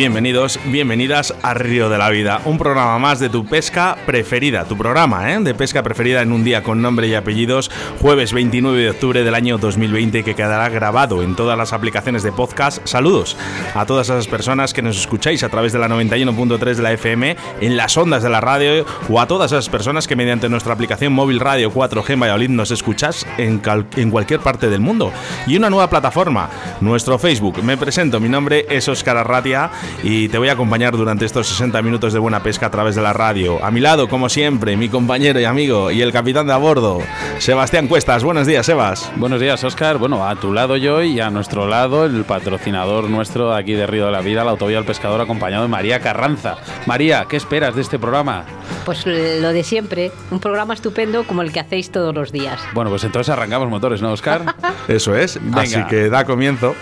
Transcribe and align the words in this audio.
Bienvenidos, 0.00 0.58
bienvenidas 0.64 1.34
a 1.42 1.52
Río 1.52 1.90
de 1.90 1.98
la 1.98 2.08
Vida, 2.08 2.40
un 2.46 2.56
programa 2.56 2.98
más 2.98 3.20
de 3.20 3.28
tu 3.28 3.44
pesca 3.44 3.98
preferida, 4.06 4.64
tu 4.64 4.74
programa 4.74 5.30
¿eh? 5.30 5.38
de 5.40 5.54
pesca 5.54 5.82
preferida 5.82 6.22
en 6.22 6.32
un 6.32 6.42
día 6.42 6.62
con 6.62 6.80
nombre 6.80 7.06
y 7.06 7.14
apellidos, 7.14 7.70
jueves 8.00 8.32
29 8.32 8.80
de 8.80 8.88
octubre 8.88 9.22
del 9.22 9.34
año 9.34 9.58
2020 9.58 10.24
que 10.24 10.34
quedará 10.34 10.70
grabado 10.70 11.22
en 11.22 11.36
todas 11.36 11.58
las 11.58 11.74
aplicaciones 11.74 12.22
de 12.22 12.32
podcast. 12.32 12.80
Saludos 12.86 13.36
a 13.74 13.84
todas 13.84 14.08
esas 14.08 14.26
personas 14.26 14.72
que 14.72 14.80
nos 14.80 14.98
escucháis 14.98 15.42
a 15.42 15.50
través 15.50 15.74
de 15.74 15.78
la 15.78 15.88
91.3 15.88 16.76
de 16.76 16.82
la 16.82 16.92
FM, 16.92 17.36
en 17.60 17.76
las 17.76 17.94
ondas 17.98 18.22
de 18.22 18.30
la 18.30 18.40
radio 18.40 18.86
o 19.10 19.20
a 19.20 19.26
todas 19.26 19.52
esas 19.52 19.68
personas 19.68 20.08
que 20.08 20.16
mediante 20.16 20.48
nuestra 20.48 20.72
aplicación 20.72 21.12
móvil 21.12 21.40
Radio 21.40 21.70
4G 21.70 22.14
en 22.14 22.20
Valladolid 22.20 22.48
nos 22.48 22.70
escuchás 22.70 23.26
en, 23.36 23.60
en 23.96 24.10
cualquier 24.10 24.40
parte 24.40 24.70
del 24.70 24.80
mundo. 24.80 25.12
Y 25.46 25.58
una 25.58 25.68
nueva 25.68 25.90
plataforma, 25.90 26.48
nuestro 26.80 27.18
Facebook. 27.18 27.62
Me 27.62 27.76
presento, 27.76 28.18
mi 28.18 28.30
nombre 28.30 28.64
es 28.70 28.88
Oscar 28.88 29.18
Arratia 29.18 29.70
y 30.02 30.28
te 30.28 30.38
voy 30.38 30.48
a 30.48 30.52
acompañar 30.52 30.96
durante 30.96 31.24
estos 31.24 31.46
60 31.48 31.80
minutos 31.82 32.12
de 32.12 32.18
buena 32.18 32.42
pesca 32.42 32.66
a 32.66 32.70
través 32.70 32.94
de 32.94 33.02
la 33.02 33.12
radio. 33.12 33.64
A 33.64 33.70
mi 33.70 33.80
lado, 33.80 34.08
como 34.08 34.28
siempre, 34.28 34.76
mi 34.76 34.88
compañero 34.88 35.40
y 35.40 35.44
amigo 35.44 35.90
y 35.90 36.02
el 36.02 36.12
capitán 36.12 36.46
de 36.46 36.52
a 36.52 36.56
bordo, 36.56 37.00
Sebastián 37.38 37.88
Cuestas. 37.88 38.24
Buenos 38.24 38.46
días, 38.46 38.66
Sebas. 38.66 39.10
Buenos 39.16 39.40
días, 39.40 39.62
Oscar. 39.64 39.98
Bueno, 39.98 40.26
a 40.26 40.36
tu 40.36 40.52
lado 40.52 40.76
yo 40.76 41.02
y 41.02 41.20
a 41.20 41.30
nuestro 41.30 41.66
lado 41.66 42.04
el 42.04 42.24
patrocinador 42.24 43.08
nuestro 43.08 43.54
aquí 43.54 43.72
de 43.74 43.86
Río 43.86 44.06
de 44.06 44.12
la 44.12 44.20
Vida, 44.20 44.44
la 44.44 44.52
Autovía 44.52 44.76
del 44.76 44.86
Pescador, 44.86 45.20
acompañado 45.20 45.62
de 45.62 45.68
María 45.68 46.00
Carranza. 46.00 46.56
María, 46.86 47.26
¿qué 47.28 47.36
esperas 47.36 47.74
de 47.74 47.82
este 47.82 47.98
programa? 47.98 48.44
Pues 48.84 49.04
lo 49.06 49.52
de 49.52 49.62
siempre, 49.62 50.10
un 50.30 50.40
programa 50.40 50.74
estupendo 50.74 51.24
como 51.24 51.42
el 51.42 51.52
que 51.52 51.60
hacéis 51.60 51.90
todos 51.90 52.14
los 52.14 52.32
días. 52.32 52.60
Bueno, 52.72 52.90
pues 52.90 53.04
entonces 53.04 53.30
arrancamos 53.30 53.68
motores, 53.68 54.00
¿no, 54.02 54.12
Oscar? 54.12 54.54
Eso 54.88 55.14
es. 55.14 55.38
Así 55.54 55.82
que 55.84 56.08
da 56.08 56.24
comienzo 56.24 56.74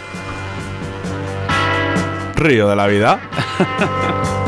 río 2.39 2.69
de 2.69 2.77
la 2.77 2.87
vida. 2.87 3.21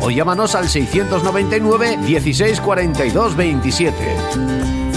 o 0.00 0.10
llámanos 0.10 0.54
al 0.54 0.68
699 0.68 1.96
1640 1.98 2.98
3227. 2.98 4.87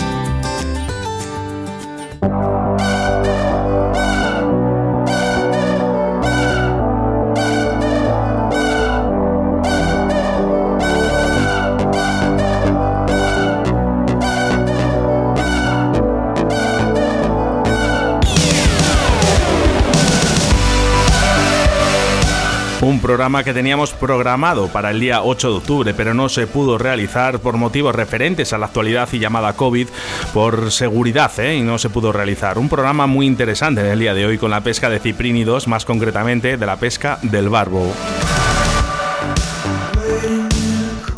Programa 23.22 23.44
que 23.44 23.54
teníamos 23.54 23.94
programado 23.94 24.68
para 24.70 24.90
el 24.90 25.00
día 25.00 25.22
8 25.22 25.52
de 25.52 25.58
octubre, 25.58 25.94
pero 25.94 26.16
no 26.16 26.28
se 26.28 26.48
pudo 26.48 26.80
realizar 26.80 27.38
por 27.38 27.56
motivos 27.56 27.94
referentes 27.94 28.52
a 28.52 28.58
la 28.58 28.66
actualidad 28.66 29.08
y 29.12 29.20
llamada 29.20 29.54
COVID 29.54 29.88
por 30.34 30.72
seguridad, 30.72 31.32
¿eh? 31.40 31.58
y 31.58 31.62
no 31.62 31.78
se 31.78 31.92
pudo 31.92 32.12
realizar. 32.12 32.58
Un 32.58 32.68
programa 32.68 33.06
muy 33.06 33.28
interesante 33.28 33.82
en 33.82 33.88
el 33.92 34.00
día 34.00 34.16
de 34.16 34.26
hoy 34.26 34.40
con 34.40 34.50
la 34.50 34.62
pesca 34.62 34.90
de 34.90 34.98
ciprínidos, 34.98 35.68
más 35.68 35.86
concretamente 35.86 36.58
de 36.58 36.66
la 36.66 36.78
pesca 36.78 37.20
del 37.22 37.50
barbo. 37.50 37.94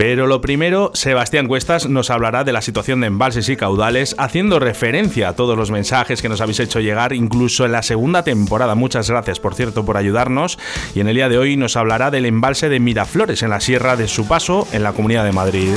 Pero 0.05 0.27
lo 0.27 0.41
primero, 0.41 0.91
Sebastián 0.93 1.47
Cuestas 1.47 1.87
nos 1.87 2.09
hablará 2.09 2.43
de 2.43 2.51
la 2.51 2.61
situación 2.61 2.99
de 2.99 3.07
embalses 3.07 3.47
y 3.47 3.55
caudales, 3.55 4.15
haciendo 4.17 4.59
referencia 4.59 5.29
a 5.29 5.33
todos 5.33 5.57
los 5.57 5.71
mensajes 5.71 6.21
que 6.21 6.27
nos 6.27 6.41
habéis 6.41 6.59
hecho 6.59 6.81
llegar, 6.81 7.13
incluso 7.13 7.63
en 7.63 7.71
la 7.71 7.83
segunda 7.83 8.21
temporada. 8.21 8.75
Muchas 8.75 9.09
gracias, 9.09 9.39
por 9.39 9.55
cierto, 9.55 9.85
por 9.85 9.95
ayudarnos. 9.95 10.59
Y 10.93 10.99
en 10.99 11.07
el 11.07 11.15
día 11.15 11.29
de 11.29 11.37
hoy 11.37 11.55
nos 11.55 11.77
hablará 11.77 12.11
del 12.11 12.25
embalse 12.25 12.67
de 12.67 12.81
Miraflores 12.81 13.43
en 13.43 13.51
la 13.51 13.61
Sierra 13.61 13.95
de 13.95 14.09
su 14.09 14.27
paso 14.27 14.67
en 14.73 14.83
la 14.83 14.91
Comunidad 14.91 15.23
de 15.23 15.31
Madrid. 15.31 15.71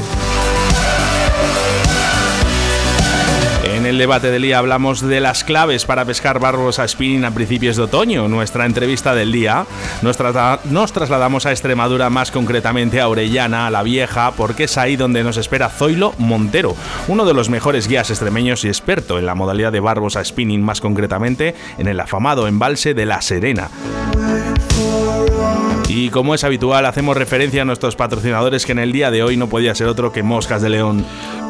En 3.86 3.90
el 3.90 3.98
debate 3.98 4.32
del 4.32 4.42
día 4.42 4.58
hablamos 4.58 5.00
de 5.00 5.20
las 5.20 5.44
claves 5.44 5.84
para 5.84 6.04
pescar 6.04 6.40
barbos 6.40 6.80
a 6.80 6.88
spinning 6.88 7.24
a 7.24 7.30
principios 7.30 7.76
de 7.76 7.84
otoño. 7.84 8.26
Nuestra 8.26 8.66
entrevista 8.66 9.14
del 9.14 9.30
día 9.30 9.64
nos, 10.02 10.16
trasladamos 10.92 11.46
a 11.46 11.52
Extremadura, 11.52 12.10
más 12.10 12.32
concretamente 12.32 13.00
a 13.00 13.08
Orellana, 13.08 13.68
a 13.68 13.70
la 13.70 13.84
Vieja, 13.84 14.32
porque 14.32 14.64
es 14.64 14.76
ahí 14.76 14.96
donde 14.96 15.22
nos 15.22 15.36
espera 15.36 15.68
Zoilo 15.68 16.14
Montero, 16.18 16.74
uno 17.06 17.24
de 17.26 17.32
los 17.32 17.48
mejores 17.48 17.86
guías 17.86 18.10
extremeños 18.10 18.64
y 18.64 18.68
experto 18.68 19.20
en 19.20 19.26
la 19.26 19.36
modalidad 19.36 19.70
de 19.70 19.78
barbos 19.78 20.16
a 20.16 20.24
spinning, 20.24 20.64
más 20.64 20.80
concretamente 20.80 21.54
en 21.78 21.86
el 21.86 22.00
afamado 22.00 22.48
embalse 22.48 22.92
de 22.92 23.06
La 23.06 23.22
Serena. 23.22 23.70
Y 25.88 26.10
como 26.10 26.34
es 26.34 26.42
habitual, 26.42 26.86
hacemos 26.86 27.16
referencia 27.16 27.62
a 27.62 27.64
nuestros 27.64 27.94
patrocinadores 27.94 28.66
que 28.66 28.72
en 28.72 28.80
el 28.80 28.90
día 28.90 29.12
de 29.12 29.22
hoy 29.22 29.36
no 29.36 29.48
podía 29.48 29.76
ser 29.76 29.86
otro 29.86 30.10
que 30.10 30.24
Moscas 30.24 30.60
de 30.60 30.70
León. 30.70 31.06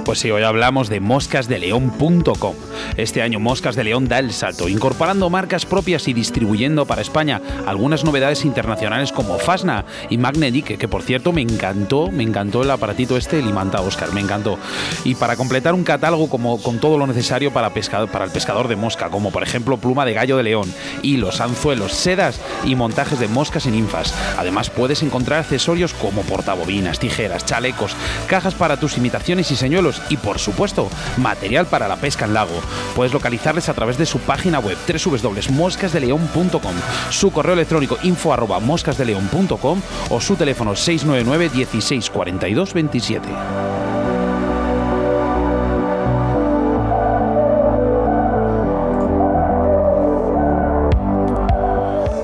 Pues 0.07 0.21
sí, 0.21 0.31
hoy 0.31 0.45
hablamos 0.45 0.89
de 0.89 1.01
moscasdeleón.com. 1.01 2.55
Este 2.97 3.23
año 3.23 3.41
Moscas 3.41 3.75
de 3.75 3.83
León 3.83 4.07
da 4.07 4.21
el 4.21 4.33
salto, 4.33 4.69
incorporando 4.69 5.29
marcas 5.31 5.67
propias 5.67 6.07
y 6.07 6.13
distribuyendo 6.13 6.87
para 6.87 7.03
España 7.03 7.43
algunas 7.67 8.05
novedades 8.05 8.45
internacionales 8.45 9.11
como 9.11 9.37
Fasna 9.41 9.85
y 10.09 10.17
Magnetic, 10.17 10.79
que 10.79 10.87
por 10.87 11.03
cierto 11.03 11.33
me 11.33 11.41
encantó, 11.41 12.13
me 12.13 12.23
encantó 12.23 12.63
el 12.63 12.71
aparatito 12.71 13.17
este, 13.17 13.41
el 13.41 13.49
imanta 13.49 13.81
Oscar, 13.81 14.13
me 14.13 14.21
encantó. 14.21 14.61
Y 15.03 15.17
para 15.17 15.35
completar 15.35 15.75
un 15.75 15.83
catálogo 15.83 16.31
como 16.31 16.63
con 16.63 16.79
todo 16.79 16.99
lo 16.99 17.09
necesario 17.09 17.53
para, 17.53 17.67
el 17.67 18.31
pescador 18.31 18.69
de 18.69 18.77
mosca, 18.77 19.09
como 19.09 19.33
por 19.33 19.43
ejemplo 19.43 19.77
pluma 19.77 20.05
de 20.05 20.15
gallo 20.15 20.37
de 20.37 20.45
león, 20.45 20.73
hilos, 21.03 21.41
anzuelos, 21.41 21.93
sedas 21.93 22.41
y 22.65 22.77
montajes 22.77 23.19
de 23.19 23.27
moscas 23.27 23.67
y 23.67 23.73
ninfas. 23.73 24.15
Además 24.39 24.71
puedes 24.71 25.03
encontrar 25.03 25.41
accesorios 25.41 25.95
como 25.95 26.23
portabobinas, 26.23 27.01
tijeras, 27.01 27.45
chalecos, 27.45 27.97
cajas 28.29 28.55
para 28.55 28.79
tus 28.79 28.97
imitaciones 28.99 29.51
y 29.51 29.57
señuelos 29.57 29.96
y 30.09 30.17
por 30.17 30.39
supuesto 30.39 30.89
material 31.17 31.67
para 31.67 31.89
la 31.89 31.97
pesca 31.97 32.25
en 32.25 32.35
lago. 32.35 32.61
Puedes 32.95 33.13
localizarles 33.13 33.69
a 33.69 33.75
través 33.75 33.99
de 33.99 34.07
su 34.07 34.19
página 34.21 34.59
web 34.61 34.77
www.moscasdeleon.com, 34.87 36.75
su 37.11 37.31
correo 37.31 37.55
electrónico 37.55 37.99
info 38.03 38.37
moscasdeleon.com 38.61 39.81
o 40.11 40.21
su 40.21 40.37
teléfono 40.37 40.77
699 40.77 41.49
16 41.49 42.11
42 42.11 42.75
27. 42.75 43.96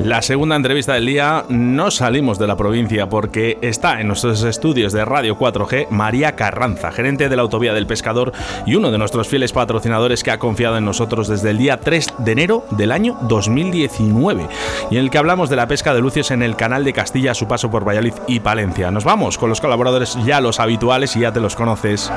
La 0.04 0.20
segunda 0.20 0.56
entrevista 0.56 0.94
del 0.94 1.06
día 1.06 1.44
no 1.49 1.93
salimos 1.93 2.37
de 2.37 2.49
la 2.49 2.56
provincia 2.56 3.08
porque 3.08 3.58
está 3.62 4.00
en 4.00 4.08
nuestros 4.08 4.43
estudios 4.43 4.93
de 4.93 5.04
Radio 5.04 5.38
4G 5.38 5.90
María 5.90 6.34
Carranza, 6.34 6.90
gerente 6.90 7.28
de 7.28 7.37
la 7.37 7.43
Autovía 7.43 7.72
del 7.72 7.87
Pescador 7.87 8.32
y 8.66 8.75
uno 8.75 8.90
de 8.90 8.99
nuestros 8.99 9.28
fieles 9.28 9.52
patrocinadores 9.52 10.25
que 10.25 10.32
ha 10.32 10.40
confiado 10.40 10.76
en 10.76 10.84
nosotros 10.84 11.28
desde 11.28 11.50
el 11.50 11.58
día 11.58 11.78
3 11.78 12.14
de 12.19 12.32
enero 12.32 12.64
del 12.70 12.90
año 12.90 13.16
2019 13.22 14.49
y 14.90 14.96
en 14.96 15.04
el 15.04 15.10
que 15.10 15.19
hablamos 15.19 15.49
de 15.49 15.56
la 15.56 15.69
pesca 15.69 15.94
de 15.94 16.00
lucios 16.00 16.32
en 16.32 16.43
el 16.43 16.56
canal 16.56 16.82
de 16.82 16.93
Castilla 16.93 17.31
a 17.31 17.34
su 17.34 17.46
paso 17.46 17.70
por 17.70 17.87
Valladolid 17.87 18.14
y 18.26 18.40
Palencia. 18.40 18.90
Nos 18.90 19.05
vamos 19.05 19.38
con 19.38 19.50
los 19.50 19.60
colaboradores 19.60 20.19
ya 20.25 20.40
los 20.40 20.58
habituales 20.58 21.14
y 21.14 21.20
ya 21.20 21.32
te 21.32 21.38
los 21.38 21.55
conoces. 21.55 22.10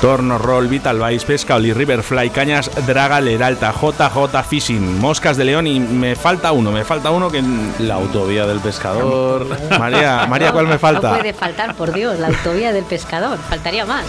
Torno 0.00 0.38
Roll, 0.38 0.68
Vital 0.68 1.00
Vice, 1.00 1.26
Pesca, 1.26 1.56
Oli, 1.56 1.72
Riverfly, 1.72 2.30
Cañas, 2.30 2.70
Draga, 2.86 3.20
Leralta, 3.20 3.72
JJ 3.72 4.44
Fishing, 4.48 5.00
Moscas 5.00 5.36
de 5.36 5.44
León 5.44 5.66
y 5.66 5.80
me 5.80 6.14
falta 6.14 6.52
uno, 6.52 6.70
me 6.70 6.84
falta 6.84 7.10
uno 7.10 7.30
que... 7.30 7.42
La 7.80 7.94
autovía 7.94 8.46
del 8.46 8.60
pescador. 8.60 9.46
María, 9.78 10.26
María, 10.28 10.52
¿cuál 10.52 10.68
me 10.68 10.78
falta? 10.78 11.10
No 11.10 11.18
puede 11.18 11.32
faltar, 11.32 11.74
por 11.74 11.92
Dios, 11.92 12.18
la 12.18 12.28
autovía 12.28 12.72
del 12.72 12.84
pescador, 12.84 13.38
faltaría 13.48 13.86
más. 13.86 14.04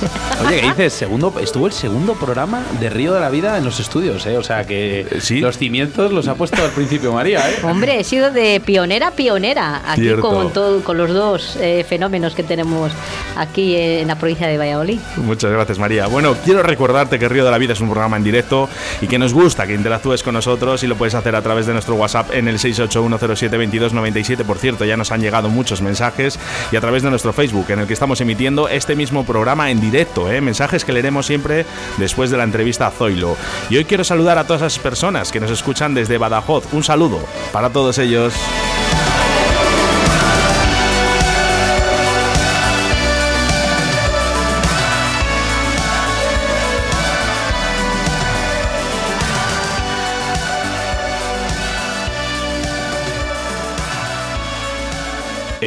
Oye, 0.45 0.61
¿qué 0.61 0.67
dices? 0.69 0.93
Segundo, 0.93 1.33
estuvo 1.41 1.65
el 1.65 1.73
segundo 1.73 2.13
programa 2.13 2.61
de 2.79 2.89
Río 2.89 3.13
de 3.13 3.19
la 3.21 3.29
Vida 3.29 3.57
en 3.57 3.65
los 3.65 3.79
estudios, 3.79 4.25
¿eh? 4.27 4.37
O 4.37 4.43
sea 4.43 4.65
que 4.67 5.07
¿Sí? 5.21 5.39
los 5.39 5.57
cimientos 5.57 6.11
los 6.11 6.27
ha 6.27 6.35
puesto 6.35 6.63
al 6.63 6.71
principio 6.71 7.13
María, 7.13 7.49
¿eh? 7.49 7.55
Hombre, 7.63 7.99
he 7.99 8.03
sido 8.03 8.31
de 8.31 8.61
pionera 8.63 9.07
a 9.07 9.11
pionera, 9.11 9.81
aquí 9.85 10.01
Cierto. 10.01 10.21
con, 10.21 10.53
todo, 10.53 10.83
con 10.83 10.97
los 10.97 11.11
dos 11.11 11.55
eh, 11.59 11.83
fenómenos 11.87 12.35
que 12.35 12.43
tenemos 12.43 12.91
aquí 13.35 13.75
en 13.75 14.07
la 14.07 14.17
provincia 14.17 14.47
de 14.47 14.57
Valladolid. 14.57 14.99
Muchas 15.17 15.51
gracias, 15.51 15.78
María. 15.79 16.07
Bueno, 16.07 16.35
quiero 16.43 16.61
recordarte 16.63 17.17
que 17.17 17.29
Río 17.29 17.45
de 17.45 17.51
la 17.51 17.57
Vida 17.57 17.73
es 17.73 17.81
un 17.81 17.89
programa 17.89 18.17
en 18.17 18.23
directo 18.23 18.69
y 19.01 19.07
que 19.07 19.17
nos 19.17 19.33
gusta 19.33 19.65
que 19.65 19.73
interactúes 19.73 20.23
con 20.23 20.33
nosotros 20.33 20.83
y 20.83 20.87
lo 20.87 20.95
puedes 20.95 21.15
hacer 21.15 21.35
a 21.35 21.41
través 21.41 21.65
de 21.65 21.73
nuestro 21.73 21.95
WhatsApp 21.95 22.31
en 22.33 22.47
el 22.47 22.59
681072297. 22.59 24.43
Por 24.43 24.57
cierto, 24.57 24.85
ya 24.85 24.97
nos 24.97 25.11
han 25.11 25.21
llegado 25.21 25.49
muchos 25.49 25.81
mensajes 25.81 26.39
y 26.71 26.75
a 26.75 26.81
través 26.81 27.03
de 27.03 27.09
nuestro 27.09 27.33
Facebook 27.33 27.65
en 27.69 27.79
el 27.79 27.87
que 27.87 27.93
estamos 27.93 28.21
emitiendo 28.21 28.67
este 28.67 28.95
mismo 28.95 29.25
programa 29.25 29.71
en 29.71 29.81
directo, 29.81 30.31
¿eh? 30.31 30.41
mensajes 30.41 30.85
que 30.85 30.93
leeremos 30.93 31.25
siempre 31.25 31.65
después 31.97 32.29
de 32.29 32.37
la 32.37 32.43
entrevista 32.43 32.87
a 32.87 32.91
Zoilo. 32.91 33.37
Y 33.69 33.77
hoy 33.77 33.85
quiero 33.85 34.03
saludar 34.03 34.37
a 34.37 34.45
todas 34.45 34.61
esas 34.61 34.79
personas 34.79 35.31
que 35.31 35.39
nos 35.39 35.51
escuchan 35.51 35.93
desde 35.93 36.17
Badajoz. 36.17 36.73
Un 36.73 36.83
saludo 36.83 37.19
para 37.51 37.69
todos 37.69 37.97
ellos. 37.97 38.33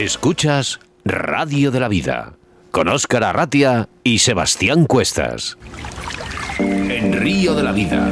Escuchas 0.03 0.81
Radio 1.05 1.71
de 1.71 1.79
la 1.79 1.87
Vida 1.87 2.33
con 2.73 2.89
Óscar 2.89 3.23
Arratia 3.23 3.89
y 4.03 4.19
Sebastián 4.19 4.87
Cuestas. 4.87 5.57
En 6.59 7.13
Río 7.13 7.55
de 7.55 7.63
la 7.63 7.71
Vida, 7.71 8.11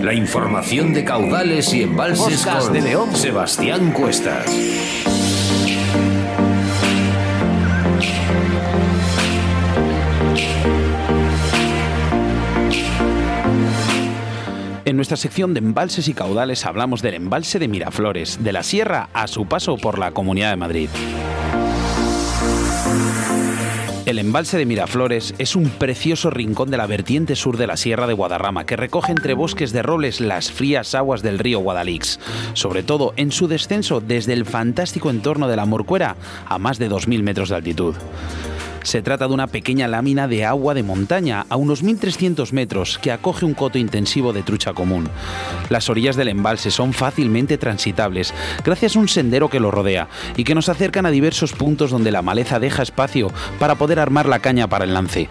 la 0.00 0.14
información 0.14 0.94
de 0.94 1.04
caudales 1.04 1.74
y 1.74 1.82
embalses 1.82 2.46
con 2.46 2.72
de 2.72 2.82
León. 2.82 3.16
Sebastián 3.16 3.90
Cuestas. 3.90 4.46
En 14.92 14.96
nuestra 14.96 15.16
sección 15.16 15.54
de 15.54 15.60
embalses 15.60 16.06
y 16.08 16.12
caudales 16.12 16.66
hablamos 16.66 17.00
del 17.00 17.14
embalse 17.14 17.58
de 17.58 17.66
Miraflores, 17.66 18.44
de 18.44 18.52
la 18.52 18.62
sierra 18.62 19.08
a 19.14 19.26
su 19.26 19.46
paso 19.46 19.78
por 19.78 19.98
la 19.98 20.10
Comunidad 20.10 20.50
de 20.50 20.56
Madrid. 20.56 20.90
El 24.04 24.18
embalse 24.18 24.58
de 24.58 24.66
Miraflores 24.66 25.34
es 25.38 25.56
un 25.56 25.70
precioso 25.70 26.28
rincón 26.28 26.70
de 26.70 26.76
la 26.76 26.86
vertiente 26.86 27.36
sur 27.36 27.56
de 27.56 27.66
la 27.66 27.78
Sierra 27.78 28.06
de 28.06 28.12
Guadarrama 28.12 28.66
que 28.66 28.76
recoge 28.76 29.12
entre 29.12 29.32
bosques 29.32 29.72
de 29.72 29.80
robles 29.80 30.20
las 30.20 30.52
frías 30.52 30.94
aguas 30.94 31.22
del 31.22 31.38
río 31.38 31.60
Guadalix, 31.60 32.20
sobre 32.52 32.82
todo 32.82 33.14
en 33.16 33.32
su 33.32 33.48
descenso 33.48 34.02
desde 34.02 34.34
el 34.34 34.44
fantástico 34.44 35.08
entorno 35.08 35.48
de 35.48 35.56
la 35.56 35.64
Morcuera 35.64 36.16
a 36.46 36.58
más 36.58 36.78
de 36.78 36.90
2.000 36.90 37.22
metros 37.22 37.48
de 37.48 37.56
altitud. 37.56 37.94
Se 38.82 39.02
trata 39.02 39.28
de 39.28 39.34
una 39.34 39.46
pequeña 39.46 39.88
lámina 39.88 40.28
de 40.28 40.44
agua 40.44 40.74
de 40.74 40.82
montaña 40.82 41.46
a 41.48 41.56
unos 41.56 41.84
1.300 41.84 42.52
metros 42.52 42.98
que 42.98 43.12
acoge 43.12 43.44
un 43.44 43.54
coto 43.54 43.78
intensivo 43.78 44.32
de 44.32 44.42
trucha 44.42 44.72
común. 44.72 45.08
Las 45.70 45.88
orillas 45.88 46.16
del 46.16 46.28
embalse 46.28 46.70
son 46.70 46.92
fácilmente 46.92 47.58
transitables 47.58 48.34
gracias 48.64 48.96
a 48.96 48.98
un 48.98 49.08
sendero 49.08 49.48
que 49.48 49.60
lo 49.60 49.70
rodea 49.70 50.08
y 50.36 50.44
que 50.44 50.54
nos 50.54 50.68
acercan 50.68 51.06
a 51.06 51.10
diversos 51.10 51.52
puntos 51.52 51.90
donde 51.90 52.10
la 52.10 52.22
maleza 52.22 52.58
deja 52.58 52.82
espacio 52.82 53.30
para 53.58 53.76
poder 53.76 53.98
armar 53.98 54.26
la 54.26 54.40
caña 54.40 54.68
para 54.68 54.84
el 54.84 54.94
lance. 54.94 55.28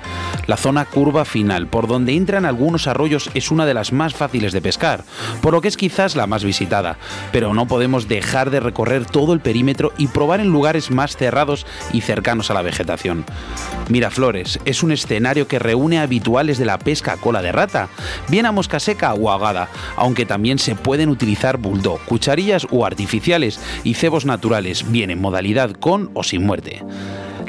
La 0.47 0.57
zona 0.57 0.85
curva 0.85 1.25
final 1.25 1.67
por 1.67 1.87
donde 1.87 2.13
entran 2.13 2.45
algunos 2.45 2.87
arroyos 2.87 3.29
es 3.33 3.51
una 3.51 3.65
de 3.65 3.73
las 3.73 3.91
más 3.91 4.13
fáciles 4.13 4.53
de 4.53 4.61
pescar, 4.61 5.03
por 5.41 5.53
lo 5.53 5.61
que 5.61 5.67
es 5.67 5.77
quizás 5.77 6.15
la 6.15 6.27
más 6.27 6.43
visitada, 6.43 6.97
pero 7.31 7.53
no 7.53 7.67
podemos 7.67 8.07
dejar 8.07 8.49
de 8.49 8.59
recorrer 8.59 9.05
todo 9.05 9.33
el 9.33 9.39
perímetro 9.39 9.91
y 9.97 10.07
probar 10.07 10.39
en 10.39 10.47
lugares 10.47 10.89
más 10.89 11.17
cerrados 11.17 11.65
y 11.93 12.01
cercanos 12.01 12.49
a 12.49 12.53
la 12.53 12.61
vegetación. 12.61 13.25
Miraflores 13.89 14.59
es 14.65 14.83
un 14.83 14.91
escenario 14.91 15.47
que 15.47 15.59
reúne 15.59 15.99
habituales 15.99 16.57
de 16.57 16.65
la 16.65 16.77
pesca 16.79 17.13
a 17.13 17.17
cola 17.17 17.41
de 17.41 17.51
rata, 17.51 17.89
bien 18.29 18.45
a 18.45 18.51
mosca 18.51 18.79
seca 18.79 19.13
o 19.13 19.29
ahogada, 19.29 19.69
aunque 19.95 20.25
también 20.25 20.59
se 20.59 20.75
pueden 20.75 21.09
utilizar 21.09 21.57
bulldog, 21.57 21.99
cucharillas 22.05 22.67
o 22.71 22.85
artificiales 22.85 23.59
y 23.83 23.95
cebos 23.95 24.25
naturales, 24.25 24.89
bien 24.89 25.11
en 25.11 25.19
modalidad 25.19 25.71
con 25.71 26.09
o 26.13 26.23
sin 26.23 26.45
muerte. 26.45 26.81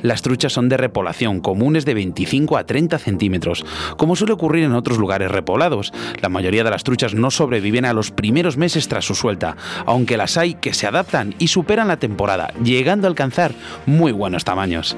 Las 0.02 0.22
truchas 0.22 0.52
son 0.52 0.68
de 0.68 0.76
repoblación, 0.76 1.40
comunes 1.40 1.84
de 1.84 1.94
25 1.94 2.56
a 2.56 2.64
30 2.64 2.98
centímetros, 2.98 3.64
como 3.96 4.16
suele 4.16 4.32
ocurrir 4.32 4.64
en 4.64 4.72
otros 4.72 4.98
lugares 4.98 5.30
repoblados. 5.30 5.92
La 6.20 6.28
mayoría 6.28 6.64
de 6.64 6.70
las 6.70 6.84
truchas 6.84 7.14
no 7.14 7.30
sobreviven 7.30 7.84
a 7.84 7.92
los 7.92 8.10
primeros 8.10 8.56
meses 8.56 8.88
tras 8.88 9.04
su 9.04 9.14
suelta, 9.14 9.56
aunque 9.86 10.16
las 10.16 10.36
hay 10.36 10.54
que 10.54 10.74
se 10.74 10.86
adaptan 10.86 11.34
y 11.38 11.48
superan 11.48 11.88
la 11.88 11.98
temporada, 11.98 12.52
llegando 12.62 13.06
a 13.06 13.10
alcanzar 13.10 13.52
muy 13.86 14.12
buenos 14.12 14.44
tamaños. 14.44 14.96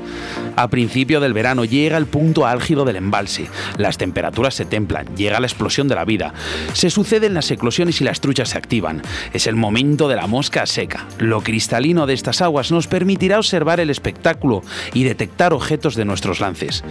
A 0.56 0.68
principio 0.68 1.20
del 1.20 1.34
verano 1.34 1.64
llega 1.64 1.98
el 1.98 2.06
punto 2.06 2.46
álgido 2.46 2.84
del 2.84 2.96
embalse. 2.96 3.48
Las 3.76 3.98
temperaturas 3.98 4.54
se 4.54 4.64
templan, 4.64 5.14
llega 5.16 5.40
la 5.40 5.46
explosión 5.46 5.88
de 5.88 5.94
la 5.96 6.04
vida. 6.04 6.32
Se 6.72 6.90
suceden 6.90 7.34
las 7.34 7.50
eclosiones 7.50 8.00
y 8.00 8.04
las 8.04 8.20
truchas 8.20 8.50
se 8.50 8.58
activan. 8.58 9.02
Es 9.32 9.46
el 9.46 9.56
momento 9.56 10.08
de 10.08 10.16
la 10.16 10.26
mosca 10.26 10.64
seca. 10.66 11.06
Lo 11.18 11.42
cristalino 11.42 12.06
de 12.06 12.14
estas 12.14 12.40
aguas 12.40 12.70
nos 12.70 12.86
permitirá 12.86 13.38
observar 13.38 13.80
el 13.80 13.90
espectáculo 13.90 14.62
y 14.94 15.04
detectar 15.04 15.52
objetos 15.52 15.96
de 15.96 16.04
nuestros 16.04 16.40
lances. 16.40 16.84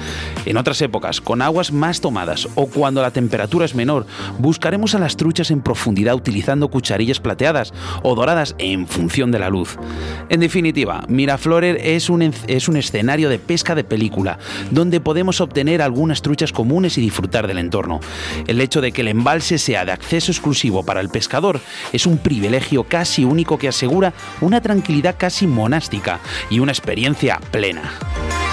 En 0.46 0.58
otras 0.58 0.82
épocas, 0.82 1.22
con 1.22 1.42
aguas 1.42 1.72
más 1.72 2.02
tomadas 2.02 2.48
o 2.56 2.68
cuando 2.68 3.02
la 3.02 3.12
temperatura 3.12 3.66
es 3.66 3.74
menor, 3.74 4.06
buscaremos 4.38 4.94
a 4.94 5.00
las 5.00 5.18
truchas 5.18 5.50
en 5.50 5.62
profundidad 5.62 6.16
utilizando 6.16 6.68
cucharillas 6.68 7.20
plateadas 7.20 7.74
o 8.04 8.16
doradas 8.16 8.56
en 8.60 8.88
función 8.88 9.32
de 9.32 9.40
la 9.40 9.50
luz. 9.50 9.78
En 10.30 10.40
definitiva, 10.40 11.06
Miraflores 11.08 11.78
es 11.82 12.10
un, 12.10 12.34
es 12.48 12.68
un 12.68 12.78
escenario 12.78 13.30
de 13.30 13.40
pesca 13.40 13.76
de 13.76 13.84
película, 13.84 14.38
donde 14.72 15.00
podemos 15.00 15.42
obtener 15.42 15.82
algunas 15.82 16.22
truchas 16.22 16.52
comunes 16.52 16.98
y 16.98 17.02
disfrutar 17.02 17.48
del 17.48 17.58
entorno. 17.58 18.00
El 18.48 18.62
hecho 18.62 18.82
de 18.82 18.92
que 18.92 19.02
el 19.02 19.08
embalse 19.08 19.58
sea 19.58 19.86
de 19.86 19.92
acceso 19.92 20.32
exclusivo 20.32 20.84
para 20.84 21.02
el 21.02 21.10
pescador 21.10 21.62
es 21.92 22.06
un 22.06 22.18
privilegio 22.18 22.84
casi 22.84 23.24
único 23.24 23.58
que 23.58 23.68
asegura 23.68 24.14
una 24.42 24.62
tranquilidad 24.62 25.16
casi 25.18 25.48
monástica 25.48 26.20
y 26.50 26.60
una 26.60 26.72
experiencia 26.72 27.40
plena. 27.52 27.93
Bye. 28.02 28.53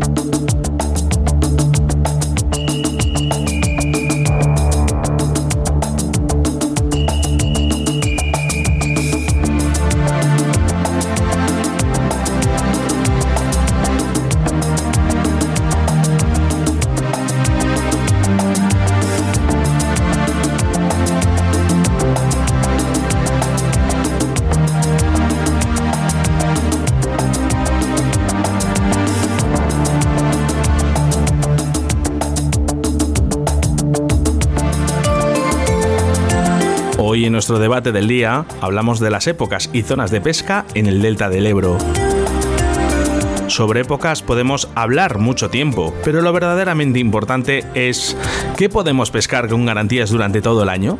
Hoy 37.21 37.27
en 37.27 37.33
nuestro 37.33 37.59
debate 37.59 37.91
del 37.91 38.07
día 38.07 38.45
hablamos 38.61 38.99
de 38.99 39.11
las 39.11 39.27
épocas 39.27 39.69
y 39.73 39.83
zonas 39.83 40.09
de 40.09 40.21
pesca 40.21 40.65
en 40.73 40.87
el 40.87 41.03
delta 41.03 41.29
del 41.29 41.45
Ebro. 41.45 41.77
Sobre 43.45 43.81
épocas 43.81 44.23
podemos 44.23 44.69
hablar 44.73 45.19
mucho 45.19 45.51
tiempo, 45.51 45.93
pero 46.03 46.23
lo 46.23 46.33
verdaderamente 46.33 46.97
importante 46.97 47.63
es 47.75 48.17
¿qué 48.57 48.69
podemos 48.69 49.11
pescar 49.11 49.49
con 49.49 49.67
garantías 49.67 50.09
durante 50.09 50.41
todo 50.41 50.63
el 50.63 50.69
año? 50.69 50.97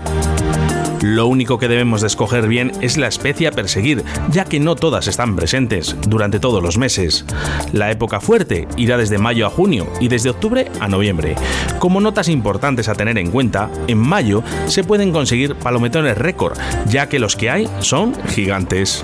Lo 1.01 1.27
único 1.27 1.57
que 1.57 1.67
debemos 1.67 2.01
de 2.01 2.07
escoger 2.07 2.47
bien 2.47 2.71
es 2.81 2.97
la 2.97 3.07
especie 3.07 3.47
a 3.47 3.51
perseguir, 3.51 4.03
ya 4.31 4.45
que 4.45 4.59
no 4.59 4.75
todas 4.75 5.07
están 5.07 5.35
presentes 5.35 5.95
durante 6.07 6.39
todos 6.39 6.61
los 6.61 6.77
meses. 6.77 7.25
La 7.73 7.89
época 7.89 8.19
fuerte 8.19 8.67
irá 8.77 8.97
desde 8.97 9.17
mayo 9.17 9.47
a 9.47 9.49
junio 9.49 9.87
y 9.99 10.09
desde 10.09 10.29
octubre 10.29 10.69
a 10.79 10.87
noviembre. 10.87 11.35
Como 11.79 12.01
notas 12.01 12.29
importantes 12.29 12.87
a 12.87 12.95
tener 12.95 13.17
en 13.17 13.31
cuenta, 13.31 13.69
en 13.87 13.97
mayo 13.97 14.43
se 14.67 14.83
pueden 14.83 15.11
conseguir 15.11 15.55
palometones 15.55 16.17
récord, 16.17 16.57
ya 16.87 17.09
que 17.09 17.19
los 17.19 17.35
que 17.35 17.49
hay 17.49 17.67
son 17.79 18.13
gigantes. 18.27 19.03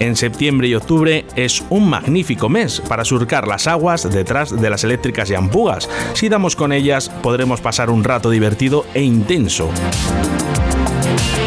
En 0.00 0.16
septiembre 0.16 0.68
y 0.68 0.74
octubre 0.74 1.24
es 1.36 1.64
un 1.70 1.88
magnífico 1.88 2.48
mes 2.48 2.80
para 2.80 3.04
surcar 3.04 3.46
las 3.46 3.66
aguas 3.66 4.10
detrás 4.12 4.60
de 4.60 4.70
las 4.70 4.84
eléctricas 4.84 5.30
y 5.30 5.34
ampugas. 5.34 5.88
Si 6.14 6.28
damos 6.28 6.56
con 6.56 6.72
ellas, 6.72 7.08
podremos 7.22 7.60
pasar 7.60 7.90
un 7.90 8.04
rato 8.04 8.30
divertido 8.30 8.84
e 8.94 9.02
intenso. 9.02 9.70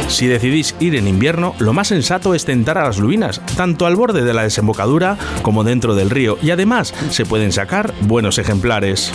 Si 0.07 0.25
decidís 0.27 0.73
ir 0.79 0.95
en 0.95 1.07
invierno, 1.07 1.53
lo 1.59 1.73
más 1.73 1.89
sensato 1.89 2.33
es 2.33 2.45
tentar 2.45 2.77
a 2.77 2.85
las 2.85 2.97
lubinas, 2.97 3.41
tanto 3.57 3.85
al 3.85 3.97
borde 3.97 4.23
de 4.23 4.33
la 4.33 4.43
desembocadura 4.43 5.17
como 5.41 5.65
dentro 5.65 5.95
del 5.95 6.09
río, 6.09 6.37
y 6.41 6.51
además 6.51 6.93
se 7.09 7.25
pueden 7.25 7.51
sacar 7.51 7.93
buenos 8.01 8.37
ejemplares. 8.37 9.11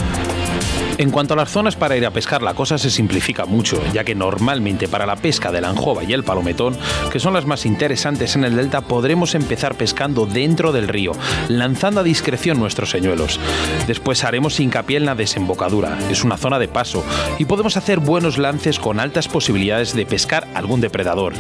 En 0.99 1.11
cuanto 1.11 1.35
a 1.35 1.37
las 1.37 1.51
zonas 1.51 1.75
para 1.75 1.97
ir 1.97 2.05
a 2.05 2.11
pescar, 2.11 2.43
la 2.43 2.55
cosa 2.55 2.77
se 2.77 2.91
simplifica 2.91 3.47
mucho, 3.47 3.83
ya 3.93 4.05
que 4.05 4.15
normalmente 4.15 4.89
para 4.89 5.07
la 5.07 5.17
pesca 5.17 5.51
de 5.51 5.61
la 5.61 5.71
anjova 5.71 6.05
y 6.05 6.13
el 6.13 6.23
palometón, 6.23 6.77
que 7.11 7.19
son 7.19 7.33
las 7.33 7.47
más 7.47 7.65
interesantes 7.65 8.37
en 8.37 8.45
el 8.45 8.57
delta, 8.57 8.83
podremos 8.83 9.35
empezar 9.35 9.75
pescando 9.75 10.27
dentro 10.27 10.71
del 10.71 10.89
río, 10.89 11.13
lanzando 11.49 12.01
a 12.01 12.05
discreción 12.05 12.61
nuestros 12.61 12.91
señuelos. 12.91 13.41
Después 13.87 14.23
haremos 14.23 14.61
hincapié 14.61 14.99
en 14.99 15.07
la 15.07 15.15
desembocadura, 15.15 15.99
es 16.11 16.25
una 16.25 16.37
zona 16.37 16.59
de 16.59 16.69
paso, 16.69 17.03
y 17.39 17.47
podemos 17.47 17.77
hacer 17.77 17.99
buenos 17.99 18.37
lances 18.39 18.79
con 18.79 19.01
altas 19.01 19.29
posibilidades 19.29 19.95
de 19.95 20.07
pescar 20.07 20.47
algún 20.55 20.81
depredador. 20.81 21.33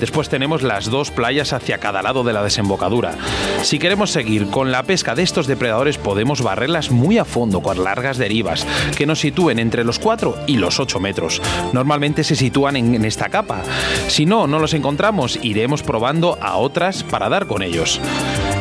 Después 0.00 0.28
tenemos 0.28 0.62
las 0.62 0.90
dos 0.90 1.10
playas 1.10 1.52
hacia 1.52 1.78
cada 1.78 2.02
lado 2.02 2.24
de 2.24 2.34
la 2.34 2.44
desembocadura. 2.44 3.16
Si 3.62 3.78
queremos 3.78 4.10
seguir 4.10 4.48
con 4.50 4.70
la 4.70 4.82
pesca 4.82 5.14
de 5.14 5.22
estos 5.22 5.46
depredadores, 5.46 5.98
podemos 5.98 6.42
barrerlas 6.42 6.90
muy 6.90 7.18
a 7.18 7.24
fondo 7.24 7.62
con 7.62 7.82
largas 7.82 8.18
derivas, 8.18 8.66
que 8.96 9.06
nos 9.08 9.18
sitúen 9.20 9.58
entre 9.58 9.82
los 9.82 9.98
4 9.98 10.44
y 10.46 10.56
los 10.56 10.78
8 10.78 11.00
metros. 11.00 11.42
Normalmente 11.72 12.22
se 12.22 12.36
sitúan 12.36 12.76
en, 12.76 13.04
esta 13.04 13.28
capa. 13.28 13.62
Si 14.06 14.26
no, 14.26 14.46
no 14.46 14.60
los 14.60 14.74
encontramos, 14.74 15.38
iremos 15.42 15.82
probando 15.82 16.38
a 16.40 16.56
otras 16.56 17.02
para 17.02 17.28
dar 17.28 17.46
con 17.46 17.62
ellos. 17.62 18.00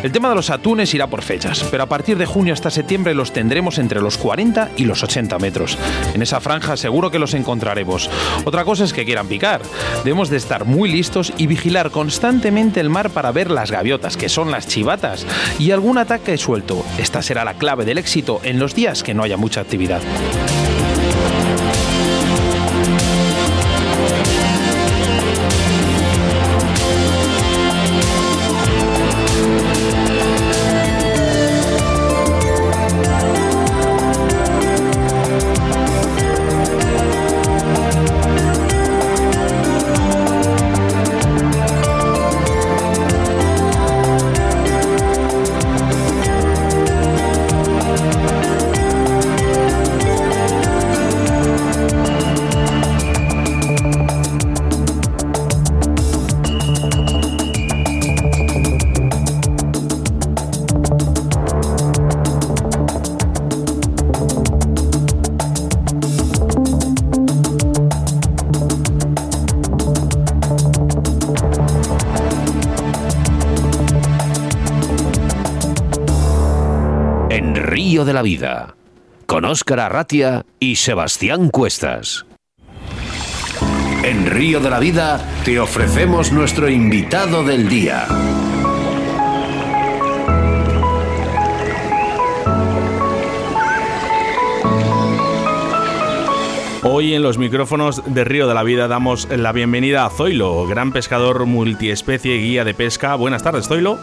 El 0.04 0.12
tema 0.12 0.30
de 0.30 0.36
los 0.36 0.50
atunes 0.50 0.94
irá 0.94 1.08
por 1.08 1.22
fechas, 1.22 1.66
pero 1.72 1.84
a 1.84 1.88
partir 1.88 2.18
de 2.18 2.25
junio 2.25 2.54
hasta 2.54 2.70
septiembre 2.70 3.16
los 3.16 3.34
tendremos 3.34 3.77
entre 3.80 4.01
los 4.01 4.18
40 4.18 4.72
y 4.77 4.86
los 4.86 5.04
80 5.04 5.39
metros. 5.39 5.77
En 6.13 6.22
esa 6.22 6.39
franja 6.39 6.77
seguro 6.77 7.10
que 7.10 7.20
los 7.20 7.34
encontraremos. 7.34 8.10
Otra 8.46 8.63
cosa 8.63 8.84
es 8.84 8.94
que 8.94 9.06
quieran 9.06 9.27
picar. 9.27 9.62
Debemos 10.04 10.30
de 10.30 10.38
estar 10.38 10.66
muy 10.66 10.92
listos 10.92 11.34
y 11.38 11.48
vigilar 11.48 11.92
constantemente 11.92 12.80
el 12.80 12.89
mar 12.89 13.10
para 13.10 13.32
ver 13.32 13.50
las 13.50 13.72
gaviotas, 13.72 14.18
que 14.18 14.30
son 14.30 14.51
las 14.51 14.68
chivatas, 14.68 15.25
y 15.60 15.72
algún 15.72 15.98
ataque 15.98 16.38
suelto. 16.38 16.86
Esta 16.98 17.22
será 17.22 17.44
la 17.44 17.56
clave 17.56 17.86
del 17.86 17.98
éxito 17.98 18.39
en 18.44 18.60
los 18.60 18.75
días 18.75 19.04
que 19.04 19.13
no 19.13 19.24
haya 19.24 19.38
mucha 19.38 19.62
actividad. 19.62 20.01
De 78.06 78.13
la 78.13 78.22
Vida, 78.22 78.75
con 79.25 79.46
Óscar 79.46 79.80
Arratia 79.80 80.46
y 80.60 80.75
Sebastián 80.75 81.50
Cuestas. 81.50 82.25
En 84.04 84.25
Río 84.25 84.60
de 84.60 84.70
la 84.70 84.80
Vida 84.80 85.20
te 85.44 85.60
ofrecemos 85.60 86.32
nuestro 86.32 86.70
invitado 86.70 87.44
del 87.44 87.68
día. 87.68 88.08
Hoy 96.84 97.13
en 97.13 97.22
los 97.22 97.38
micrófonos 97.38 98.01
de 98.06 98.24
Río 98.24 98.48
de 98.48 98.54
la 98.54 98.63
Vida 98.63 98.88
damos 98.88 99.27
la 99.30 99.51
bienvenida 99.51 100.06
a 100.06 100.10
Zoilo, 100.10 100.66
gran 100.68 100.92
pescador 100.94 101.46
multiespecie 101.46 102.36
y 102.36 102.42
guía 102.42 102.63
de 102.63 102.74
pesca. 102.74 103.16
Buenas 103.16 103.44
tardes, 103.44 103.68
Zoilo. 103.68 104.00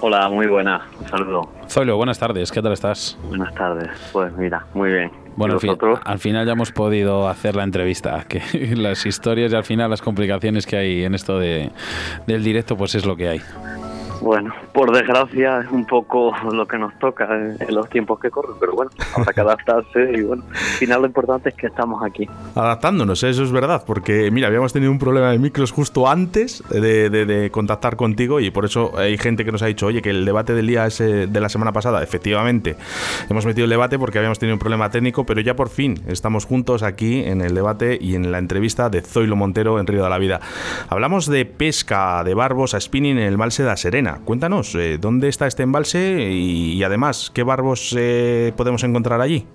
Hola, 0.00 0.28
muy 0.28 0.46
buena. 0.46 0.88
Un 1.00 1.08
saludo. 1.08 1.57
Zoilo, 1.78 1.96
buenas 1.96 2.18
tardes. 2.18 2.50
¿Qué 2.50 2.60
tal 2.60 2.72
estás? 2.72 3.16
Buenas 3.28 3.54
tardes. 3.54 3.88
Pues 4.12 4.32
mira, 4.36 4.66
muy 4.74 4.90
bien. 4.90 5.12
Bueno, 5.36 5.58
al, 5.62 6.00
al, 6.04 6.18
final 6.18 6.44
ya 6.44 6.50
hemos 6.50 6.72
podido 6.72 7.28
hacer 7.28 7.54
la 7.54 7.62
entrevista, 7.62 8.24
que 8.28 8.42
las 8.76 9.06
historias 9.06 9.52
y 9.52 9.54
al 9.54 9.62
final 9.62 9.88
las 9.88 10.02
complicaciones 10.02 10.66
que 10.66 10.76
hay 10.76 11.04
en 11.04 11.14
esto 11.14 11.38
de, 11.38 11.70
del 12.26 12.42
directo, 12.42 12.76
pues 12.76 12.96
es 12.96 13.06
lo 13.06 13.14
que 13.14 13.28
hay. 13.28 13.40
Bueno, 14.20 14.52
por 14.72 14.92
desgracia 14.92 15.60
es 15.60 15.70
un 15.70 15.84
poco 15.86 16.34
lo 16.52 16.66
que 16.66 16.76
nos 16.76 16.98
toca 16.98 17.28
en, 17.36 17.56
los 17.74 17.88
tiempos 17.88 18.18
que 18.18 18.30
corren, 18.30 18.56
pero 18.58 18.72
bueno, 18.72 18.90
habrá 19.16 19.32
que 19.32 19.40
adaptarse 19.40 20.12
y 20.14 20.22
bueno, 20.22 20.42
al 20.50 20.56
final 20.56 21.00
lo 21.02 21.06
importante 21.06 21.50
es 21.50 21.54
que 21.54 21.68
estamos 21.68 22.02
aquí. 22.02 22.28
Adaptándonos, 22.54 23.22
eso 23.22 23.44
es 23.44 23.52
verdad, 23.52 23.84
porque 23.86 24.30
mira, 24.30 24.48
habíamos 24.48 24.72
tenido 24.72 24.90
un 24.90 24.98
problema 24.98 25.30
de 25.30 25.38
micros 25.38 25.70
justo 25.70 26.08
antes 26.08 26.64
de, 26.68 27.48
contactar 27.52 27.96
contigo 27.96 28.40
y 28.40 28.50
por 28.50 28.64
eso 28.64 28.92
hay 28.96 29.16
gente 29.18 29.44
que 29.44 29.52
nos 29.52 29.62
ha 29.62 29.66
dicho, 29.66 29.86
oye, 29.86 30.02
que 30.02 30.10
el 30.10 30.24
debate 30.24 30.54
del 30.54 30.66
día 30.66 30.86
ese 30.86 31.26
de 31.26 31.40
la 31.40 31.48
semana 31.48 31.72
pasada, 31.72 32.02
efectivamente, 32.02 32.76
hemos 33.30 33.46
metido 33.46 33.64
el 33.64 33.70
debate 33.70 33.98
porque 33.98 34.18
habíamos 34.18 34.38
tenido 34.38 34.54
un 34.54 34.58
problema 34.58 34.90
técnico, 34.90 35.24
pero 35.24 35.40
ya 35.40 35.54
por 35.54 35.68
fin 35.68 36.02
estamos 36.08 36.44
juntos 36.44 36.82
aquí 36.82 37.22
en 37.24 37.40
el 37.40 37.54
debate 37.54 37.98
y 38.00 38.14
en 38.14 38.32
la 38.32 38.38
entrevista 38.38 38.90
de 38.90 39.00
Zoilo 39.02 39.36
Montero 39.36 39.78
en 39.78 39.86
Río 39.86 40.02
de 40.02 40.10
la 40.10 40.18
Vida. 40.18 40.40
Hablamos 40.88 41.26
de 41.26 41.44
pesca 41.44 42.24
de 42.24 42.34
barbos 42.34 42.74
a 42.74 42.80
spinning 42.80 43.18
en 43.18 43.24
el 43.24 43.38
Malse 43.38 43.62
de 43.62 43.68
la 43.68 43.76
Serena 43.76 44.07
Cuéntanos, 44.24 44.74
eh, 44.74 44.98
¿dónde 44.98 45.28
está 45.28 45.46
este 45.46 45.62
embalse 45.62 46.30
y, 46.30 46.82
además 46.82 47.30
qué 47.34 47.42
barbos 47.42 47.94
eh, 47.98 48.52
podemos 48.56 48.82
encontrar 48.84 49.20
allí? 49.20 49.46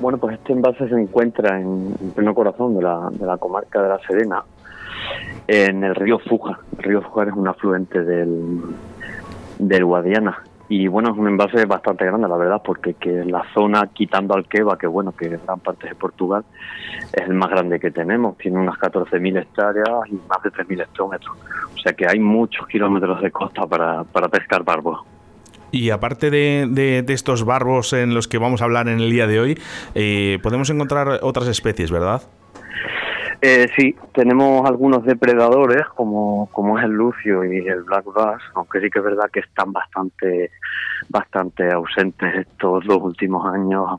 Bueno, 0.00 0.18
pues 0.18 0.34
este 0.38 0.52
embalse 0.52 0.88
se 0.88 0.94
encuentra 0.94 1.60
en, 1.60 1.94
pleno 2.14 2.34
corazón 2.34 2.76
de 2.76 2.82
la, 2.82 3.08
de 3.10 3.26
la, 3.26 3.36
comarca 3.38 3.82
de 3.82 3.88
La 3.88 3.98
Serena, 4.06 4.44
en 5.46 5.84
el 5.84 5.94
río 5.94 6.18
Fuja. 6.18 6.58
El 6.78 6.84
río 6.84 7.02
Fuja 7.02 7.24
es 7.24 7.32
un 7.34 7.48
afluente 7.48 8.02
del, 8.02 8.60
del 9.58 9.84
Guadiana 9.84 10.42
y 10.70 10.86
bueno, 10.86 11.10
es 11.10 11.18
un 11.18 11.26
embalse 11.26 11.66
bastante 11.66 12.04
grande, 12.04 12.28
la 12.28 12.36
verdad, 12.36 12.62
porque 12.64 12.94
que 12.94 13.24
la 13.24 13.44
zona, 13.52 13.90
quitando 13.92 14.34
Alqueva, 14.34 14.78
que 14.78 14.86
bueno, 14.86 15.10
que 15.10 15.28
gran 15.28 15.58
parte 15.58 15.88
de 15.88 15.96
Portugal, 15.96 16.44
es 17.12 17.22
el 17.26 17.34
más 17.34 17.50
grande 17.50 17.80
que 17.80 17.90
tenemos. 17.90 18.38
Tiene 18.38 18.60
unas 18.60 18.76
14.000 18.76 19.42
hectáreas 19.42 19.88
y 20.08 20.12
más 20.12 20.40
de 20.44 20.50
3.000 20.50 20.82
hectómetros. 20.82 21.36
O 21.74 21.78
sea 21.80 21.92
que 21.92 22.06
hay 22.06 22.20
muchos 22.20 22.68
kilómetros 22.68 23.20
de 23.20 23.32
costa 23.32 23.66
para, 23.66 24.04
para 24.04 24.28
pescar 24.28 24.62
barbos. 24.62 25.00
Y 25.72 25.90
aparte 25.90 26.30
de, 26.30 26.68
de, 26.70 27.04
estos 27.12 27.44
barbos 27.44 27.92
en 27.92 28.14
los 28.14 28.28
que 28.28 28.38
vamos 28.38 28.62
a 28.62 28.66
hablar 28.66 28.86
en 28.88 29.00
el 29.00 29.10
día 29.10 29.26
de 29.26 29.40
hoy, 29.40 29.58
eh, 29.96 30.38
podemos 30.40 30.70
encontrar 30.70 31.18
otras 31.22 31.48
especies, 31.48 31.90
¿verdad? 31.90 32.22
Eh, 33.42 33.68
sí, 33.74 33.94
tenemos 34.12 34.68
algunos 34.68 35.04
depredadores 35.04 35.86
como, 35.94 36.50
como 36.52 36.78
es 36.78 36.84
el 36.84 36.90
lucio 36.90 37.42
y 37.44 37.66
el 37.66 37.84
black 37.84 38.04
bass, 38.12 38.42
aunque 38.54 38.80
sí 38.80 38.90
que 38.90 38.98
es 38.98 39.04
verdad 39.04 39.30
que 39.32 39.40
están 39.40 39.72
bastante 39.72 40.50
bastante 41.08 41.72
ausentes 41.72 42.34
estos 42.34 42.84
dos 42.84 42.98
últimos 43.02 43.46
años 43.52 43.98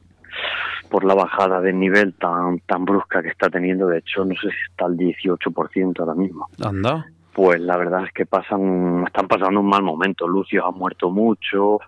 por 0.90 1.04
la 1.04 1.16
bajada 1.16 1.60
de 1.60 1.74
nivel 1.74 2.14
tan 2.14 2.60
tan 2.60 2.86
brusca 2.86 3.24
que 3.24 3.30
está 3.30 3.50
teniendo. 3.50 3.88
De 3.88 4.00
hecho, 4.00 4.24
no 4.26 4.36
sé 4.36 4.50
si 4.50 4.72
está 4.72 4.86
al 4.86 4.96
18% 4.96 6.00
ahora 6.00 6.14
mismo. 6.14 6.48
Anda. 6.64 7.08
Pues 7.34 7.62
la 7.62 7.78
verdad 7.78 8.04
es 8.06 8.12
que 8.12 8.26
pasan, 8.26 9.06
están 9.08 9.28
pasando 9.28 9.62
un 9.62 9.70
mal 9.70 9.82
momento. 9.82 10.28
Lucio 10.28 10.66
ha 10.66 10.72
muerto 10.72 11.10
mucho, 11.10 11.80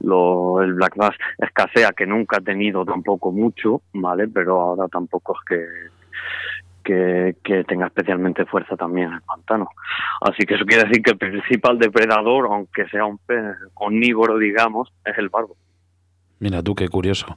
lo, 0.00 0.62
el 0.62 0.74
Black 0.74 0.96
Bass 0.96 1.16
escasea, 1.36 1.90
que 1.90 2.06
nunca 2.06 2.38
ha 2.38 2.40
tenido 2.40 2.84
tampoco 2.84 3.32
mucho, 3.32 3.82
¿vale? 3.92 4.28
Pero 4.28 4.60
ahora 4.60 4.86
tampoco 4.86 5.34
es 5.34 5.44
que 5.48 5.97
que, 7.42 7.64
tenga 7.64 7.86
especialmente 7.86 8.46
fuerza 8.46 8.76
también 8.76 9.12
el 9.12 9.20
pantano. 9.22 9.68
Así 10.20 10.44
que 10.46 10.54
eso 10.54 10.64
quiere 10.64 10.84
decir 10.84 11.02
que 11.02 11.10
el 11.10 11.18
principal 11.18 11.78
depredador, 11.78 12.46
aunque 12.46 12.88
sea 12.88 13.04
un 13.04 13.18
pez 13.18 13.56
omnívoro, 13.74 14.38
digamos, 14.38 14.92
es 15.04 15.18
el 15.18 15.28
barbo. 15.28 15.56
Mira 16.40 16.62
tú, 16.62 16.76
qué 16.76 16.88
curioso. 16.88 17.36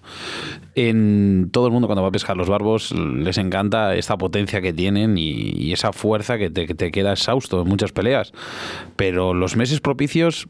En 0.75 1.49
todo 1.51 1.65
el 1.65 1.73
mundo 1.73 1.87
cuando 1.87 2.03
va 2.03 2.09
a 2.09 2.11
pescar 2.11 2.37
los 2.37 2.49
barbos 2.49 2.91
les 2.91 3.39
encanta 3.39 3.95
esta 3.95 4.15
potencia 4.15 4.61
que 4.61 4.73
tienen 4.73 5.17
y, 5.17 5.73
esa 5.73 5.91
fuerza 5.91 6.37
que 6.37 6.51
te, 6.51 6.67
que 6.67 6.75
te, 6.75 6.91
queda 6.91 7.13
exhausto 7.13 7.63
en 7.63 7.67
muchas 7.67 7.91
peleas. 7.91 8.31
Pero 8.95 9.33
los 9.33 9.55
meses 9.57 9.81
propicios, 9.81 10.47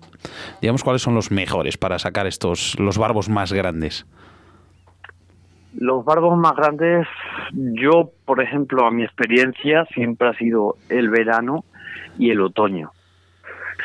digamos, 0.61 0.83
¿cuáles 0.83 1.01
son 1.01 1.15
los 1.15 1.31
mejores 1.31 1.77
para 1.77 1.97
sacar 1.97 2.27
estos 2.27 2.77
los 2.77 2.97
barbos 2.97 3.29
más 3.29 3.53
grandes? 3.53 4.05
Los 5.73 6.03
barbos 6.03 6.37
más 6.37 6.55
grandes, 6.55 7.07
yo, 7.53 8.11
por 8.25 8.41
ejemplo, 8.41 8.85
a 8.85 8.91
mi 8.91 9.03
experiencia 9.03 9.85
siempre 9.85 10.27
ha 10.27 10.33
sido 10.33 10.75
el 10.89 11.09
verano 11.09 11.63
y 12.17 12.29
el 12.31 12.41
otoño. 12.41 12.91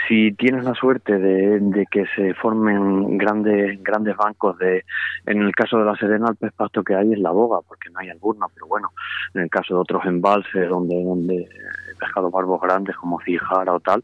Si 0.06 0.32
tienes 0.32 0.64
la 0.64 0.74
suerte 0.74 1.18
de, 1.18 1.86
que 1.90 2.04
se 2.14 2.34
formen 2.34 3.16
grandes 3.18 3.82
grandes 3.82 4.16
bancos 4.16 4.58
de, 4.58 4.84
en 5.26 5.42
el 5.42 5.52
caso 5.54 5.78
de 5.78 5.84
la 5.84 5.96
Serena, 5.96 6.28
el 6.28 6.36
pez 6.36 6.52
pasto 6.52 6.84
que 6.84 6.94
hay 6.94 7.12
es 7.12 7.18
la 7.18 7.30
boga, 7.30 7.60
porque 7.66 7.90
no 7.90 8.00
hay 8.00 8.10
alburna, 8.10 8.46
pero 8.52 8.66
bueno, 8.66 8.90
en 9.34 9.42
el 9.42 9.50
caso 9.50 9.74
de 9.74 9.80
otros 9.80 10.04
embalses 10.04 10.68
donde, 10.68 11.02
donde 11.02 11.36
he 11.36 11.94
pescado 11.98 12.30
barbos 12.30 12.60
grandes 12.60 12.94
como 12.96 13.20
Cijara 13.20 13.72
o 13.72 13.80
tal, 13.80 14.02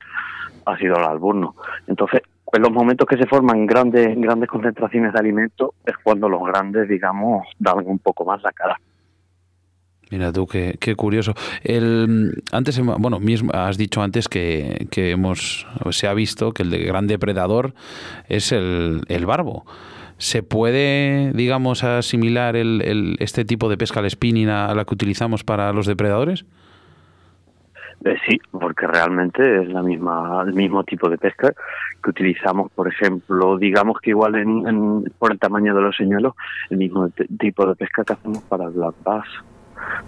ha 0.66 0.76
sido 0.78 0.96
el 0.96 1.04
alburno. 1.04 1.54
Entonces, 1.86 2.22
en 2.52 2.62
los 2.62 2.70
momentos 2.70 3.06
que 3.08 3.16
se 3.16 3.26
forman 3.26 3.66
grandes 3.66 4.14
grandes 4.16 4.48
concentraciones 4.48 5.12
de 5.12 5.18
alimentos 5.18 5.70
es 5.86 5.94
cuando 6.02 6.28
los 6.28 6.42
grandes, 6.44 6.88
digamos, 6.88 7.46
dan 7.58 7.78
un 7.86 7.98
poco 7.98 8.24
más 8.24 8.42
la 8.42 8.52
cara. 8.52 8.78
Mira 10.10 10.30
tú, 10.30 10.46
qué, 10.46 10.76
qué, 10.78 10.94
curioso. 10.94 11.32
El, 11.64 12.42
antes, 12.52 12.78
bueno, 12.84 13.18
mismo 13.18 13.50
has 13.54 13.78
dicho 13.78 14.02
antes 14.02 14.28
que, 14.28 14.86
que, 14.90 15.12
hemos, 15.12 15.66
se 15.90 16.06
ha 16.06 16.12
visto 16.12 16.52
que 16.52 16.64
el 16.64 16.84
gran 16.84 17.06
depredador 17.06 17.72
es 18.28 18.52
el, 18.52 19.00
el 19.08 19.24
barbo. 19.24 19.64
¿Se 20.18 20.42
puede, 20.42 21.32
digamos, 21.32 21.82
asimilar 21.82 22.56
el, 22.56 22.82
el, 22.84 23.16
este 23.20 23.46
tipo 23.46 23.70
de 23.70 23.78
pesca 23.78 24.00
al 24.00 24.10
spinning 24.10 24.50
a 24.50 24.74
la 24.74 24.84
que 24.84 24.92
utilizamos 24.92 25.44
para 25.44 25.72
los 25.72 25.86
depredadores? 25.86 26.44
Eh, 28.04 28.16
sí, 28.26 28.40
porque 28.50 28.86
realmente 28.86 29.62
es 29.62 29.68
la 29.68 29.82
misma, 29.82 30.42
el 30.46 30.54
mismo 30.54 30.82
tipo 30.82 31.08
de 31.08 31.18
pesca 31.18 31.52
que 32.02 32.10
utilizamos, 32.10 32.70
por 32.72 32.88
ejemplo, 32.88 33.58
digamos 33.58 34.00
que 34.00 34.10
igual 34.10 34.34
en, 34.34 35.04
por 35.18 35.32
el 35.32 35.38
tamaño 35.38 35.74
de 35.74 35.82
los 35.82 35.96
señuelos, 35.96 36.34
el 36.70 36.78
mismo 36.78 37.08
tipo 37.38 37.66
de 37.66 37.76
pesca 37.76 38.02
que 38.04 38.14
hacemos 38.14 38.42
para 38.44 38.64
el 38.64 38.70
black 38.70 38.94
bass. 39.04 39.26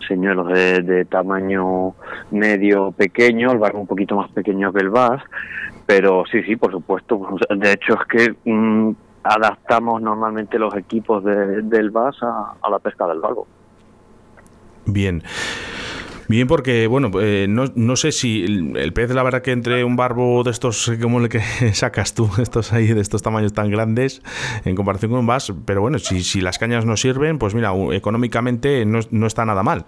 Señuelos 0.06 0.48
de, 0.48 1.04
tamaño 1.04 1.94
medio 2.30 2.92
pequeño, 2.92 3.52
el 3.52 3.58
barco 3.58 3.78
un 3.78 3.86
poquito 3.86 4.16
más 4.16 4.30
pequeño 4.30 4.72
que 4.72 4.80
el 4.80 4.90
bass, 4.90 5.22
pero 5.86 6.24
sí, 6.30 6.42
sí, 6.42 6.56
por 6.56 6.72
supuesto. 6.72 7.36
De 7.56 7.72
hecho 7.72 7.94
es 7.94 8.06
que 8.08 8.50
mm, 8.50 8.92
adaptamos 9.24 10.00
normalmente 10.00 10.58
los 10.58 10.74
equipos 10.76 11.24
del 11.24 11.90
bass 11.90 12.22
a, 12.22 12.54
a 12.60 12.70
la 12.70 12.78
pesca 12.78 13.06
del 13.06 13.20
barco. 13.20 13.46
Bien. 14.86 15.22
Bien, 16.28 16.46
porque, 16.46 16.86
bueno, 16.86 17.10
eh, 17.20 17.46
no, 17.48 17.64
no, 17.74 17.96
sé 17.96 18.12
si 18.12 18.44
el, 18.44 18.92
pez, 18.92 19.10
la 19.14 19.22
verdad, 19.22 19.42
que 19.42 19.52
entre 19.52 19.84
un 19.84 19.96
barbo 19.96 20.42
de 20.42 20.50
estos, 20.50 20.90
como 21.00 21.20
el 21.20 21.28
que 21.28 21.40
sacas 21.74 22.14
tú, 22.14 22.30
estos 22.38 22.72
ahí, 22.72 22.88
de 22.88 23.00
estos 23.00 23.22
tamaños 23.22 23.52
tan 23.52 23.70
grandes, 23.70 24.22
en 24.64 24.74
comparación 24.74 25.10
con 25.10 25.20
un 25.20 25.26
bass, 25.26 25.52
pero 25.66 25.80
bueno, 25.80 25.98
si, 25.98 26.22
si 26.22 26.40
las 26.40 26.58
cañas 26.58 26.86
no 26.86 26.96
sirven, 26.96 27.38
pues 27.38 27.54
mira, 27.54 27.72
económicamente 27.92 28.84
no, 28.86 29.00
no 29.10 29.26
está 29.26 29.44
nada 29.44 29.62
mal. 29.62 29.84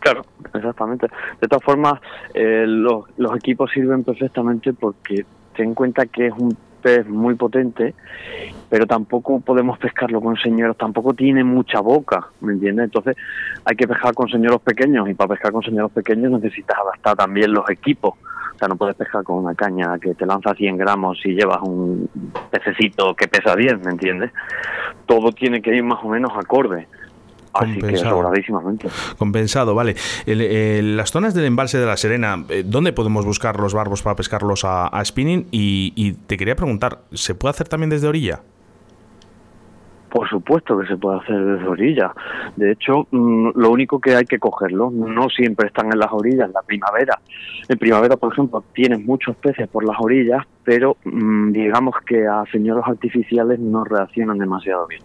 Claro, 0.00 0.24
exactamente. 0.52 1.06
De 1.40 1.46
todas 1.46 1.62
formas, 1.62 2.00
eh, 2.34 2.64
los, 2.66 3.04
los 3.16 3.36
equipos 3.36 3.70
sirven 3.70 4.02
perfectamente 4.02 4.72
porque 4.72 5.24
ten 5.54 5.68
en 5.68 5.74
cuenta 5.74 6.06
que 6.06 6.26
es 6.26 6.32
un 6.36 6.56
pez 6.82 7.08
muy 7.08 7.34
potente, 7.34 7.94
pero 8.68 8.86
tampoco 8.86 9.40
podemos 9.40 9.78
pescarlo 9.78 10.20
con 10.20 10.36
señuelos, 10.36 10.76
tampoco 10.76 11.14
tiene 11.14 11.44
mucha 11.44 11.80
boca, 11.80 12.28
¿me 12.40 12.52
entiendes? 12.52 12.84
Entonces 12.84 13.16
hay 13.64 13.76
que 13.76 13.86
pescar 13.86 14.12
con 14.14 14.28
señuelos 14.28 14.60
pequeños 14.60 15.08
y 15.08 15.14
para 15.14 15.28
pescar 15.28 15.52
con 15.52 15.62
señuelos 15.62 15.92
pequeños 15.92 16.32
necesitas 16.32 16.76
adaptar 16.78 17.16
también 17.16 17.52
los 17.52 17.68
equipos. 17.70 18.14
O 18.54 18.58
sea, 18.58 18.68
no 18.68 18.76
puedes 18.76 18.96
pescar 18.96 19.24
con 19.24 19.38
una 19.38 19.54
caña 19.54 19.98
que 19.98 20.14
te 20.14 20.26
lanza 20.26 20.54
100 20.54 20.76
gramos 20.76 21.18
y 21.24 21.34
llevas 21.34 21.60
un 21.62 22.08
pececito 22.50 23.14
que 23.14 23.26
pesa 23.26 23.56
10, 23.56 23.84
¿me 23.84 23.92
entiendes? 23.92 24.30
Todo 25.06 25.32
tiene 25.32 25.62
que 25.62 25.74
ir 25.74 25.82
más 25.82 26.04
o 26.04 26.08
menos 26.08 26.32
acorde. 26.36 26.86
Así 27.52 27.72
compensado. 27.72 28.32
que 28.32 28.88
Compensado, 29.18 29.74
vale. 29.74 29.94
las 30.26 31.10
zonas 31.10 31.34
del 31.34 31.44
embalse 31.44 31.78
de 31.78 31.86
la 31.86 31.96
Serena, 31.96 32.44
eh, 32.48 32.62
¿dónde 32.64 32.92
podemos 32.92 33.26
buscar 33.26 33.60
los 33.60 33.74
barbos 33.74 34.02
para 34.02 34.16
pescarlos 34.16 34.64
a, 34.64 35.02
spinning? 35.04 35.46
Y, 35.50 36.12
te 36.26 36.36
quería 36.36 36.56
preguntar, 36.56 37.00
¿se 37.12 37.34
puede 37.34 37.50
hacer 37.50 37.68
también 37.68 37.90
desde 37.90 38.08
orilla? 38.08 38.40
Por 40.08 40.28
supuesto 40.28 40.78
que 40.78 40.86
se 40.86 40.96
puede 40.96 41.20
hacer 41.20 41.42
desde 41.42 41.66
orilla. 41.66 42.12
De 42.56 42.72
hecho, 42.72 43.06
mm, 43.10 43.50
lo 43.54 43.70
único 43.70 43.98
que 43.98 44.14
hay 44.14 44.24
que 44.24 44.38
cogerlo, 44.38 44.90
no 44.90 45.28
siempre 45.30 45.68
están 45.68 45.86
en 45.86 45.98
las 45.98 46.12
orillas, 46.12 46.48
en 46.48 46.52
la 46.52 46.62
primavera. 46.62 47.18
En 47.68 47.78
primavera, 47.78 48.16
por 48.16 48.32
ejemplo, 48.32 48.62
tienes 48.74 49.02
muchos 49.02 49.36
peces 49.36 49.68
por 49.68 49.84
las 49.84 49.96
orillas, 49.98 50.44
pero 50.64 50.98
mm, 51.04 51.52
digamos 51.52 51.94
que 52.06 52.26
a 52.26 52.44
señuelos 52.52 52.84
artificiales 52.86 53.58
no 53.58 53.84
reaccionan 53.84 54.36
demasiado 54.36 54.86
bien 54.86 55.02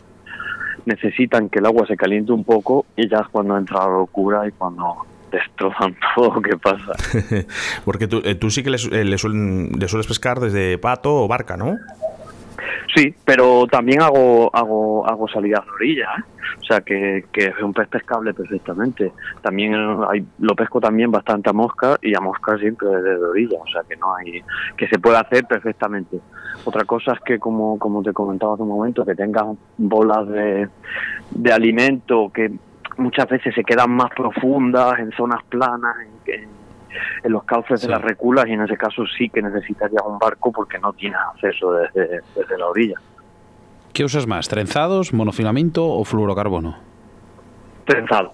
necesitan 0.88 1.50
que 1.50 1.60
el 1.60 1.66
agua 1.66 1.86
se 1.86 1.96
caliente 1.96 2.32
un 2.32 2.44
poco 2.44 2.86
y 2.96 3.08
ya 3.10 3.18
es 3.18 3.28
cuando 3.28 3.58
entra 3.58 3.86
la 3.86 4.00
locura 4.00 4.48
y 4.48 4.52
cuando 4.52 5.06
destrozan 5.32 5.96
todo 6.16 6.36
lo 6.36 6.42
que 6.42 6.58
pasa. 6.58 6.94
Porque 7.86 8.08
tú, 8.08 8.22
eh, 8.24 8.36
tú 8.36 8.50
sí 8.50 8.64
que 8.64 8.70
le, 8.70 8.78
eh, 8.78 9.04
le, 9.04 9.18
sueles 9.18 10.08
pescar 10.08 10.40
desde 10.40 10.78
pato 10.78 11.24
o 11.24 11.28
barca, 11.28 11.58
¿no? 11.58 11.76
Sí, 12.96 13.14
pero 13.26 13.66
también 13.68 14.02
hago 14.02 14.50
hago 14.54 15.08
hago 15.08 15.28
salidas 15.28 15.66
de 15.66 15.72
orilla, 15.72 16.08
¿eh? 16.18 16.24
o 16.60 16.64
sea 16.64 16.82
que, 16.82 17.26
que 17.32 17.46
es 17.46 17.62
un 17.62 17.74
pez 17.74 17.88
pescable 17.88 18.34
perfectamente. 18.34 19.12
También 19.42 19.74
hay, 20.10 20.26
lo 20.40 20.56
pesco 20.56 20.80
también 20.80 21.12
bastante 21.12 21.50
a 21.50 21.54
mosca 21.54 21.98
y 22.02 22.16
a 22.16 22.20
mosca 22.20 22.58
siempre 22.58 22.88
desde 22.90 23.26
orilla, 23.26 23.58
o 23.60 23.68
sea 23.68 23.82
que 23.88 23.96
no 23.96 24.16
hay 24.16 24.42
que 24.76 24.88
se 24.88 25.00
puede 25.00 25.18
hacer 25.18 25.46
perfectamente. 25.46 26.20
Otra 26.66 26.84
cosa 26.86 27.14
es 27.14 27.20
que 27.22 27.40
como 27.40 27.78
como 27.78 28.02
te 28.04 28.14
comentaba 28.14 28.54
hace 28.54 28.64
un 28.64 28.70
momento 28.70 29.06
que 29.06 29.16
tengas 29.16 29.46
bolas 29.78 30.28
de, 30.28 30.68
de 31.32 31.52
alimento 31.52 32.32
que 32.34 32.52
muchas 32.98 33.28
veces 33.30 33.54
se 33.54 33.64
quedan 33.64 33.92
más 33.92 34.10
profundas 34.16 35.00
en 35.00 35.12
zonas 35.12 35.44
planas, 35.50 35.96
en, 36.00 36.34
en 36.34 36.57
los 37.24 37.44
cauces 37.44 37.82
de 37.82 37.88
las 37.88 38.02
reculas 38.02 38.48
y 38.48 38.54
en 38.54 38.62
ese 38.62 38.78
caso 38.78 39.04
sí 39.18 39.30
que 39.30 39.42
necesitaría 39.42 40.02
un 40.06 40.18
barco 40.20 40.52
porque 40.52 40.80
no 40.80 40.94
tienes 40.94 41.20
acceso 41.34 41.74
desde, 41.74 42.22
desde 42.36 42.58
la 42.58 42.68
orilla. 42.68 42.96
¿Qué 43.94 44.04
usas 44.04 44.28
más, 44.28 44.48
trenzados, 44.48 45.14
monofilamento 45.14 45.86
o 45.86 46.04
fluorocarbono? 46.04 46.78
Trenzado. 47.86 48.34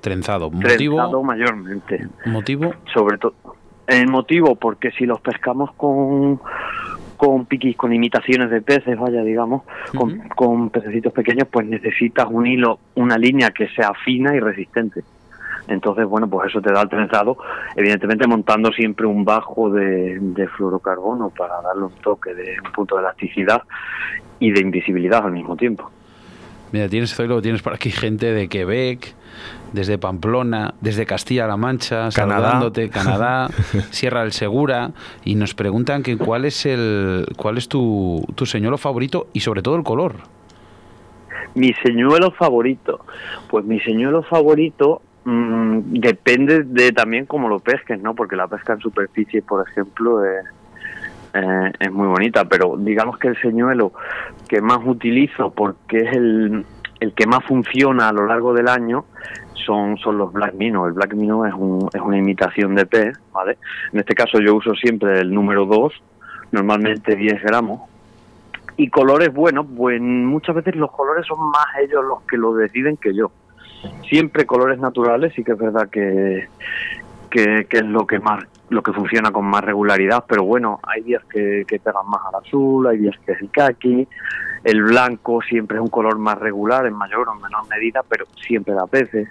Trenzado. 0.00 0.50
¿Motivo? 0.50 0.96
Trenzado 0.96 1.22
mayormente. 1.22 2.08
¿Motivo? 2.26 2.74
Sobre 2.92 3.18
todo. 3.18 3.34
El 3.86 4.08
motivo, 4.08 4.56
porque 4.56 4.90
si 4.90 5.06
los 5.06 5.20
pescamos 5.20 5.72
con 5.74 6.40
con 7.16 7.46
piquis, 7.46 7.76
con 7.76 7.92
imitaciones 7.92 8.50
de 8.50 8.60
peces, 8.60 8.98
vaya, 8.98 9.22
digamos, 9.22 9.62
con, 9.96 10.18
con 10.34 10.70
pececitos 10.70 11.12
pequeños, 11.12 11.48
pues 11.50 11.66
necesitas 11.66 12.26
un 12.30 12.46
hilo, 12.46 12.78
una 12.94 13.16
línea 13.18 13.50
que 13.50 13.68
sea 13.68 13.92
fina 14.04 14.34
y 14.34 14.40
resistente. 14.40 15.02
Entonces, 15.68 16.06
bueno, 16.06 16.28
pues 16.28 16.48
eso 16.48 16.60
te 16.60 16.72
da 16.72 16.82
el 16.82 16.88
trenzado, 16.88 17.36
evidentemente 17.74 18.26
montando 18.26 18.70
siempre 18.72 19.06
un 19.06 19.24
bajo 19.24 19.70
de, 19.70 20.18
de 20.20 20.48
fluorocarbono 20.48 21.30
para 21.30 21.60
darle 21.60 21.84
un 21.84 21.94
toque 22.02 22.34
de 22.34 22.56
un 22.64 22.72
punto 22.72 22.96
de 22.96 23.02
elasticidad 23.02 23.62
y 24.38 24.50
de 24.52 24.60
invisibilidad 24.60 25.24
al 25.24 25.32
mismo 25.32 25.56
tiempo. 25.56 25.90
Mira, 26.72 26.88
tienes, 26.88 27.14
Zoilo, 27.14 27.40
tienes 27.40 27.62
por 27.62 27.74
aquí 27.74 27.90
gente 27.90 28.32
de 28.32 28.48
Quebec, 28.48 29.14
desde 29.72 29.98
Pamplona, 29.98 30.74
desde 30.80 31.06
Castilla-La 31.06 31.56
Mancha, 31.56 32.08
Canadá, 32.14 32.60
Canadá, 32.90 33.48
Sierra 33.90 34.22
del 34.22 34.32
Segura, 34.32 34.90
y 35.24 35.36
nos 35.36 35.54
preguntan 35.54 36.02
que 36.02 36.16
cuál 36.16 36.44
es 36.44 36.66
el, 36.66 37.26
cuál 37.36 37.56
es 37.58 37.68
tu, 37.68 38.24
tu 38.34 38.46
señuelo 38.46 38.78
favorito 38.78 39.28
y 39.32 39.40
sobre 39.40 39.62
todo 39.62 39.76
el 39.76 39.84
color. 39.84 40.16
Mi 41.54 41.72
señuelo 41.74 42.32
favorito, 42.32 43.00
pues 43.48 43.64
mi 43.64 43.80
señuelo 43.80 44.22
favorito 44.22 45.02
Mm, 45.26 45.98
depende 45.98 46.62
de 46.62 46.92
también 46.92 47.26
cómo 47.26 47.48
lo 47.48 47.58
pesques, 47.58 48.00
¿no? 48.00 48.14
Porque 48.14 48.36
la 48.36 48.46
pesca 48.46 48.74
en 48.74 48.78
superficie, 48.78 49.42
por 49.42 49.68
ejemplo, 49.68 50.24
es, 50.24 50.44
eh, 51.34 51.72
es 51.80 51.90
muy 51.90 52.06
bonita, 52.06 52.44
pero 52.44 52.76
digamos 52.76 53.18
que 53.18 53.28
el 53.28 53.40
señuelo 53.42 53.92
que 54.48 54.60
más 54.60 54.78
utilizo 54.86 55.50
porque 55.50 55.98
es 55.98 56.16
el, 56.16 56.64
el 57.00 57.12
que 57.12 57.26
más 57.26 57.44
funciona 57.44 58.08
a 58.08 58.12
lo 58.12 58.24
largo 58.24 58.54
del 58.54 58.68
año 58.68 59.04
son, 59.54 59.96
son 59.98 60.16
los 60.16 60.32
Black 60.32 60.54
Minnow. 60.54 60.86
El 60.86 60.92
Black 60.92 61.14
Minnow 61.14 61.44
es, 61.44 61.54
un, 61.54 61.88
es 61.92 62.00
una 62.00 62.18
imitación 62.18 62.76
de 62.76 62.86
pez, 62.86 63.18
¿vale? 63.32 63.58
En 63.92 63.98
este 63.98 64.14
caso 64.14 64.38
yo 64.38 64.54
uso 64.54 64.76
siempre 64.76 65.18
el 65.18 65.34
número 65.34 65.66
2, 65.66 65.92
normalmente 66.52 67.16
10 67.16 67.42
gramos. 67.42 67.80
Y 68.76 68.90
colores, 68.90 69.34
bueno, 69.34 69.66
pues 69.66 70.00
muchas 70.00 70.54
veces 70.54 70.76
los 70.76 70.92
colores 70.92 71.26
son 71.26 71.50
más 71.50 71.66
ellos 71.82 72.04
los 72.04 72.22
que 72.22 72.36
lo 72.36 72.54
deciden 72.54 72.96
que 72.96 73.12
yo. 73.12 73.32
Siempre 74.08 74.46
colores 74.46 74.78
naturales, 74.78 75.32
sí 75.34 75.44
que 75.44 75.52
es 75.52 75.58
verdad 75.58 75.88
que, 75.88 76.48
que, 77.30 77.66
es 77.70 77.84
lo 77.84 78.06
que 78.06 78.18
más 78.18 78.44
lo 78.68 78.82
que 78.82 78.92
funciona 78.92 79.30
con 79.30 79.44
más 79.44 79.62
regularidad, 79.62 80.24
pero 80.26 80.44
bueno, 80.44 80.80
hay 80.82 81.02
días 81.02 81.22
que, 81.26 81.64
que 81.68 81.78
pegan 81.78 82.08
más 82.08 82.20
al 82.26 82.44
azul, 82.44 82.84
hay 82.88 82.98
días 82.98 83.14
que 83.24 83.32
es 83.32 83.40
el 83.40 83.50
kaki, 83.50 84.08
el 84.64 84.82
blanco 84.82 85.40
siempre 85.42 85.76
es 85.76 85.82
un 85.82 85.88
color 85.88 86.18
más 86.18 86.36
regular, 86.38 86.84
en 86.86 86.94
mayor 86.94 87.28
o 87.28 87.34
menor 87.36 87.68
medida, 87.68 88.02
pero 88.08 88.26
siempre 88.44 88.74
da 88.74 88.86
peces. 88.88 89.28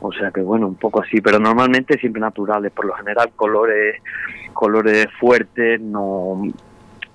O 0.00 0.12
sea 0.12 0.30
que 0.30 0.40
bueno, 0.40 0.68
un 0.68 0.76
poco 0.76 1.02
así, 1.02 1.20
pero 1.20 1.40
normalmente 1.40 1.98
siempre 1.98 2.20
naturales. 2.20 2.70
Por 2.70 2.84
lo 2.84 2.94
general 2.94 3.32
colores, 3.34 4.00
colores 4.52 5.08
fuertes 5.18 5.80
no, 5.80 6.42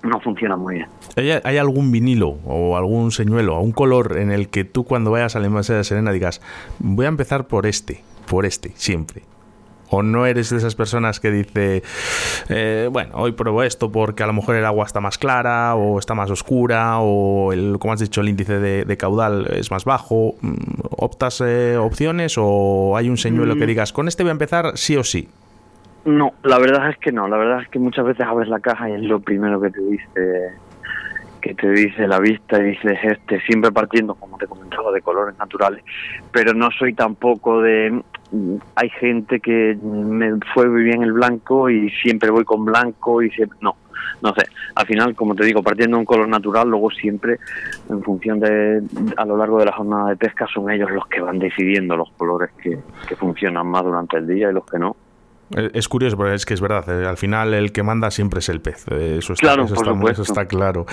no 0.02 0.20
funciona 0.20 0.56
muy 0.56 0.76
bien. 0.76 1.40
¿Hay, 1.44 1.58
algún 1.58 1.92
vinilo 1.92 2.38
o 2.44 2.76
algún 2.76 3.12
señuelo, 3.12 3.56
o 3.56 3.60
un 3.60 3.72
color 3.72 4.16
en 4.18 4.30
el 4.30 4.48
que 4.48 4.64
tú 4.64 4.84
cuando 4.84 5.10
vayas 5.10 5.36
al 5.36 5.44
envase 5.44 5.74
de 5.74 5.84
Serena 5.84 6.12
digas, 6.12 6.40
voy 6.78 7.06
a 7.06 7.08
empezar 7.08 7.46
por 7.46 7.66
este, 7.66 8.02
por 8.26 8.46
este, 8.46 8.72
siempre? 8.74 9.22
¿O 9.92 10.04
no 10.04 10.24
eres 10.24 10.50
de 10.50 10.56
esas 10.56 10.76
personas 10.76 11.18
que 11.18 11.32
dice, 11.32 11.82
eh, 12.48 12.88
bueno, 12.92 13.16
hoy 13.16 13.32
pruebo 13.32 13.64
esto 13.64 13.90
porque 13.90 14.22
a 14.22 14.26
lo 14.26 14.32
mejor 14.32 14.54
el 14.54 14.64
agua 14.64 14.86
está 14.86 15.00
más 15.00 15.18
clara 15.18 15.74
o 15.74 15.98
está 15.98 16.14
más 16.14 16.30
oscura 16.30 17.00
o, 17.00 17.52
el, 17.52 17.76
como 17.80 17.92
has 17.92 17.98
dicho, 17.98 18.20
el 18.20 18.28
índice 18.28 18.60
de, 18.60 18.96
caudal 18.96 19.48
es 19.52 19.72
más 19.72 19.84
bajo? 19.84 20.36
Mm, 20.42 20.54
¿Optas 20.90 21.42
eh, 21.44 21.76
opciones 21.76 22.36
o 22.38 22.96
hay 22.96 23.08
un 23.08 23.16
señuelo 23.16 23.56
que 23.56 23.64
mm. 23.64 23.68
digas, 23.68 23.92
con 23.92 24.06
este 24.06 24.22
voy 24.22 24.30
a 24.30 24.32
empezar 24.32 24.76
sí 24.76 24.96
o 24.96 25.02
sí? 25.02 25.28
No, 26.04 26.32
la 26.42 26.58
verdad 26.58 26.90
es 26.90 26.98
que 26.98 27.12
no. 27.12 27.28
La 27.28 27.36
verdad 27.36 27.62
es 27.62 27.68
que 27.68 27.78
muchas 27.78 28.04
veces 28.04 28.26
abres 28.26 28.48
la 28.48 28.60
caja 28.60 28.88
y 28.88 28.94
es 28.94 29.02
lo 29.02 29.20
primero 29.20 29.60
que 29.60 29.70
te 29.70 29.80
dice 29.80 30.54
que 31.40 31.54
te 31.54 31.70
dice 31.70 32.06
la 32.06 32.18
vista 32.18 32.58
y 32.58 32.72
dices 32.72 32.98
este 33.02 33.40
siempre 33.40 33.72
partiendo 33.72 34.14
como 34.14 34.36
te 34.36 34.46
comentaba 34.46 34.92
de 34.92 35.00
colores 35.00 35.38
naturales 35.38 35.82
pero 36.32 36.52
no 36.52 36.68
soy 36.70 36.92
tampoco 36.92 37.62
de 37.62 38.02
hay 38.76 38.90
gente 38.90 39.40
que 39.40 39.76
me 39.82 40.38
fue 40.54 40.68
muy 40.68 40.84
bien 40.84 41.02
el 41.02 41.12
blanco 41.12 41.68
y 41.68 41.90
siempre 41.90 42.30
voy 42.30 42.44
con 42.44 42.64
blanco 42.64 43.22
y 43.22 43.30
siempre, 43.30 43.58
no, 43.60 43.76
no 44.22 44.32
sé, 44.34 44.46
al 44.74 44.86
final, 44.86 45.14
como 45.14 45.34
te 45.34 45.44
digo, 45.44 45.62
partiendo 45.62 45.96
de 45.96 46.00
un 46.00 46.06
color 46.06 46.28
natural, 46.28 46.68
luego 46.68 46.90
siempre, 46.90 47.38
en 47.88 48.02
función 48.02 48.38
de, 48.38 48.82
a 49.16 49.24
lo 49.24 49.36
largo 49.36 49.58
de 49.58 49.66
la 49.66 49.72
jornada 49.72 50.10
de 50.10 50.16
pesca, 50.16 50.46
son 50.52 50.70
ellos 50.70 50.90
los 50.90 51.06
que 51.08 51.20
van 51.20 51.38
decidiendo 51.38 51.96
los 51.96 52.10
colores 52.12 52.50
que, 52.62 52.78
que 53.08 53.16
funcionan 53.16 53.66
más 53.66 53.82
durante 53.82 54.18
el 54.18 54.26
día 54.26 54.50
y 54.50 54.52
los 54.52 54.64
que 54.66 54.78
no. 54.78 54.96
Eh, 55.56 55.70
es 55.74 55.88
curioso, 55.88 56.16
pero 56.16 56.32
es 56.32 56.46
que 56.46 56.54
es 56.54 56.60
verdad. 56.60 56.88
Eh, 56.88 57.06
al 57.06 57.16
final, 57.16 57.54
el 57.54 57.72
que 57.72 57.82
manda 57.82 58.10
siempre 58.10 58.38
es 58.38 58.48
el 58.48 58.60
pez. 58.60 58.86
Eh, 58.90 59.16
eso 59.18 59.32
está 59.32 59.54
claro. 59.54 59.64
Eso 60.08 60.22
está, 60.22 60.46
claro. 60.46 60.86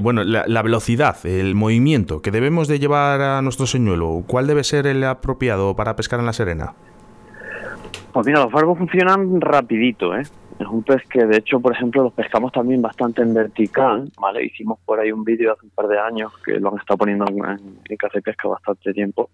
bueno, 0.00 0.24
la, 0.24 0.62
velocidad, 0.62 1.16
el 1.24 1.54
movimiento 1.54 2.22
que 2.22 2.30
debemos 2.30 2.68
de 2.68 2.78
llevar 2.78 3.20
a 3.20 3.42
nuestro 3.42 3.66
señuelo, 3.66 4.24
¿cuál 4.26 4.46
debe 4.46 4.64
ser 4.64 4.86
el 4.86 5.02
apropiado 5.04 5.74
para 5.74 5.96
pescar 5.96 6.20
en 6.20 6.26
la 6.26 6.32
Serena? 6.32 6.74
Pues 8.12 8.26
mira, 8.26 8.40
los 8.40 8.52
barbos 8.52 8.78
funcionan 8.78 9.40
rapidito, 9.40 10.14
¿eh? 10.14 10.22
Es 10.58 10.68
un 10.68 10.82
pez 10.84 11.02
que, 11.08 11.24
de 11.24 11.38
hecho, 11.38 11.58
por 11.58 11.72
ejemplo, 11.72 12.04
los 12.04 12.12
pescamos 12.12 12.52
también 12.52 12.82
bastante 12.82 13.22
en 13.22 13.34
vertical, 13.34 14.12
¿vale? 14.20 14.44
Hicimos 14.44 14.78
por 14.84 15.00
ahí 15.00 15.10
un 15.10 15.24
vídeo 15.24 15.52
hace 15.52 15.64
un 15.64 15.70
par 15.70 15.88
de 15.88 15.98
años 15.98 16.30
que 16.44 16.60
lo 16.60 16.70
han 16.70 16.78
estado 16.78 16.98
poniendo 16.98 17.24
en, 17.26 17.78
en 17.88 17.96
Casa 17.96 18.12
de 18.14 18.22
Pesca 18.22 18.48
bastante 18.48 18.92
tiempo 18.92 19.30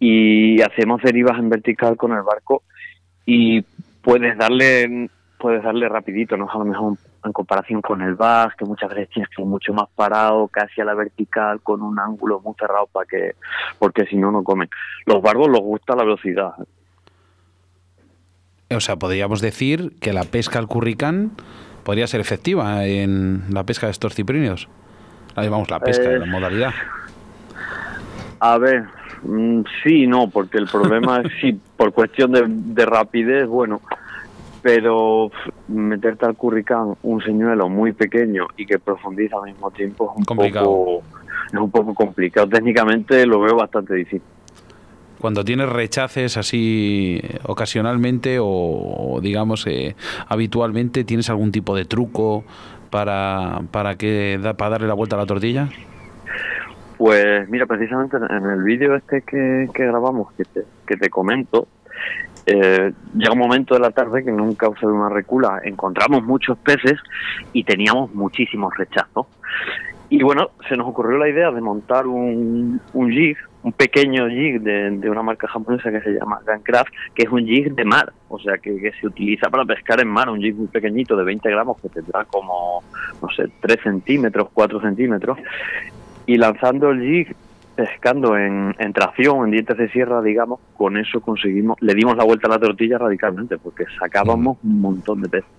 y 0.00 0.60
hacemos 0.62 1.00
derivas 1.02 1.38
en 1.38 1.50
vertical 1.50 1.96
con 1.96 2.12
el 2.12 2.22
barco 2.22 2.62
y 3.26 3.62
puedes 4.02 4.36
darle 4.36 5.08
puedes 5.40 5.62
darle 5.62 5.88
rapidito, 5.88 6.36
no 6.36 6.48
a 6.48 6.58
lo 6.58 6.64
mejor 6.66 6.98
en 7.24 7.32
comparación 7.32 7.80
con 7.80 8.02
el 8.02 8.14
bass, 8.14 8.54
que 8.56 8.64
muchas 8.64 8.90
veces 8.90 9.08
tienes 9.08 9.28
que 9.34 9.42
ir 9.42 9.48
mucho 9.48 9.72
más 9.72 9.88
parado, 9.94 10.46
casi 10.48 10.80
a 10.80 10.84
la 10.84 10.94
vertical, 10.94 11.60
con 11.62 11.82
un 11.82 11.98
ángulo 11.98 12.40
muy 12.40 12.54
cerrado 12.58 12.86
para 12.86 13.06
que, 13.06 13.32
porque 13.78 14.04
si 14.06 14.16
no, 14.16 14.30
no 14.30 14.44
comen. 14.44 14.68
Los 15.06 15.22
barbos 15.22 15.48
les 15.50 15.60
gusta 15.60 15.96
la 15.96 16.04
velocidad. 16.04 16.52
O 18.70 18.80
sea, 18.80 18.96
podríamos 18.96 19.40
decir 19.40 19.98
que 20.00 20.12
la 20.12 20.24
pesca 20.24 20.58
al 20.58 20.68
curricán 20.68 21.32
podría 21.84 22.06
ser 22.06 22.20
efectiva 22.20 22.84
en 22.86 23.44
la 23.50 23.64
pesca 23.64 23.86
de 23.86 23.92
estos 23.92 24.14
ciprinos. 24.14 24.68
Ahí 25.34 25.48
vamos, 25.48 25.70
la 25.70 25.80
pesca, 25.80 26.08
la 26.08 26.24
eh, 26.24 26.28
modalidad. 26.28 26.72
A 28.38 28.58
ver, 28.58 28.84
Mm, 29.22 29.62
sí, 29.82 30.06
no, 30.06 30.30
porque 30.30 30.58
el 30.58 30.66
problema 30.66 31.20
es 31.20 31.32
sí, 31.40 31.58
por 31.76 31.92
cuestión 31.92 32.32
de, 32.32 32.86
rapidez, 32.86 33.46
bueno, 33.46 33.80
pero 34.62 35.30
meterte 35.68 36.26
al 36.26 36.36
curricán 36.36 36.94
un 37.02 37.22
señuelo 37.22 37.68
muy 37.68 37.92
pequeño 37.92 38.46
y 38.56 38.66
que 38.66 38.78
profundiza 38.78 39.36
al 39.36 39.52
mismo 39.52 39.70
tiempo 39.70 40.12
es 40.12 40.18
un 40.18 40.24
poco 40.24 41.02
es 41.52 41.58
un 41.58 41.70
poco 41.70 41.94
complicado. 41.94 42.48
Técnicamente 42.48 43.26
lo 43.26 43.40
veo 43.40 43.56
bastante 43.56 43.94
difícil. 43.94 44.22
Cuando 45.20 45.44
tienes 45.44 45.68
rechaces 45.68 46.38
así 46.38 47.20
ocasionalmente 47.44 48.38
o, 48.40 49.18
digamos 49.22 49.66
eh, 49.66 49.94
habitualmente, 50.28 51.04
¿tienes 51.04 51.28
algún 51.28 51.52
tipo 51.52 51.76
de 51.76 51.84
truco 51.84 52.44
para, 52.88 53.60
para, 53.70 53.96
que, 53.96 54.40
para 54.56 54.70
darle 54.70 54.88
la 54.88 54.94
vuelta 54.94 55.16
a 55.16 55.18
la 55.18 55.26
tortilla? 55.26 55.68
Pues 57.00 57.48
mira, 57.48 57.64
precisamente 57.64 58.18
en 58.18 58.44
el 58.44 58.62
vídeo 58.62 58.94
este 58.94 59.22
que, 59.22 59.66
grabamos, 59.72 60.34
que 60.34 60.44
te, 60.44 60.64
que 60.86 60.98
te 60.98 61.08
comento, 61.08 61.66
eh, 62.44 62.92
llega 63.14 63.32
un 63.32 63.38
momento 63.38 63.72
de 63.72 63.80
la 63.80 63.90
tarde 63.90 64.22
que 64.22 64.28
en 64.28 64.38
un 64.38 64.54
cauce 64.54 64.84
de 64.84 64.92
una 64.92 65.08
recula 65.08 65.62
encontramos 65.64 66.22
muchos 66.22 66.58
peces 66.58 66.98
y 67.54 67.64
teníamos 67.64 68.14
muchísimos 68.14 68.76
rechazos. 68.76 69.28
Y 70.10 70.22
bueno, 70.22 70.50
se 70.68 70.76
nos 70.76 70.88
ocurrió 70.88 71.16
la 71.16 71.30
idea 71.30 71.50
de 71.50 71.62
montar 71.62 72.06
un, 72.06 72.78
un 72.92 73.10
jig, 73.10 73.38
un 73.62 73.72
pequeño 73.72 74.28
jig 74.28 74.60
de, 74.60 74.90
de, 74.90 75.08
una 75.08 75.22
marca 75.22 75.48
japonesa 75.48 75.90
que 75.90 76.02
se 76.02 76.10
llama 76.10 76.40
Guncraft, 76.46 76.92
que 77.14 77.22
es 77.22 77.30
un 77.30 77.46
jig 77.46 77.74
de 77.74 77.84
mar, 77.86 78.12
o 78.28 78.38
sea, 78.38 78.58
que, 78.58 78.76
que, 78.76 78.92
se 79.00 79.06
utiliza 79.06 79.48
para 79.48 79.64
pescar 79.64 80.00
en 80.02 80.08
mar, 80.08 80.28
un 80.28 80.40
jig 80.40 80.54
muy 80.54 80.66
pequeñito 80.66 81.16
de 81.16 81.24
20 81.24 81.48
gramos 81.48 81.80
que 81.80 81.88
tendrá 81.88 82.26
como, 82.26 82.82
no 83.22 83.28
sé, 83.30 83.44
3 83.60 83.80
centímetros, 83.82 84.48
4 84.52 84.82
centímetros, 84.82 85.38
y 86.30 86.36
lanzando 86.36 86.90
el 86.90 87.02
jig 87.02 87.34
pescando 87.74 88.36
en, 88.36 88.74
tracción, 88.92 89.46
en 89.46 89.50
dientes 89.50 89.76
de 89.76 89.90
sierra, 89.90 90.22
digamos, 90.22 90.60
con 90.76 90.96
eso 90.96 91.20
conseguimos, 91.20 91.76
le 91.80 91.92
dimos 91.94 92.16
la 92.16 92.22
vuelta 92.22 92.46
a 92.46 92.50
la 92.50 92.58
tortilla 92.60 92.98
radicalmente, 92.98 93.58
porque 93.58 93.84
sacábamos 93.98 94.58
un 94.62 94.80
montón 94.80 95.22
de 95.22 95.28
peces. 95.28 95.50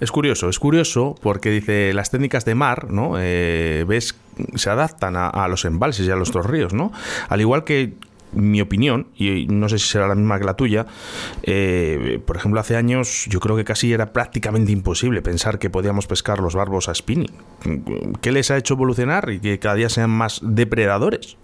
Es 0.00 0.10
curioso, 0.10 0.48
es 0.48 0.58
curioso 0.58 1.14
porque 1.22 1.50
dice 1.50 1.92
las 1.92 2.10
técnicas 2.10 2.44
de 2.44 2.56
mar, 2.56 2.90
¿no? 2.90 3.12
Eh, 3.16 3.84
ves, 3.86 4.18
se 4.56 4.70
adaptan 4.70 5.14
a, 5.16 5.28
a, 5.28 5.46
los 5.46 5.64
embalses 5.64 6.06
y 6.08 6.10
a 6.10 6.16
los 6.16 6.32
ríos, 6.44 6.74
¿no? 6.74 6.90
Al 7.28 7.40
igual 7.40 7.62
que 7.62 7.92
mi 8.32 8.60
opinión, 8.60 9.08
y 9.16 9.46
no 9.46 9.68
sé 9.68 9.78
si 9.78 9.88
será 9.88 10.08
la 10.08 10.14
misma 10.14 10.38
que 10.38 10.44
la 10.44 10.54
tuya, 10.54 10.86
eh, 11.42 12.20
por 12.26 12.36
ejemplo, 12.36 12.60
hace 12.60 12.76
años 12.76 13.26
yo 13.28 13.40
creo 13.40 13.56
que 13.56 13.64
casi 13.64 13.92
era 13.92 14.12
prácticamente 14.12 14.72
imposible 14.72 15.22
pensar 15.22 15.58
que 15.58 15.70
podíamos 15.70 16.06
pescar 16.06 16.40
los 16.40 16.54
barbos 16.54 16.88
a 16.88 16.94
spinning. 16.94 17.32
¿Qué 18.20 18.32
les 18.32 18.50
ha 18.50 18.56
hecho 18.56 18.74
evolucionar 18.74 19.30
y 19.30 19.40
que 19.40 19.58
cada 19.58 19.74
día 19.74 19.88
sean 19.88 20.10
más 20.10 20.40
depredadores? 20.42 21.36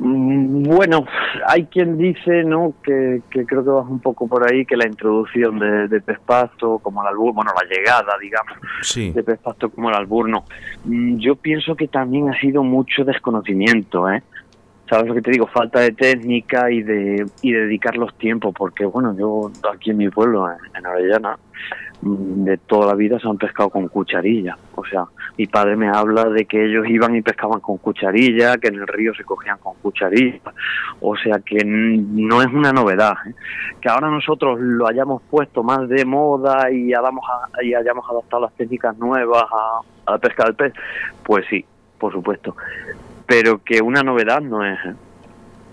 Mm, 0.00 0.62
bueno, 0.62 1.06
hay 1.46 1.66
quien 1.66 1.98
dice, 1.98 2.44
¿no? 2.44 2.74
Que, 2.82 3.20
creo 3.30 3.64
que 3.64 3.70
vas 3.70 3.86
un 3.88 3.98
poco 4.00 4.28
por 4.28 4.50
ahí, 4.50 4.64
que 4.64 4.76
la 4.76 4.86
introducción 4.86 5.58
de, 5.58 5.88
de 5.88 6.00
pez 6.00 6.18
pasto 6.20 6.78
como 6.78 7.02
el 7.02 7.08
albur, 7.08 7.34
bueno, 7.34 7.50
la 7.54 7.68
llegada, 7.68 8.14
digamos, 8.20 8.58
de 9.14 9.22
pez 9.22 9.38
pasto 9.40 9.70
como 9.70 9.88
el 9.88 9.96
albur, 9.96 10.28
no. 10.28 10.44
Mm, 10.84 11.16
yo 11.18 11.34
pienso 11.34 11.74
que 11.74 11.88
también 11.88 12.28
ha 12.28 12.38
sido 12.40 12.62
mucho 12.62 13.04
desconocimiento, 13.04 14.08
¿eh? 14.08 14.22
¿Sabes 14.88 15.06
lo 15.06 15.14
que 15.14 15.22
te 15.22 15.30
digo? 15.30 15.46
Falta 15.46 15.80
de 15.80 15.92
técnica 15.92 16.70
y 16.70 16.82
de 16.82 17.26
y 17.42 17.52
dedicar 17.52 17.96
los 17.96 18.16
tiempos, 18.16 18.54
porque 18.56 18.84
bueno, 18.84 19.14
yo 19.16 19.50
aquí 19.72 19.90
en 19.90 19.98
mi 19.98 20.08
pueblo, 20.08 20.48
en, 20.74 20.86
Avellana, 20.86 21.38
mm, 22.02 22.44
de 22.44 22.56
toda 22.58 22.86
la 22.86 22.94
vida 22.94 23.18
se 23.18 23.28
han 23.28 23.36
pescado 23.36 23.70
con 23.70 23.88
cucharilla. 23.88 24.56
O 24.74 24.84
sea, 24.84 25.04
mi 25.36 25.46
padre 25.46 25.76
me 25.76 25.88
habla 25.88 26.24
de 26.24 26.46
que 26.46 26.64
ellos 26.64 26.86
iban 26.88 27.14
y 27.16 27.22
pescaban 27.22 27.60
con 27.60 27.78
cucharilla, 27.78 28.56
que 28.56 28.68
en 28.68 28.76
el 28.76 28.86
río 28.86 29.14
se 29.14 29.24
cogían 29.24 29.58
con 29.58 29.74
cucharilla. 29.82 30.40
O 31.00 31.16
sea, 31.16 31.40
que 31.40 31.64
no 31.64 32.40
es 32.42 32.48
una 32.48 32.72
novedad. 32.72 33.14
¿eh? 33.26 33.34
Que 33.80 33.88
ahora 33.88 34.08
nosotros 34.08 34.58
lo 34.60 34.86
hayamos 34.88 35.22
puesto 35.30 35.62
más 35.62 35.88
de 35.88 36.04
moda 36.04 36.70
y 36.70 36.94
hayamos, 36.94 37.24
y 37.62 37.74
hayamos 37.74 38.08
adaptado 38.10 38.42
las 38.42 38.54
técnicas 38.54 38.96
nuevas 38.98 39.44
a, 39.52 39.80
a 40.06 40.12
la 40.12 40.18
pesca 40.18 40.44
del 40.44 40.54
pez, 40.54 40.72
pues 41.24 41.44
sí, 41.50 41.64
por 41.98 42.12
supuesto 42.12 42.54
pero 43.28 43.62
que 43.62 43.82
una 43.82 44.02
novedad 44.02 44.40
no 44.40 44.64
es. 44.64 44.78
¿eh? 44.84 44.94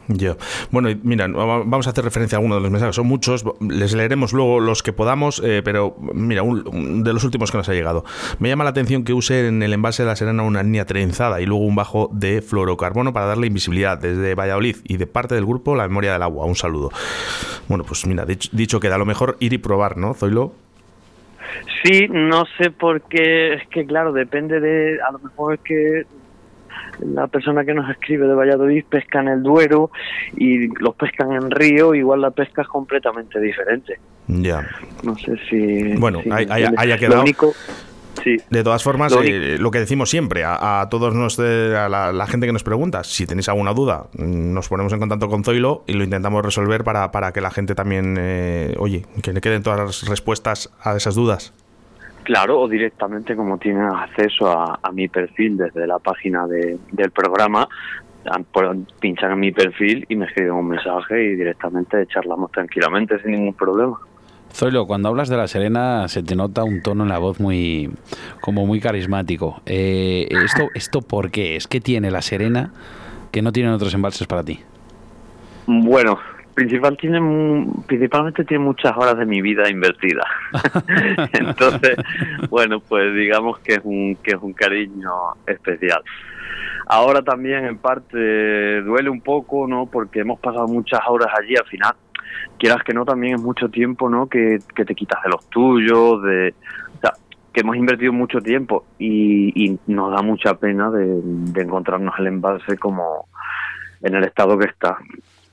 Yo. 0.07 0.35
Bueno, 0.69 0.89
mira, 1.03 1.27
vamos 1.27 1.87
a 1.87 1.89
hacer 1.89 2.03
referencia 2.03 2.35
a 2.35 2.39
algunos 2.39 2.57
de 2.57 2.61
los 2.61 2.71
mensajes. 2.71 2.95
Son 2.95 3.07
muchos, 3.07 3.43
les 3.59 3.95
leeremos 3.95 4.33
luego 4.33 4.59
los 4.59 4.83
que 4.83 4.93
podamos, 4.93 5.41
eh, 5.43 5.61
pero 5.63 5.95
mira, 6.13 6.43
un, 6.43 7.03
de 7.03 7.13
los 7.13 7.23
últimos 7.23 7.49
que 7.49 7.57
nos 7.57 7.69
ha 7.69 7.73
llegado. 7.73 8.03
Me 8.37 8.49
llama 8.49 8.65
la 8.65 8.69
atención 8.69 9.03
que 9.03 9.13
use 9.13 9.47
en 9.47 9.63
el 9.63 9.73
envase 9.73 10.03
de 10.03 10.09
la 10.09 10.15
Serena 10.15 10.43
una 10.43 10.61
línea 10.61 10.85
trenzada 10.85 11.41
y 11.41 11.47
luego 11.47 11.63
un 11.63 11.75
bajo 11.75 12.11
de 12.13 12.41
fluorocarbono 12.41 13.13
para 13.13 13.25
darle 13.25 13.47
invisibilidad 13.47 13.97
desde 13.97 14.35
Valladolid 14.35 14.75
y 14.83 14.97
de 14.97 15.07
parte 15.07 15.33
del 15.33 15.45
grupo 15.45 15.75
La 15.75 15.87
Memoria 15.87 16.13
del 16.13 16.21
Agua. 16.21 16.45
Un 16.45 16.55
saludo. 16.55 16.91
Bueno, 17.67 17.83
pues 17.83 18.05
mira, 18.05 18.25
dicho, 18.25 18.49
dicho 18.51 18.79
queda, 18.79 18.95
a 18.95 18.99
lo 18.99 19.05
mejor 19.05 19.37
ir 19.39 19.53
y 19.53 19.57
probar, 19.57 19.97
¿no, 19.97 20.13
Zoilo? 20.13 20.53
Sí, 21.83 22.07
no 22.09 22.43
sé 22.57 22.69
por 22.69 23.01
qué, 23.03 23.53
es 23.53 23.67
que 23.69 23.85
claro, 23.85 24.11
depende 24.11 24.59
de, 24.59 24.99
a 25.01 25.11
lo 25.11 25.19
mejor 25.19 25.55
es 25.55 25.59
que 25.61 26.05
la 26.99 27.27
persona 27.27 27.65
que 27.65 27.73
nos 27.73 27.89
escribe 27.89 28.27
de 28.27 28.33
Valladolid 28.33 28.85
pesca 28.88 29.21
en 29.21 29.27
el 29.27 29.43
Duero 29.43 29.91
y 30.38 30.67
los 30.81 30.95
pescan 30.95 31.31
en 31.33 31.51
río, 31.51 31.93
igual 31.93 32.21
la 32.21 32.31
pesca 32.31 32.61
es 32.61 32.67
completamente 32.67 33.39
diferente. 33.39 33.99
Ya. 34.27 34.67
No 35.03 35.17
sé 35.17 35.38
si... 35.49 35.93
Bueno, 35.97 36.21
haya 36.31 36.97
quedado... 36.97 37.23
Sí. 38.23 38.38
De 38.49 38.63
todas 38.63 38.81
formas, 38.81 39.11
lo, 39.11 39.21
eh, 39.23 39.59
que 39.71 39.79
decimos 39.79 40.09
siempre 40.09 40.43
a, 40.45 40.88
todos 40.89 41.13
nos, 41.13 41.38
a 41.38 41.89
la, 41.89 42.27
gente 42.27 42.47
que 42.47 42.53
nos 42.53 42.63
pregunta, 42.63 43.03
si 43.03 43.25
tenéis 43.27 43.49
alguna 43.49 43.73
duda, 43.73 44.07
nos 44.13 44.69
ponemos 44.69 44.93
en 44.93 44.99
contacto 44.99 45.27
con 45.27 45.43
Zoilo 45.43 45.83
y 45.85 45.93
lo 45.93 46.03
intentamos 46.05 46.43
resolver 46.43 46.83
para, 46.83 47.11
para 47.11 47.33
que 47.33 47.41
la 47.41 47.51
gente 47.51 47.75
también, 47.75 48.15
eh, 48.17 48.73
oye, 48.79 49.05
que 49.21 49.33
le 49.33 49.41
queden 49.41 49.63
todas 49.63 49.79
las 49.79 50.07
respuestas 50.07 50.71
a 50.81 50.95
esas 50.95 51.15
dudas. 51.15 51.53
Claro, 52.25 52.61
o 52.61 52.67
directamente 52.67 53.35
como 53.35 53.59
tienen 53.59 53.83
acceso 53.83 54.49
a, 54.49 54.91
mi 54.91 55.07
perfil 55.07 55.57
desde 55.57 55.85
la 55.85 55.99
página 55.99 56.47
de, 56.47 56.75
del 56.91 57.11
programa, 57.11 57.69
pinchan 58.99 59.33
en 59.33 59.39
mi 59.39 59.51
perfil 59.51 60.07
y 60.09 60.15
me 60.15 60.25
escriben 60.25 60.53
un 60.53 60.69
mensaje 60.69 61.23
y 61.23 61.35
directamente 61.35 62.03
charlamos 62.07 62.51
tranquilamente 62.51 63.21
sin 63.21 63.33
ningún 63.33 63.53
problema. 63.53 63.99
Zoilo, 64.51 64.88
cuando 64.88 65.09
hablas 65.09 65.29
de 65.29 65.38
la 65.38 65.47
Serena 65.47 66.07
se 66.07 66.23
te 66.23 66.35
nota 66.35 66.63
un 66.63 66.81
tono 66.81 67.03
en 67.03 67.09
la 67.09 67.19
voz 67.19 67.39
muy 67.39 67.91
como 68.41 68.65
muy 68.65 68.79
carismático. 68.79 69.61
Eh, 69.67 70.27
esto, 70.31 70.69
¿Esto 70.73 71.01
por 71.01 71.29
qué? 71.29 71.55
¿Es 71.55 71.67
que 71.67 71.79
tiene 71.79 72.09
la 72.09 72.23
Serena 72.23 72.71
que 73.31 73.43
no 73.43 73.51
tienen 73.51 73.71
otros 73.71 73.93
embalses 73.93 74.25
para 74.25 74.43
ti? 74.43 74.61
Bueno, 75.67 76.17
principal 76.55 76.97
tiene 76.97 77.19
principalmente 77.85 78.45
tiene 78.45 78.63
muchas 78.63 78.95
horas 78.97 79.17
de 79.17 79.25
mi 79.25 79.41
vida 79.41 79.69
invertidas. 79.69 80.25
Entonces 81.33 81.97
bueno 82.49 82.79
pues 82.79 83.13
digamos 83.13 83.59
que 83.59 83.73
es 83.73 83.81
un 83.83 84.17
que 84.23 84.31
es 84.31 84.41
un 84.41 84.53
cariño 84.53 85.11
especial. 85.45 86.01
Ahora 86.87 87.21
también 87.21 87.65
en 87.65 87.77
parte 87.77 88.81
duele 88.81 89.09
un 89.09 89.21
poco 89.21 89.67
no 89.67 89.85
porque 89.85 90.21
hemos 90.21 90.39
pasado 90.39 90.67
muchas 90.67 91.01
horas 91.07 91.27
allí 91.37 91.55
al 91.55 91.67
final 91.67 91.93
quieras 92.57 92.83
que 92.83 92.93
no 92.93 93.05
también 93.05 93.35
es 93.35 93.41
mucho 93.41 93.69
tiempo 93.69 94.09
no 94.09 94.27
que, 94.27 94.59
que 94.75 94.85
te 94.85 94.95
quitas 94.95 95.21
de 95.23 95.29
los 95.29 95.49
tuyos 95.49 96.23
de 96.23 96.53
o 96.95 96.99
sea, 97.01 97.13
que 97.51 97.61
hemos 97.61 97.75
invertido 97.75 98.13
mucho 98.13 98.39
tiempo 98.39 98.85
y, 98.97 99.51
y 99.65 99.77
nos 99.87 100.11
da 100.11 100.21
mucha 100.21 100.53
pena 100.55 100.89
de, 100.89 101.05
de 101.21 101.61
encontrarnos 101.61 102.15
el 102.19 102.27
embalse 102.27 102.77
como 102.77 103.27
en 104.01 104.15
el 104.15 104.23
estado 104.23 104.57
que 104.57 104.67
está 104.67 104.97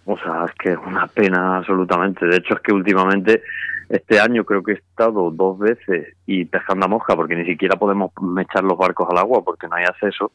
o 0.05 0.17
sea, 0.19 0.45
es 0.47 0.53
que 0.55 0.71
es 0.71 0.79
una 0.85 1.07
pena 1.07 1.59
absolutamente. 1.59 2.27
De 2.27 2.37
hecho, 2.37 2.55
es 2.55 2.61
que 2.61 2.73
últimamente, 2.73 3.43
este 3.89 4.19
año 4.19 4.45
creo 4.45 4.63
que 4.63 4.73
he 4.73 4.75
estado 4.75 5.31
dos 5.31 5.59
veces 5.59 6.17
y 6.27 6.45
pescando 6.45 6.87
a 6.87 6.89
mosca, 6.89 7.15
porque 7.15 7.37
ni 7.37 7.45
siquiera 7.45 7.77
podemos 7.77 8.11
echar 8.41 8.65
los 8.65 8.77
barcos 8.77 9.09
al 9.11 9.19
agua 9.19 9.43
porque 9.45 9.69
no 9.69 9.77
hay 9.77 9.85
acceso. 9.85 10.33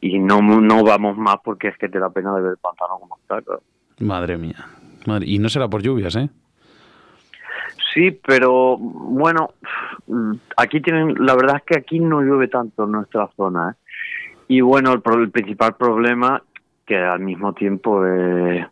Y 0.00 0.18
no, 0.18 0.42
no 0.42 0.84
vamos 0.84 1.16
más 1.16 1.36
porque 1.44 1.68
es 1.68 1.78
que 1.78 1.88
te 1.88 1.98
da 1.98 2.10
pena 2.10 2.34
de 2.34 2.42
ver 2.42 2.50
el 2.52 2.58
pantano 2.58 2.98
como 2.98 3.16
está. 3.16 3.40
Madre 4.00 4.36
mía. 4.36 4.66
Y 5.22 5.38
no 5.38 5.48
será 5.48 5.68
por 5.68 5.82
lluvias, 5.82 6.16
¿eh? 6.16 6.28
Sí, 7.92 8.10
pero 8.26 8.76
bueno, 8.76 9.50
aquí 10.56 10.80
tienen, 10.80 11.14
la 11.24 11.36
verdad 11.36 11.56
es 11.58 11.62
que 11.62 11.78
aquí 11.78 12.00
no 12.00 12.22
llueve 12.22 12.48
tanto 12.48 12.84
en 12.84 12.92
nuestra 12.92 13.28
zona. 13.36 13.70
¿eh? 13.70 13.92
Y 14.48 14.60
bueno, 14.62 14.92
el, 14.92 15.02
el 15.20 15.30
principal 15.30 15.76
problema 15.76 16.42
que 16.84 16.96
al 16.96 17.20
mismo 17.20 17.52
tiempo 17.52 18.04
eh, 18.04 18.66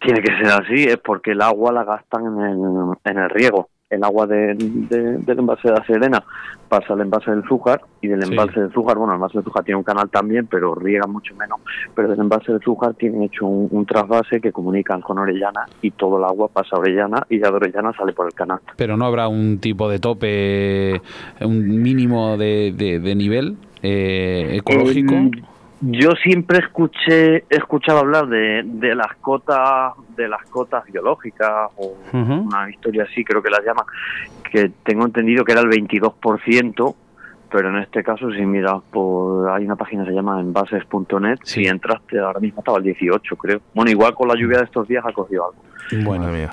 tiene 0.00 0.20
que 0.20 0.36
ser 0.36 0.46
así, 0.46 0.84
es 0.84 0.98
porque 0.98 1.32
el 1.32 1.42
agua 1.42 1.72
la 1.72 1.84
gastan 1.84 2.26
en 2.26 2.40
el, 2.40 2.58
en 3.04 3.18
el 3.18 3.30
riego. 3.30 3.68
El 3.90 4.04
agua 4.04 4.24
de, 4.28 4.54
del 4.54 5.38
envase 5.38 5.66
de 5.66 5.74
la 5.74 5.84
Serena 5.84 6.22
pasa 6.68 6.94
al 6.94 7.00
envase 7.00 7.32
del 7.32 7.42
Zújar 7.42 7.80
y 8.00 8.06
del 8.06 8.22
envase 8.22 8.60
del 8.60 8.70
Zújar, 8.70 8.96
bueno, 8.96 9.12
el 9.12 9.16
envase 9.16 9.38
del 9.38 9.44
Zújar 9.44 9.64
tiene 9.64 9.78
un 9.78 9.82
canal 9.82 10.08
también, 10.08 10.46
pero 10.46 10.76
riega 10.76 11.08
mucho 11.08 11.34
menos. 11.34 11.58
Pero 11.96 12.08
del 12.08 12.20
envase 12.20 12.52
del 12.52 12.60
Zújar 12.62 12.94
tienen 12.94 13.24
hecho 13.24 13.46
un, 13.46 13.84
trasvase 13.84 14.40
que 14.40 14.52
comunican 14.52 15.00
con 15.00 15.18
Orellana 15.18 15.66
y 15.82 15.90
todo 15.90 16.18
el 16.18 16.24
agua 16.24 16.46
pasa 16.46 16.76
a 16.76 16.78
Orellana 16.78 17.26
y 17.28 17.40
ya 17.40 17.50
de 17.50 17.56
Orellana 17.56 17.92
sale 17.94 18.12
por 18.12 18.26
el 18.26 18.32
canal. 18.32 18.60
Pero 18.76 18.96
no 18.96 19.04
habrá 19.06 19.26
un 19.26 19.58
tipo 19.58 19.88
de 19.88 19.98
tope, 19.98 21.02
un 21.40 21.82
mínimo 21.82 22.36
de, 22.36 22.72
de, 22.72 23.14
nivel 23.16 23.56
eh, 23.82 24.50
ecológico. 24.52 25.16
Yo 25.80 26.10
siempre 26.22 26.58
escuché, 26.58 27.36
he 27.36 27.56
escuchado 27.56 28.00
hablar 28.00 28.28
de, 28.28 28.62
de 28.64 28.94
las 28.94 29.16
cotas, 29.16 29.94
de 30.14 30.28
las 30.28 30.44
cotas 30.50 30.84
biológicas 30.84 31.70
o 31.76 31.96
una 32.12 32.68
historia 32.68 33.04
así, 33.04 33.24
creo 33.24 33.42
que 33.42 33.48
las 33.48 33.64
llaman, 33.64 33.86
que 34.50 34.70
tengo 34.84 35.06
entendido 35.06 35.42
que 35.42 35.52
era 35.52 35.62
el 35.62 35.68
22%, 35.68 36.94
pero 37.50 37.68
en 37.70 37.78
este 37.78 38.02
caso 38.02 38.30
si 38.30 38.44
miras 38.44 38.82
por, 38.90 39.50
hay 39.50 39.64
una 39.64 39.76
página 39.76 40.04
que 40.04 40.10
se 40.10 40.16
llama 40.16 40.38
envases.net, 40.40 41.38
si 41.44 41.64
entraste 41.66 42.18
ahora 42.18 42.40
mismo 42.40 42.60
estaba 42.60 42.76
el 42.76 42.84
18 42.84 43.36
creo. 43.36 43.60
Bueno, 43.74 43.90
igual 43.90 44.14
con 44.14 44.28
la 44.28 44.34
lluvia 44.34 44.58
de 44.58 44.64
estos 44.64 44.86
días 44.86 45.04
ha 45.06 45.12
cogido 45.12 45.46
algo. 45.46 46.04
Bueno, 46.04 46.28
mía. 46.28 46.50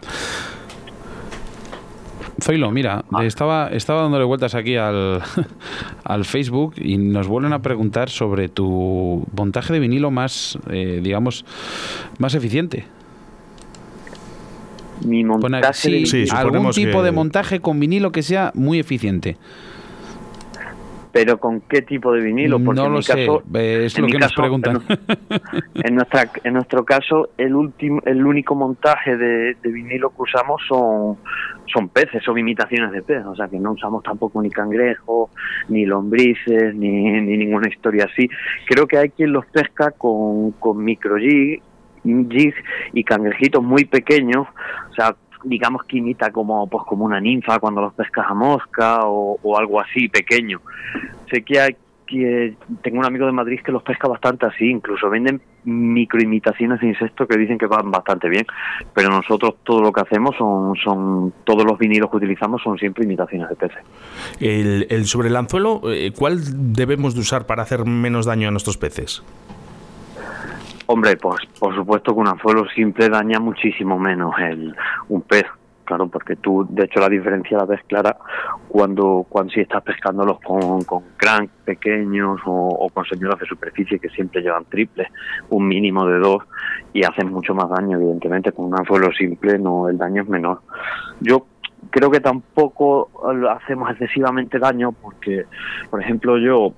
Zoilo, 2.41 2.71
mira, 2.71 3.04
ah. 3.12 3.26
estaba, 3.26 3.69
estaba 3.69 4.04
dándole 4.04 4.23
vueltas 4.23 4.54
aquí 4.54 4.76
al, 4.76 5.21
al, 6.04 6.26
Facebook 6.26 6.76
y 6.78 6.97
nos 6.97 7.28
vuelven 7.28 7.54
a 7.54 7.62
preguntar 7.62 8.10
sobre 8.10 8.47
tu 8.47 9.26
montaje 9.36 9.73
de 9.73 9.80
vinilo 9.80 10.12
más, 10.12 10.58
eh, 10.69 11.00
digamos, 11.02 11.45
más 12.19 12.36
eficiente. 12.36 12.86
Mi 15.06 15.23
montaje 15.23 16.06
sí, 16.06 16.26
algún 16.32 16.71
tipo 16.71 17.04
de 17.04 17.12
montaje 17.12 17.60
con 17.60 17.80
vinilo 17.80 18.12
que 18.12 18.23
sea 18.23 18.52
muy 18.56 18.80
eficiente. 18.80 19.38
Pero 21.17 21.39
con 21.39 21.62
qué 21.62 21.82
tipo 21.82 22.13
de 22.13 22.21
vinilo? 22.21 22.60
Porque 22.63 22.80
no 22.80 22.89
lo 22.89 23.01
sé, 23.01 23.23
es 23.23 23.97
lo 23.97 24.06
que 24.06 24.19
nos 24.19 24.34
preguntan. 24.36 24.84
En, 25.73 25.95
nuestra, 25.95 26.30
en 26.43 26.53
nuestro 26.53 26.86
caso, 26.86 27.30
el 27.39 27.56
último, 27.56 28.01
el 28.06 28.23
único 28.23 28.53
montaje 28.53 29.17
de, 29.17 29.56
vinilo 29.63 30.12
que 30.12 30.21
usamos 30.21 30.62
son, 30.67 31.17
son 31.73 31.89
peces, 31.89 32.21
son 32.23 32.38
imitaciones 32.38 32.91
de 32.91 33.01
peces, 33.01 33.25
o 33.25 33.36
sea 33.36 33.47
que 33.47 33.58
no 33.58 33.71
usamos 33.71 34.03
tampoco 34.03 34.43
ni 34.43 34.51
cangrejo, 34.51 35.32
ni 35.69 35.88
lombrices, 35.88 36.75
ni, 36.75 37.19
ni 37.21 37.38
ninguna 37.38 37.67
historia 37.67 38.06
así. 38.12 38.30
Creo 38.67 38.86
que 38.86 38.99
hay 38.99 39.10
quien 39.10 39.32
los 39.32 39.45
pesca 39.47 39.89
con, 39.89 40.51
con 40.51 40.84
micro 40.84 41.17
jig 41.17 41.63
y 42.93 43.03
cangrejitos 43.03 43.63
muy 43.63 43.86
pequeños, 43.86 44.47
o 44.91 44.93
sea, 44.93 45.15
digamos 45.48 45.84
que 45.84 45.98
imita 45.98 46.32
como 46.32 46.68
pues 46.68 46.84
como 46.86 47.06
una 47.06 47.20
ninfa 47.20 47.60
cuando 47.60 47.82
los 47.82 47.94
pescas 47.94 48.26
a 48.30 48.34
mosca 48.34 49.00
o, 49.04 49.58
algo 49.58 49.80
así 49.80 50.08
pequeño 50.10 50.62
sé 51.32 51.42
que 51.44 51.60
hay 51.60 51.76
que 52.08 52.56
tengo 52.82 53.00
un 53.00 53.06
amigo 53.06 53.26
de 53.26 53.34
Madrid 53.34 53.60
que 53.64 53.72
los 53.72 53.84
pesca 53.84 54.08
bastante 54.08 54.46
así, 54.46 54.66
incluso 54.70 55.10
venden 55.10 55.42
microimitaciones 55.66 56.80
de 56.80 56.88
insectos 56.88 57.28
que 57.28 57.38
dicen 57.38 57.58
que 57.58 57.66
van 57.66 57.92
bastante 57.92 58.30
bien, 58.30 58.46
pero 58.94 59.10
nosotros 59.10 59.56
todo 59.64 59.82
lo 59.82 59.92
que 59.92 60.02
hacemos 60.02 60.34
son, 60.38 60.74
son 60.82 61.34
todos 61.44 61.66
los 61.66 61.78
vinilos 61.78 62.10
que 62.10 62.18
utilizamos 62.18 62.62
son 62.64 62.78
siempre 62.78 63.04
imitaciones 63.04 63.50
de 63.50 63.56
peces. 63.56 63.84
El, 64.40 64.88
el 64.90 65.06
sobre 65.06 65.28
el 65.28 65.36
anzuelo, 65.36 65.82
eh, 65.92 66.14
¿cuál 66.18 66.40
debemos 66.74 67.14
de 67.14 67.20
usar 67.20 67.46
para 67.46 67.64
hacer 67.64 67.86
menos 67.86 68.26
daño 68.26 68.48
a 68.48 68.52
nuestros 68.52 68.78
peces? 68.78 69.22
Hombre, 70.89 71.17
pues 71.17 71.45
por 71.60 71.76
supuesto 71.76 72.13
que 72.13 72.19
un 72.21 72.30
anzuelo 72.30 72.65
simple 72.69 73.10
daña 73.10 73.39
muchísimo 73.39 74.00
menos 74.00 74.34
el, 74.39 74.73
un 75.10 75.21
pez, 75.21 75.43
claro, 75.84 76.08
porque 76.08 76.38
tú, 76.38 76.65
de 76.69 76.86
hecho, 76.86 77.02
la 77.02 77.10
diferencia 77.10 77.58
la 77.58 77.65
ves 77.65 77.82
clara 77.88 78.15
cuando, 78.69 79.26
cuando 79.28 79.52
si 79.52 79.60
estás 79.60 79.84
pescándolos 79.84 80.39
con, 80.39 80.84
con 80.84 81.04
crank 81.17 81.50
pequeños 81.65 82.39
o, 82.45 82.89
con 82.93 83.04
señoras 83.04 83.38
de 83.38 83.45
superficie 83.47 84.00
que 84.00 84.08
siempre 84.10 84.41
llevan 84.41 84.63
triple, 84.63 85.10
un 85.50 85.67
mínimo 85.67 86.06
de 86.08 86.19
dos, 86.19 86.43
y 86.93 87.04
hacen 87.04 87.34
mucho 87.34 87.54
más 87.54 87.69
daño, 87.69 87.97
evidentemente, 87.97 88.54
con 88.54 88.67
un 88.67 88.80
anzuelo 88.80 89.12
simple 89.12 89.60
no 89.60 89.89
el 89.89 89.97
daño 89.97 90.21
es 90.21 90.30
menor. 90.30 90.62
Yo 91.19 91.47
creo 91.89 92.10
que 92.10 92.21
tampoco 92.21 93.10
hacemos 93.50 93.91
excesivamente 93.91 94.58
daño 94.58 94.93
porque, 94.93 95.45
por 95.89 96.02
ejemplo, 96.02 96.38
yo 96.38 96.73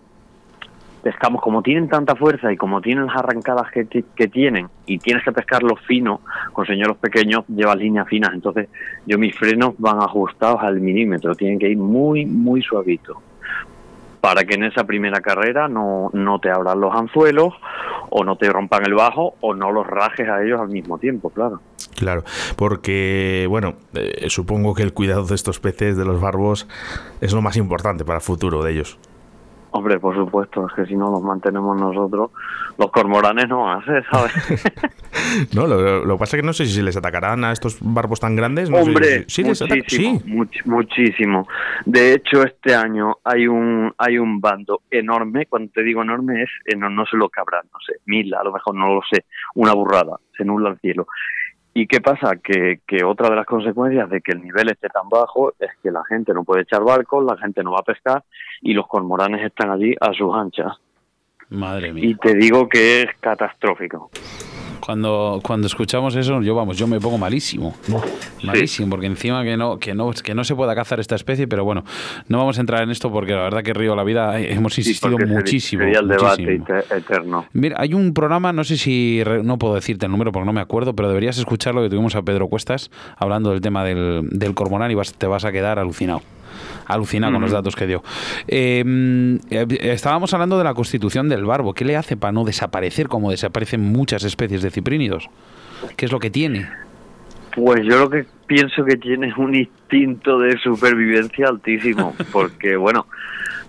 pescamos 1.02 1.42
como 1.42 1.62
tienen 1.62 1.88
tanta 1.90 2.16
fuerza 2.16 2.52
y 2.52 2.58
como 2.58 2.82
tienen 2.82 3.06
las 3.08 3.16
arrancadas 3.16 3.72
que, 3.72 3.86
que, 3.88 4.28
tienen 4.28 4.70
y 4.86 5.00
tienes 5.00 5.24
que 5.24 5.32
pescarlos 5.32 5.80
finos 5.88 6.20
con 6.54 6.66
señuelos 6.66 6.98
pequeños 6.98 7.46
llevas 7.48 7.78
líneas 7.78 8.08
finas 8.08 8.32
entonces 8.34 8.70
yo 9.06 9.18
mis 9.18 9.36
frenos 9.36 9.74
van 9.78 10.02
ajustados 10.02 10.62
al 10.62 10.80
milímetro 10.80 11.36
tienen 11.36 11.60
que 11.60 11.70
ir 11.70 11.78
muy 11.78 12.26
muy 12.26 12.62
suavitos 12.62 13.18
para 14.22 14.44
que 14.44 14.56
en 14.56 14.64
esa 14.64 14.84
primera 14.84 15.22
carrera 15.22 15.68
no, 15.68 16.10
no 16.14 16.40
te 16.40 16.50
abran 16.50 16.80
los 16.80 16.94
anzuelos 16.94 17.54
o 18.10 18.24
no 18.24 18.36
te 18.36 18.50
rompan 18.50 18.86
el 18.86 18.94
bajo 18.94 19.36
o 19.42 19.54
no 19.54 19.72
los 19.72 19.88
rajes 19.88 20.28
a 20.28 20.44
ellos 20.44 20.60
al 20.60 20.70
mismo 20.70 20.98
tiempo, 20.98 21.30
claro. 21.30 21.62
Claro, 21.96 22.24
porque, 22.56 23.46
bueno, 23.50 23.76
eh, 23.94 24.26
supongo 24.30 24.74
que 24.74 24.84
el 24.84 24.94
cuidado 24.94 25.26
de 25.26 25.36
estos 25.36 25.60
peces, 25.60 25.98
de 25.98 26.06
los 26.06 26.22
barbos, 26.22 26.68
es 27.22 27.34
lo 27.34 27.42
más 27.42 27.58
importante 27.58 28.06
para 28.06 28.18
el 28.18 28.24
futuro 28.24 28.64
de 28.64 28.72
ellos. 28.72 28.98
Hombre, 29.72 30.00
por 30.00 30.16
supuesto, 30.16 30.68
es 30.68 30.74
que 30.74 30.86
si 30.86 30.96
no 30.96 31.12
los 31.12 31.22
mantenemos 31.22 31.80
nosotros, 31.80 32.32
los 32.78 32.92
cormoranes 32.92 33.48
no 33.48 33.82
ser, 33.84 34.04
¿sabes? 34.10 34.34
no, 35.54 35.68
lo, 35.68 36.06
lo, 36.06 36.16
que 36.16 36.20
pasa 36.20 36.38
es 36.38 36.42
que 36.42 36.46
no 36.46 36.54
sé 36.54 36.66
si 36.66 36.82
les 36.82 36.98
atacarán 36.98 37.44
a 37.44 37.52
estos 37.52 37.78
barbos 37.82 38.20
tan 38.20 38.36
grandes. 38.36 38.70
Hombre, 38.72 39.26
sí, 39.28 39.44
muchísimo, 39.44 40.22
muchísimo. 40.66 41.48
De 41.86 42.14
hecho, 42.14 42.44
este 42.44 42.74
año 42.74 43.18
hay 43.24 43.48
un 43.48 43.94
hay 43.98 44.18
un 44.18 44.42
bando 44.42 44.82
enorme, 44.90 45.46
cuando 45.46 45.72
te 45.72 45.84
digo 45.84 46.02
enorme 46.02 46.44
es, 46.44 46.50
eh, 46.66 46.76
no, 46.76 46.90
no 46.90 47.06
sé 47.06 47.18
lo 47.18 47.30
que 47.30 47.40
habrá, 47.40 47.62
no 47.62 47.80
sé, 47.86 48.00
mil, 48.06 48.34
a 48.34 48.44
lo 48.44 48.52
mejor 48.52 48.76
no 48.76 48.96
lo 48.96 49.02
sé, 49.12 49.26
una 49.56 49.74
burrada, 49.74 50.18
se 50.36 50.46
nubla 50.46 50.70
el 50.70 50.80
cielo. 50.80 51.08
¿Y 51.80 51.88
qué 51.88 52.02
pasa? 52.02 52.36
Que, 52.36 52.82
que, 52.86 53.06
otra 53.06 53.30
de 53.30 53.38
las 53.38 53.46
consecuencias 53.46 54.10
de 54.10 54.20
que 54.20 54.34
el 54.34 54.42
nivel 54.42 54.70
esté 54.70 54.90
tan 54.90 55.08
bajo 55.08 55.54
es 55.58 55.70
que 55.82 55.92
la 55.92 56.04
gente 56.04 56.34
no 56.34 56.44
puede 56.44 56.64
echar 56.64 56.84
barcos, 56.84 57.24
la 57.24 57.38
gente 57.38 57.64
no 57.64 57.72
va 57.72 57.80
a 57.80 57.84
pescar 57.84 58.22
y 58.62 58.74
los 58.74 58.86
cormoranes 58.86 59.46
están 59.46 59.72
allí 59.72 59.96
a 60.02 60.12
sus 60.12 60.36
anchas. 60.36 60.74
Madre 61.48 61.94
mía. 61.94 62.06
Y 62.06 62.16
te 62.16 62.36
digo 62.36 62.68
que 62.68 63.04
es 63.04 63.08
catastrófico. 63.22 64.10
Cuando, 64.80 65.40
cuando 65.44 65.68
escuchamos 65.68 66.16
eso, 66.16 66.42
yo 66.42 66.56
vamos, 66.56 66.78
yo 66.78 66.88
me 66.88 67.00
pongo 67.00 67.18
malísimo. 67.18 67.76
Malísimo, 68.44 68.90
porque 68.90 69.08
encima 69.08 69.44
que 69.44 69.58
no, 69.58 69.78
que 69.78 69.94
no, 69.94 70.12
que 70.12 70.34
no 70.34 70.44
se 70.44 70.56
pueda 70.56 70.76
cazar 70.76 71.00
esta 71.00 71.16
especie, 71.16 71.48
pero 71.48 71.64
bueno, 71.64 71.84
no 72.28 72.38
vamos 72.38 72.58
a 72.58 72.62
entrar 72.62 72.84
en 72.84 72.90
esto 72.90 73.12
porque 73.12 73.34
la 73.34 73.44
verdad 73.44 73.64
que 73.64 73.74
Río 73.74 73.96
la 73.96 74.04
Vida 74.04 74.40
eh, 74.40 74.54
hemos 74.54 74.78
insistido 74.78 75.18
muchísimo. 75.18 75.84
Sería 75.84 76.00
el 76.00 76.08
debate 76.08 76.62
eterno. 76.92 77.46
Mira, 77.54 77.78
hay 77.80 77.94
un 77.94 78.14
programa, 78.14 78.54
no 78.54 78.64
sé 78.64 78.78
si 78.78 79.22
no 79.44 79.58
puedo 79.58 79.76
decirte 79.76 80.06
el 80.06 80.12
número 80.12 80.32
porque 80.32 80.46
no 80.46 80.54
me 80.54 80.62
acuerdo, 80.62 80.96
pero 80.96 81.10
deberías 81.10 81.38
escucharlo 81.38 81.82
que 81.82 81.90
tuvimos 81.90 82.16
a 82.16 82.22
Pedro 82.22 82.48
Cuestas 82.48 82.92
hablando 83.18 83.52
del 83.52 83.62
tema 83.62 83.84
del, 83.84 84.28
del 84.32 84.54
cormorán 84.54 84.92
y 84.92 84.96
vas, 84.96 85.14
te 85.14 85.28
vas 85.28 85.46
a 85.46 85.52
quedar 85.52 85.80
alucinado 85.80 86.22
alucinado 86.90 87.34
con 87.34 87.42
los 87.42 87.52
datos 87.52 87.76
que 87.76 87.88
dio. 87.88 88.04
Em, 88.48 89.38
eh, 89.50 89.66
estábamos 89.82 90.34
hablando 90.34 90.58
de 90.58 90.64
la 90.64 90.74
constitución 90.74 91.30
del 91.30 91.46
barbo. 91.46 91.74
¿Qué 91.74 91.86
le 91.86 91.96
hace 91.96 92.18
para 92.18 92.32
no 92.32 92.44
desaparecer 92.44 93.08
como 93.08 93.32
desaparecen 93.32 93.82
muchas 93.82 94.24
especies 94.24 94.62
de 94.62 94.72
ciprínidos? 94.72 95.30
¿Qué 95.96 96.06
es 96.06 96.12
lo 96.12 96.20
que 96.20 96.30
tiene? 96.30 96.68
Pues 97.56 97.82
yo 97.84 97.98
lo 98.00 98.10
que 98.10 98.26
pienso 98.48 98.84
que 98.84 98.98
tiene 98.98 99.28
es 99.28 99.38
un 99.38 99.56
instinto 99.56 100.40
de 100.40 100.58
supervivencia 100.60 101.48
altísimo, 101.48 102.16
porque 102.32 102.76
bueno, 102.76 103.06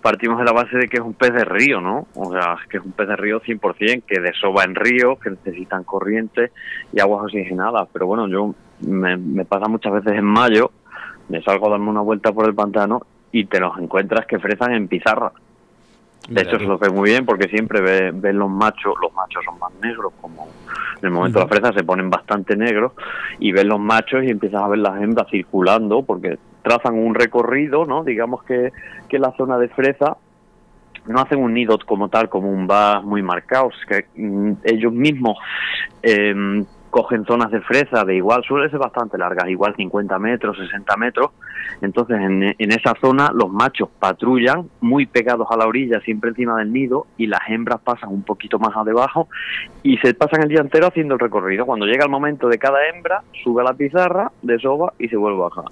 partimos 0.01 0.39
de 0.39 0.45
la 0.45 0.53
base 0.53 0.77
de 0.77 0.89
que 0.89 0.97
es 0.97 1.03
un 1.03 1.15
pez 1.15 1.33
de 1.33 1.45
río, 1.45 1.81
¿no? 1.81 2.07
O 2.15 2.33
sea, 2.33 2.57
que 2.69 2.79
es 2.79 2.85
un 2.85 2.93
pez 2.93 3.09
de 3.09 3.17
río 3.17 3.41
100%, 3.41 4.03
que 4.07 4.21
desova 4.21 4.65
en 4.65 4.75
ríos, 4.75 5.19
que 5.19 5.31
necesitan 5.31 5.85
corrientes 5.85 6.51
y 6.93 7.01
aguas 7.01 7.25
oxigenadas. 7.25 7.89
Pero 7.93 8.07
bueno, 8.07 8.29
yo 8.29 8.55
me, 8.81 9.17
me 9.17 9.45
pasa 9.45 9.69
muchas 9.69 9.93
veces 9.93 10.15
en 10.15 10.25
mayo 10.25 10.73
me 11.31 11.43
salgo 11.43 11.69
a 11.69 11.71
darme 11.71 11.89
una 11.89 12.01
vuelta 12.01 12.33
por 12.33 12.47
el 12.47 12.55
pantano 12.55 13.03
y 13.33 13.45
te 13.45 13.61
los 13.61 13.79
encuentras 13.79 14.27
que 14.27 14.39
frezan 14.39 14.75
en 14.75 14.89
pizarra. 14.89 15.33
De 16.29 16.43
hecho, 16.43 16.59
se 16.59 16.65
los 16.65 16.79
ve 16.79 16.91
muy 16.91 17.11
bien 17.11 17.25
porque 17.25 17.49
siempre 17.49 17.81
ven 18.13 18.39
los 18.39 18.51
machos, 18.51 18.95
los 19.01 19.13
machos 19.15 19.43
son 19.45 19.59
más 19.59 19.73
negros, 19.83 20.13
como 20.21 20.47
en 21.01 21.07
el 21.07 21.11
momento 21.11 21.39
de 21.39 21.45
la 21.45 21.49
fresa 21.49 21.73
se 21.73 21.83
ponen 21.83 22.11
bastante 22.11 22.57
negros, 22.57 22.93
y 23.39 23.53
ven 23.53 23.69
los 23.69 23.81
machos 23.81 24.23
y 24.25 24.31
empiezas 24.31 24.63
a 24.63 24.69
ver 24.69 24.81
las 24.81 25.01
hembras 25.01 25.29
circulando 25.31 26.03
porque 26.03 26.39
trazan 26.63 26.95
un 26.95 27.15
recorrido, 27.15 27.87
¿no? 27.87 28.05
Digamos 28.05 28.43
que, 28.45 28.71
que 29.09 29.19
la 29.19 29.33
zona 29.37 29.57
de 29.59 29.69
fresa 29.69 30.19
no 31.07 31.21
hacen 31.21 31.43
un 31.43 31.55
nido 31.55 31.79
como 31.87 32.09
tal, 32.09 32.29
como 32.29 32.51
un 32.51 32.67
vas 32.67 33.03
muy 33.03 33.23
marcado, 33.23 33.71
que 33.89 34.05
mm, 34.15 34.53
ellos 34.65 34.93
mismos 34.93 35.39
eh, 36.03 36.65
cogen 36.91 37.25
zonas 37.25 37.51
de 37.51 37.61
fresa 37.61 38.05
de 38.05 38.17
igual, 38.17 38.43
suele 38.45 38.69
ser 38.69 38.79
bastante 38.79 39.17
largas, 39.17 39.49
igual 39.49 39.75
50 39.77 40.19
metros, 40.19 40.57
60 40.59 40.97
metros. 40.97 41.31
Entonces, 41.81 42.19
en, 42.21 42.43
en, 42.43 42.73
esa 42.73 42.95
zona, 43.01 43.31
los 43.33 43.51
machos 43.51 43.89
patrullan 43.99 44.69
muy 44.81 45.07
pegados 45.07 45.47
a 45.51 45.57
la 45.57 45.67
orilla, 45.67 46.01
siempre 46.01 46.31
encima 46.31 46.59
del 46.59 46.73
nido, 46.73 47.07
y 47.17 47.27
las 47.27 47.41
hembras 47.49 47.81
pasan 47.81 48.11
un 48.11 48.23
poquito 48.23 48.59
más 48.59 48.77
a 48.77 48.85
debajo 48.85 49.29
y 49.83 49.97
se 49.99 50.15
pasan 50.15 50.43
el 50.43 50.49
día 50.49 50.61
entero 50.61 50.89
haciendo 50.89 51.15
el 51.15 51.21
recorrido. 51.21 51.65
Cuando 51.65 51.87
llega 51.87 52.05
el 52.05 52.11
momento 52.11 52.49
de 52.49 52.59
cada 52.59 52.79
hembra, 52.89 53.23
sube 53.43 53.63
a 53.63 53.65
la 53.65 53.75
pizarra, 53.75 54.33
desova 54.43 54.93
y 54.99 55.09
se 55.09 55.17
vuelve 55.17 55.39
a 55.39 55.49
bajar. 55.49 55.65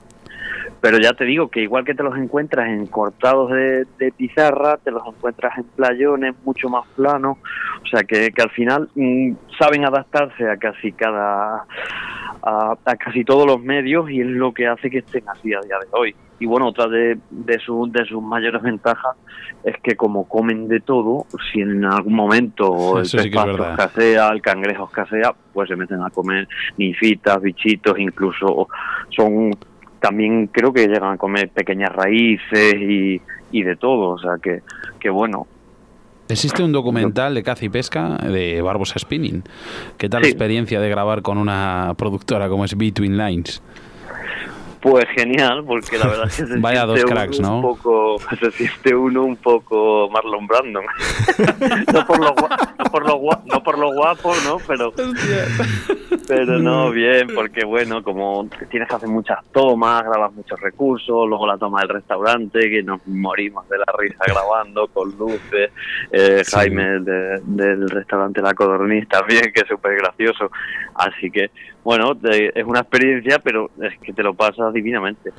Pero 0.80 0.98
ya 0.98 1.12
te 1.12 1.24
digo 1.24 1.48
que 1.48 1.60
igual 1.60 1.84
que 1.84 1.94
te 1.94 2.02
los 2.02 2.16
encuentras 2.16 2.68
en 2.68 2.86
cortados 2.86 3.50
de, 3.50 4.12
pizarra, 4.16 4.76
te 4.76 4.90
los 4.90 5.06
encuentras 5.06 5.58
en 5.58 5.64
playones 5.64 6.34
mucho 6.44 6.68
más 6.68 6.86
planos, 6.94 7.38
o 7.82 7.86
sea 7.86 8.04
que, 8.04 8.30
que 8.30 8.42
al 8.42 8.50
final 8.50 8.88
mm, 8.94 9.32
saben 9.58 9.84
adaptarse 9.84 10.48
a 10.48 10.56
casi 10.56 10.92
cada 10.92 11.66
a, 12.42 12.76
casi 12.98 13.24
todos 13.24 13.46
los 13.46 13.60
medios 13.60 14.10
y 14.10 14.20
es 14.20 14.26
lo 14.26 14.52
que 14.52 14.66
hace 14.66 14.90
que 14.90 14.98
estén 14.98 15.28
así 15.28 15.52
a 15.52 15.60
día 15.60 15.78
de 15.78 15.86
hoy. 15.92 16.14
Y 16.40 16.46
bueno, 16.46 16.68
otra 16.68 16.86
de, 16.86 17.18
de, 17.30 17.58
su, 17.58 17.88
de 17.90 18.04
sus 18.04 18.22
mayores 18.22 18.62
ventajas 18.62 19.16
es 19.64 19.76
que 19.82 19.96
como 19.96 20.28
comen 20.28 20.68
de 20.68 20.80
todo, 20.80 21.26
si 21.50 21.60
en 21.60 21.84
algún 21.84 22.14
momento 22.14 22.98
el 23.00 23.10
pez 23.10 23.24
escasea, 23.24 24.28
el 24.28 24.40
cangrejo 24.40 24.84
escasea, 24.84 25.34
pues 25.52 25.68
se 25.68 25.76
meten 25.76 26.00
a 26.02 26.10
comer 26.10 26.46
ninfitas, 26.76 27.40
bichitos, 27.42 27.98
incluso 27.98 28.68
son 29.10 29.50
también 30.00 30.46
creo 30.48 30.72
que 30.72 30.86
llegan 30.86 31.12
a 31.12 31.16
comer 31.16 31.48
pequeñas 31.50 31.92
raíces 31.92 32.74
y, 32.74 33.20
y 33.50 33.62
de 33.62 33.76
todo, 33.76 34.10
o 34.10 34.18
sea 34.18 34.36
que, 34.42 34.62
que 35.00 35.10
bueno. 35.10 35.46
Existe 36.28 36.62
un 36.62 36.72
documental 36.72 37.34
de 37.34 37.42
caza 37.42 37.64
y 37.64 37.68
pesca 37.70 38.18
de 38.18 38.60
Barbosa 38.60 38.98
Spinning. 38.98 39.42
¿Qué 39.96 40.10
tal 40.10 40.22
la 40.22 40.28
experiencia 40.28 40.78
de 40.78 40.90
grabar 40.90 41.22
con 41.22 41.38
una 41.38 41.94
productora 41.96 42.50
como 42.50 42.66
es 42.66 42.76
Between 42.76 43.16
Lines? 43.16 43.62
Pues 44.80 45.06
genial, 45.14 45.64
porque 45.64 45.98
la 45.98 46.06
verdad 46.06 46.26
es 46.28 46.36
que 46.36 46.46
se 46.54 46.58
Vaya 46.58 46.86
dos 46.86 47.04
cracks, 47.04 47.40
¿no? 47.40 47.56
un 47.56 47.62
poco, 47.62 48.18
se 48.40 48.50
siente 48.52 48.94
uno 48.94 49.24
un 49.24 49.36
poco 49.36 50.08
Marlon 50.10 50.46
Brandon. 50.46 50.84
no, 51.92 52.06
por 52.06 52.18
lo, 52.18 52.34
no, 52.34 52.84
por 52.90 53.06
lo, 53.06 53.20
no 53.46 53.62
por 53.62 53.78
lo 53.78 53.92
guapo, 53.92 54.32
¿no? 54.44 54.58
Pero, 54.66 54.92
pero 56.26 56.58
no, 56.58 56.90
bien, 56.90 57.28
porque 57.34 57.64
bueno, 57.64 58.02
como 58.02 58.48
tienes 58.70 58.88
que 58.88 58.94
hacer 58.94 59.08
muchas 59.08 59.38
tomas, 59.52 60.04
grabas 60.04 60.32
muchos 60.32 60.60
recursos, 60.60 61.28
luego 61.28 61.46
la 61.46 61.58
toma 61.58 61.80
del 61.80 61.90
restaurante, 61.90 62.70
que 62.70 62.82
nos 62.82 63.06
morimos 63.06 63.68
de 63.68 63.78
la 63.78 63.86
risa 63.98 64.24
grabando 64.26 64.86
con 64.88 65.10
luces, 65.18 65.70
eh, 66.12 66.42
Jaime 66.50 67.00
del 67.00 67.88
restaurante 67.88 68.40
La 68.40 68.54
Codorniz 68.54 69.08
también, 69.08 69.52
que 69.52 69.60
es 69.60 69.68
súper 69.68 69.96
gracioso. 69.96 70.50
Así 70.94 71.30
que, 71.30 71.50
bueno, 71.84 72.12
es 72.22 72.64
una 72.64 72.80
experiencia, 72.80 73.38
pero 73.38 73.70
es 73.80 73.98
que 74.00 74.12
te 74.12 74.22
lo 74.22 74.34
pasas 74.34 74.72
divinamente. 74.74 75.30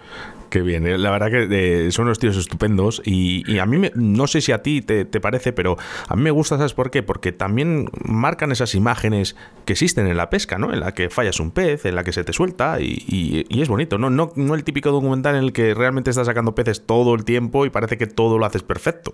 Qué 0.49 0.61
bien, 0.61 0.87
eh, 0.87 0.97
la 0.97 1.11
verdad 1.11 1.29
que 1.29 1.87
eh, 1.87 1.91
son 1.91 2.05
unos 2.05 2.17
tíos 2.17 2.35
estupendos 2.37 3.01
y, 3.05 3.59
a 3.59 3.65
mí, 3.65 3.89
no 3.93 4.25
sé 4.25 4.41
si 4.41 4.51
a 4.51 4.63
ti 4.63 4.81
te, 4.81 5.05
parece, 5.19 5.53
pero 5.53 5.77
a 6.07 6.15
mí 6.15 6.23
me 6.23 6.31
gusta, 6.31 6.57
¿sabes 6.57 6.73
por 6.73 6.89
qué? 6.89 7.03
Porque 7.03 7.31
también 7.31 7.89
marcan 8.03 8.51
esas 8.51 8.73
imágenes 8.73 9.35
que 9.65 9.73
existen 9.73 10.07
en 10.07 10.17
la 10.17 10.29
pesca, 10.29 10.57
¿no? 10.57 10.73
En 10.73 10.79
la 10.79 10.93
que 10.93 11.09
fallas 11.09 11.39
un 11.39 11.51
pez, 11.51 11.85
en 11.85 11.95
la 11.95 12.03
que 12.03 12.13
se 12.13 12.23
te 12.23 12.33
suelta 12.33 12.79
y, 12.81 13.45
es 13.49 13.69
bonito, 13.69 13.97
¿no? 13.97 14.09
¿no? 14.09 14.31
No 14.35 14.55
el 14.55 14.63
típico 14.63 14.91
documental 14.91 15.35
en 15.35 15.43
el 15.43 15.53
que 15.53 15.75
realmente 15.75 16.09
estás 16.09 16.25
sacando 16.25 16.55
peces 16.55 16.85
todo 16.85 17.13
el 17.13 17.25
tiempo 17.25 17.65
y 17.65 17.69
parece 17.69 17.97
que 17.97 18.07
todo 18.07 18.37
lo 18.37 18.45
haces 18.45 18.63
perfecto. 18.63 19.13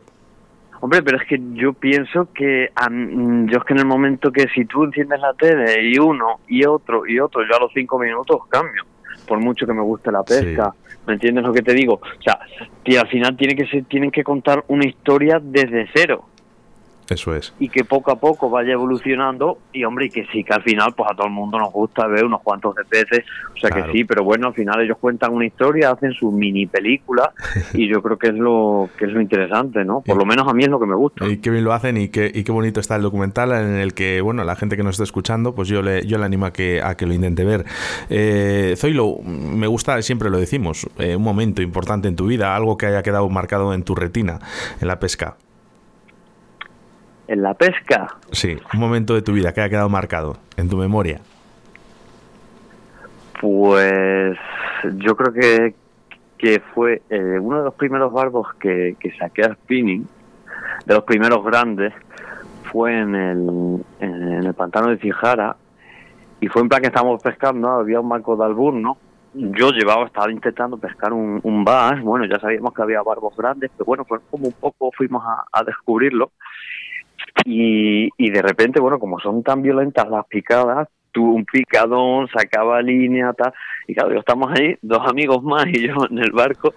Hombre, 0.82 1.02
pero 1.02 1.18
es 1.18 1.28
que 1.28 1.40
yo 1.54 1.74
pienso 1.74 2.30
que 2.34 2.70
yo 2.72 3.58
es 3.58 3.64
que 3.64 3.74
en 3.74 3.80
el 3.80 3.86
momento 3.86 4.32
que 4.32 4.48
si 4.54 4.66
tú 4.66 4.84
enciendes 4.84 5.20
la 5.20 5.34
tele 5.34 5.90
y 5.90 5.98
uno 5.98 6.40
y 6.48 6.66
otro 6.66 7.08
y 7.08 7.20
otro, 7.20 7.42
yo 7.48 7.56
a 7.56 7.60
los 7.60 7.72
cinco 7.74 7.98
minutos 7.98 8.42
cambio, 8.50 8.84
por 9.28 9.40
mucho 9.40 9.66
que 9.66 9.74
me 9.74 9.82
guste 9.82 10.12
la 10.12 10.24
pesca. 10.24 10.74
¿Me 11.08 11.14
entiendes 11.14 11.46
lo 11.46 11.54
que 11.54 11.62
te 11.62 11.74
digo? 11.74 11.96
O 11.96 12.22
sea, 12.22 12.40
al 13.00 13.08
final 13.08 13.38
tiene 13.38 13.56
que 13.56 13.68
ser, 13.68 13.86
tienen 13.86 14.10
que 14.10 14.24
contar 14.24 14.64
una 14.68 14.86
historia 14.88 15.40
desde 15.42 15.88
cero. 15.94 16.26
Eso 17.10 17.36
es. 17.36 17.54
Y 17.60 17.70
que 17.70 17.84
poco 17.84 18.12
a 18.12 18.20
poco 18.20 18.50
vaya 18.50 18.74
evolucionando 18.74 19.60
y 19.72 19.84
hombre, 19.84 20.08
y 20.08 20.10
que 20.10 20.26
sí, 20.32 20.44
que 20.44 20.54
al 20.54 20.64
final 20.64 20.94
pues 20.96 21.10
a 21.12 21.16
todo 21.16 21.28
el 21.28 21.34
mundo 21.34 21.60
nos 21.60 21.72
gusta 21.72 22.08
ver 22.08 22.26
unos 22.26 22.42
cuantos 22.42 22.76
de 22.76 22.84
peces, 22.86 23.26
o 23.54 23.60
sea 23.60 23.70
que 23.70 23.92
sí, 23.92 24.04
pero 24.04 24.24
bueno, 24.24 24.48
al 24.48 24.54
final 24.54 24.82
ellos 24.82 24.98
cuentan 25.00 25.34
una 25.34 25.46
historia, 25.46 25.92
hacen 25.92 26.14
su 26.14 26.32
mini 26.32 26.66
película 26.66 27.32
y 27.74 27.88
yo 27.88 28.02
creo 28.02 28.18
que 28.18 28.28
es 28.28 28.34
lo 28.34 28.90
que 28.98 29.06
es 29.06 29.12
lo 29.12 29.22
interesante, 29.22 29.86
¿no? 29.86 30.02
Por 30.02 30.18
lo 30.18 30.26
menos 30.26 30.48
a 30.48 30.54
mí 30.54 30.64
es 30.64 30.70
lo 30.70 30.80
que 30.80 30.88
me 30.88 30.96
gusta. 30.96 31.28
Y 31.28 31.38
qué 31.38 31.52
bien 31.52 31.64
lo 31.64 31.74
hacen 31.74 31.98
y 31.98 32.10
qué, 32.10 32.32
y 32.34 32.44
qué 32.44 32.52
bonito 32.52 32.80
está 32.80 32.96
el 32.96 33.04
documental 33.04 33.52
en 33.52 33.76
el 33.76 33.94
que, 33.94 34.22
bueno, 34.22 34.44
la 34.44 34.56
gente 34.56 34.76
que 34.76 34.84
nos 34.84 34.96
está 34.96 35.04
escuchando, 35.04 35.54
pues 35.54 35.68
yo 35.68 35.82
le, 35.82 36.06
yo 36.08 36.18
le 36.18 36.26
animo 36.26 36.48
a 36.48 36.54
que, 36.54 36.82
a 36.82 36.96
que 36.96 37.06
lo 37.06 37.14
intente 37.14 37.44
ver. 37.44 37.66
Eh, 38.10 38.74
Zoilo, 38.78 39.18
me 39.24 39.68
gusta, 39.68 40.02
siempre 40.02 40.30
lo 40.30 40.40
decimos, 40.40 40.88
eh, 40.98 41.16
un 41.16 41.24
momento 41.24 41.62
importante 41.62 42.08
en 42.08 42.16
tu 42.16 42.28
vida, 42.28 42.56
algo 42.56 42.78
que 42.78 42.88
haya 42.88 43.04
quedado 43.04 43.30
marcado 43.30 43.74
en 43.74 43.84
tu 43.84 43.96
retina, 43.96 44.40
en 44.82 44.88
la 44.88 45.00
pesca 45.00 45.38
en 47.28 47.42
la 47.42 47.54
pesca. 47.54 48.08
Sí, 48.32 48.58
un 48.74 48.80
momento 48.80 49.14
de 49.14 49.22
tu 49.22 49.34
vida 49.34 49.54
que 49.54 49.62
haya 49.62 49.70
quedado 49.70 49.90
marcado 49.90 50.38
en 50.58 50.70
tu 50.70 50.78
memoria. 50.78 51.22
Pues 53.42 54.38
yo 54.98 55.16
creo 55.16 55.34
que, 55.34 55.76
que 56.38 56.62
fue 56.74 57.02
eh, 57.10 57.40
uno 57.40 57.60
de 57.60 57.64
los 57.66 57.74
primeros 57.74 58.12
barbos 58.12 58.48
que, 58.60 58.96
que 59.00 59.12
saqué 59.18 59.44
a 59.44 59.54
spinning, 59.54 60.08
de 60.86 60.94
los 60.94 61.04
primeros 61.04 61.44
grandes, 61.44 61.94
fue 62.72 62.98
en 62.98 63.16
el, 63.16 63.86
en 64.00 64.46
el 64.46 64.54
pantano 64.54 64.90
de 64.90 64.98
Cijara 64.98 65.56
y 66.40 66.48
fue 66.48 66.62
en 66.62 66.70
plan 66.70 66.82
que 66.82 66.88
estábamos 66.88 67.22
pescando, 67.22 67.70
había 67.70 68.00
un 68.00 68.08
marco 68.08 68.36
de 68.36 68.46
alburno. 68.46 68.98
Yo 69.34 69.72
llevaba, 69.72 70.06
estaba 70.06 70.32
intentando 70.32 70.78
pescar 70.78 71.12
un, 71.12 71.42
un 71.44 71.66
bass, 71.66 72.02
bueno, 72.02 72.26
ya 72.26 72.40
sabíamos 72.40 72.74
que 72.74 72.82
había 72.82 73.02
barbos 73.02 73.36
grandes, 73.36 73.70
pero 73.76 73.86
bueno, 73.86 74.06
pues 74.06 74.22
como 74.32 74.48
un 74.48 74.54
poco 74.54 74.92
fuimos 74.96 75.24
a, 75.26 75.44
a 75.52 75.64
descubrirlo. 75.64 76.32
Y, 77.46 78.10
y 78.18 78.30
de 78.32 78.42
repente, 78.42 78.82
bueno, 78.82 79.00
como 79.00 79.20
son 79.20 79.44
tan 79.44 79.62
violentas 79.62 80.10
las 80.10 80.26
picadas, 80.26 80.90
tuvo 81.16 81.34
un 81.34 81.46
picadón, 81.46 82.28
sacaba 82.28 82.82
línea, 82.82 83.32
tal. 83.34 83.54
Y 83.88 83.96
claro, 83.96 84.14
yo 84.14 84.20
estamos 84.20 84.52
ahí, 84.52 84.76
dos 84.82 85.08
amigos 85.08 85.42
más 85.44 85.66
y 85.68 85.88
yo 85.88 85.94
en 86.10 86.18
el 86.20 86.32
barco. 86.32 86.74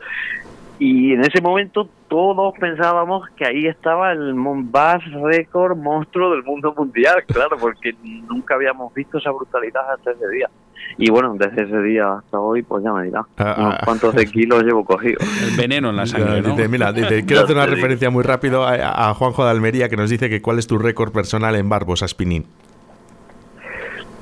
Y 0.79 1.13
en 1.13 1.23
ese 1.23 1.41
momento 1.41 1.89
todos 2.07 2.55
pensábamos 2.59 3.29
que 3.31 3.45
ahí 3.45 3.67
estaba 3.67 4.13
el 4.13 4.35
bass 4.35 5.03
récord 5.23 5.77
monstruo 5.77 6.31
del 6.31 6.45
mundo 6.45 6.73
mundial, 6.77 7.25
claro, 7.27 7.57
porque 7.59 7.95
nunca 8.29 8.55
habíamos 8.55 8.95
visto 8.95 9.19
esa 9.19 9.33
brutalidad 9.33 9.93
hasta 9.93 10.13
ese 10.13 10.29
día. 10.29 10.49
Y 10.97 11.11
bueno, 11.11 11.35
desde 11.39 11.63
ese 11.65 11.83
día 11.83 12.15
hasta 12.15 12.41
hoy, 12.41 12.63
pues 12.63 12.83
ya 12.83 12.93
me 12.93 13.05
dirá, 13.05 13.25
Ah, 13.37 13.55
unos 13.59 13.75
ah. 13.75 13.83
cuantos 13.85 14.15
de 14.15 14.27
kilos 14.27 14.63
llevo 14.63 14.85
cogido. 14.85 15.19
El 15.49 15.57
veneno 15.57 15.91
en 15.91 15.97
la 15.97 16.07
sangre, 16.07 16.41
¿no? 16.43 16.51
Dice, 16.51 16.69
mira, 16.69 16.93
dice, 16.93 17.25
quiero 17.27 17.45
hacer 17.45 17.57
una 17.57 17.67
referencia 17.67 18.11
muy 18.11 18.25
rápido 18.25 18.65
a, 18.65 19.11
a 19.11 19.15
Juanjo 19.15 19.45
de 19.45 19.51
Almería 19.51 19.89
que 19.89 19.97
nos 19.97 20.11
dice 20.11 20.29
que 20.29 20.41
cuál 20.43 20.59
es 20.59 20.67
tu 20.67 20.79
récord 20.79 21.13
personal 21.13 21.55
en 21.57 21.69
barbos 21.69 22.03
a 22.03 22.09
spinning. 22.09 22.47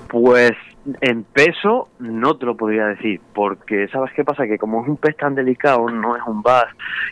Pues 0.09 0.53
en 1.01 1.25
peso 1.25 1.89
no 1.99 2.37
te 2.37 2.47
lo 2.47 2.57
podría 2.57 2.87
decir, 2.87 3.21
porque 3.35 3.89
¿sabes 3.89 4.13
qué 4.15 4.25
pasa? 4.25 4.47
Que 4.47 4.59
como 4.59 4.83
es 4.83 4.89
un 4.89 4.97
pez 4.97 5.17
tan 5.17 5.35
delicado, 5.35 5.89
no 5.91 6.17
es 6.17 6.23
un 6.27 6.43
bass 6.43 6.67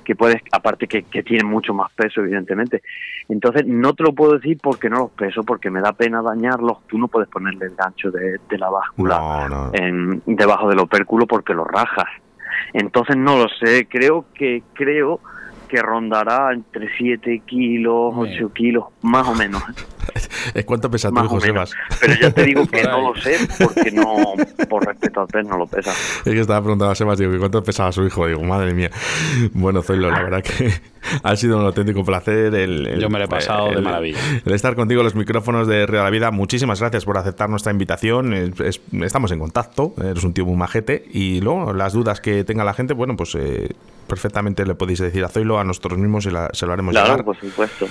que 0.04 0.14
puedes, 0.14 0.42
aparte 0.52 0.86
que, 0.86 1.02
que 1.04 1.22
tiene 1.22 1.44
mucho 1.44 1.74
más 1.74 1.90
peso, 1.92 2.20
evidentemente. 2.20 2.82
Entonces 3.28 3.66
no 3.66 3.94
te 3.94 4.02
lo 4.02 4.12
puedo 4.14 4.34
decir 4.34 4.58
porque 4.62 4.88
no 4.88 4.98
los 4.98 5.10
peso, 5.12 5.42
porque 5.42 5.70
me 5.70 5.80
da 5.80 5.92
pena 5.92 6.22
dañarlos. 6.22 6.86
Tú 6.86 6.98
no 6.98 7.08
puedes 7.08 7.28
ponerle 7.28 7.66
el 7.66 7.74
gancho 7.74 8.10
de, 8.10 8.38
de 8.48 8.58
la 8.58 8.70
báscula 8.70 9.18
No, 9.18 9.48
no. 9.48 9.70
en, 9.74 10.22
debajo 10.26 10.68
del 10.68 10.78
opérculo 10.80 11.26
porque 11.26 11.54
lo 11.54 11.64
rajas. 11.64 12.08
Entonces 12.72 13.16
no 13.16 13.36
lo 13.36 13.48
sé, 13.48 13.86
creo 13.88 14.26
que 14.34 14.62
creo 14.74 15.20
que 15.68 15.80
rondará 15.80 16.52
entre 16.52 16.88
7 16.96 17.42
kilos, 17.46 18.14
Bien. 18.20 18.34
8 18.36 18.52
kilos, 18.52 18.84
más 19.02 19.26
o 19.26 19.34
menos. 19.34 19.62
¿Cuánto 20.66 20.90
pesa 20.90 21.10
tu 21.10 21.24
hijo. 21.24 21.40
Sebas? 21.40 21.72
Pero 22.00 22.14
ya 22.20 22.30
te 22.30 22.44
digo 22.44 22.66
que 22.66 22.82
no 22.82 23.12
lo 23.12 23.20
sé 23.20 23.38
porque 23.58 23.90
no, 23.90 24.34
por 24.68 24.86
respeto 24.86 25.22
al 25.22 25.26
pez, 25.26 25.46
no 25.46 25.58
lo 25.58 25.66
pesa. 25.66 25.90
Es 25.90 26.32
que 26.32 26.40
estaba 26.40 26.60
preguntando 26.60 26.92
a 26.92 26.94
Sebas, 26.94 27.18
digo, 27.18 27.32
¿cuánto 27.38 27.62
pesaba 27.62 27.92
su 27.92 28.04
hijo? 28.04 28.26
Digo, 28.26 28.42
madre 28.42 28.74
mía. 28.74 28.90
Bueno, 29.52 29.82
Zoilo, 29.82 30.10
la 30.10 30.22
verdad 30.22 30.42
que 30.42 30.72
ha 31.22 31.36
sido 31.36 31.58
un 31.58 31.64
auténtico 31.66 32.04
placer. 32.04 32.54
El, 32.54 32.86
el- 32.86 33.00
Yo 33.00 33.08
me 33.10 33.18
lo 33.18 33.24
he 33.24 33.28
pasado 33.28 33.68
de 33.68 33.74
el- 33.76 33.82
maravilla. 33.82 34.18
El 34.44 34.52
estar 34.52 34.74
contigo 34.74 35.00
en 35.00 35.04
los 35.04 35.14
micrófonos 35.14 35.66
de 35.66 35.86
Río 35.86 35.98
de 35.98 36.04
la 36.04 36.10
Vida. 36.10 36.30
Muchísimas 36.30 36.80
gracias 36.80 37.04
por 37.04 37.18
aceptar 37.18 37.48
nuestra 37.50 37.72
invitación. 37.72 38.32
Es- 38.32 38.60
es- 38.60 38.80
estamos 39.02 39.30
en 39.32 39.38
contacto. 39.38 39.94
Eres 40.02 40.24
un 40.24 40.32
tío 40.34 40.44
muy 40.46 40.56
majete. 40.56 41.04
Y 41.12 41.40
luego, 41.40 41.72
las 41.72 41.92
dudas 41.92 42.20
que 42.20 42.44
tenga 42.44 42.64
la 42.64 42.74
gente, 42.74 42.94
bueno, 42.94 43.16
pues 43.16 43.34
eh, 43.34 43.70
perfectamente 44.06 44.66
le 44.66 44.74
podéis 44.74 44.98
decir 44.98 45.24
a 45.24 45.28
Zoilo, 45.28 45.58
a 45.58 45.64
nosotros 45.64 45.98
mismos, 45.98 46.26
y 46.26 46.30
la- 46.30 46.50
se 46.52 46.66
lo 46.66 46.72
haremos 46.72 46.92
Claro, 46.92 47.08
llegar. 47.10 47.24
por 47.24 47.36
supuesto. 47.38 47.86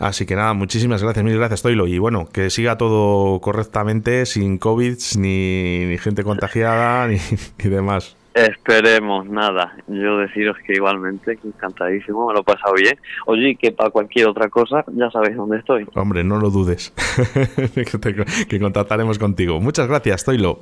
Así 0.00 0.24
que 0.26 0.34
nada, 0.34 0.54
muchísimas 0.54 1.02
gracias, 1.02 1.24
mil 1.24 1.36
gracias, 1.36 1.62
Zoilo. 1.62 1.86
Y 1.86 1.98
bueno, 1.98 2.26
que 2.32 2.48
siga 2.50 2.78
todo 2.78 3.40
correctamente, 3.40 4.24
sin 4.26 4.58
COVID, 4.58 4.96
ni, 5.18 5.84
ni 5.86 5.98
gente 5.98 6.24
contagiada, 6.24 7.06
ni, 7.08 7.18
ni 7.62 7.70
demás. 7.70 8.16
Esperemos, 8.34 9.26
nada. 9.26 9.76
Yo 9.88 10.16
deciros 10.18 10.56
que 10.66 10.72
igualmente, 10.74 11.36
que 11.36 11.48
encantadísimo, 11.48 12.26
me 12.28 12.34
lo 12.34 12.40
he 12.40 12.44
pasado 12.44 12.72
bien. 12.74 12.98
Oye, 13.26 13.56
que 13.60 13.72
para 13.72 13.90
cualquier 13.90 14.26
otra 14.28 14.48
cosa, 14.48 14.84
ya 14.94 15.10
sabéis 15.10 15.36
dónde 15.36 15.58
estoy. 15.58 15.86
Hombre, 15.94 16.24
no 16.24 16.38
lo 16.38 16.50
dudes, 16.50 16.92
que, 17.74 17.84
te- 17.98 18.46
que 18.46 18.58
contactaremos 18.60 19.18
contigo. 19.18 19.60
Muchas 19.60 19.86
gracias, 19.86 20.24
Zoilo. 20.24 20.60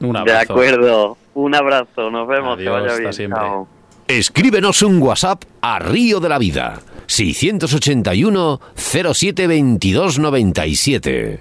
Un 0.00 0.12
De 0.12 0.18
abrazo. 0.20 0.52
acuerdo. 0.52 1.16
Un 1.34 1.54
abrazo. 1.56 2.08
Nos 2.10 2.28
vemos. 2.28 2.56
que 2.56 2.68
vaya 2.68 2.86
hasta 2.86 2.98
bien. 3.00 3.12
siempre. 3.12 3.40
Chao. 3.40 3.68
Escríbenos 4.06 4.82
un 4.82 5.02
WhatsApp 5.02 5.42
a 5.60 5.80
Río 5.80 6.20
de 6.20 6.28
la 6.28 6.38
Vida 6.38 6.80
681 7.06 8.60
07 8.76 9.46
22 9.48 10.18
97. 10.20 11.40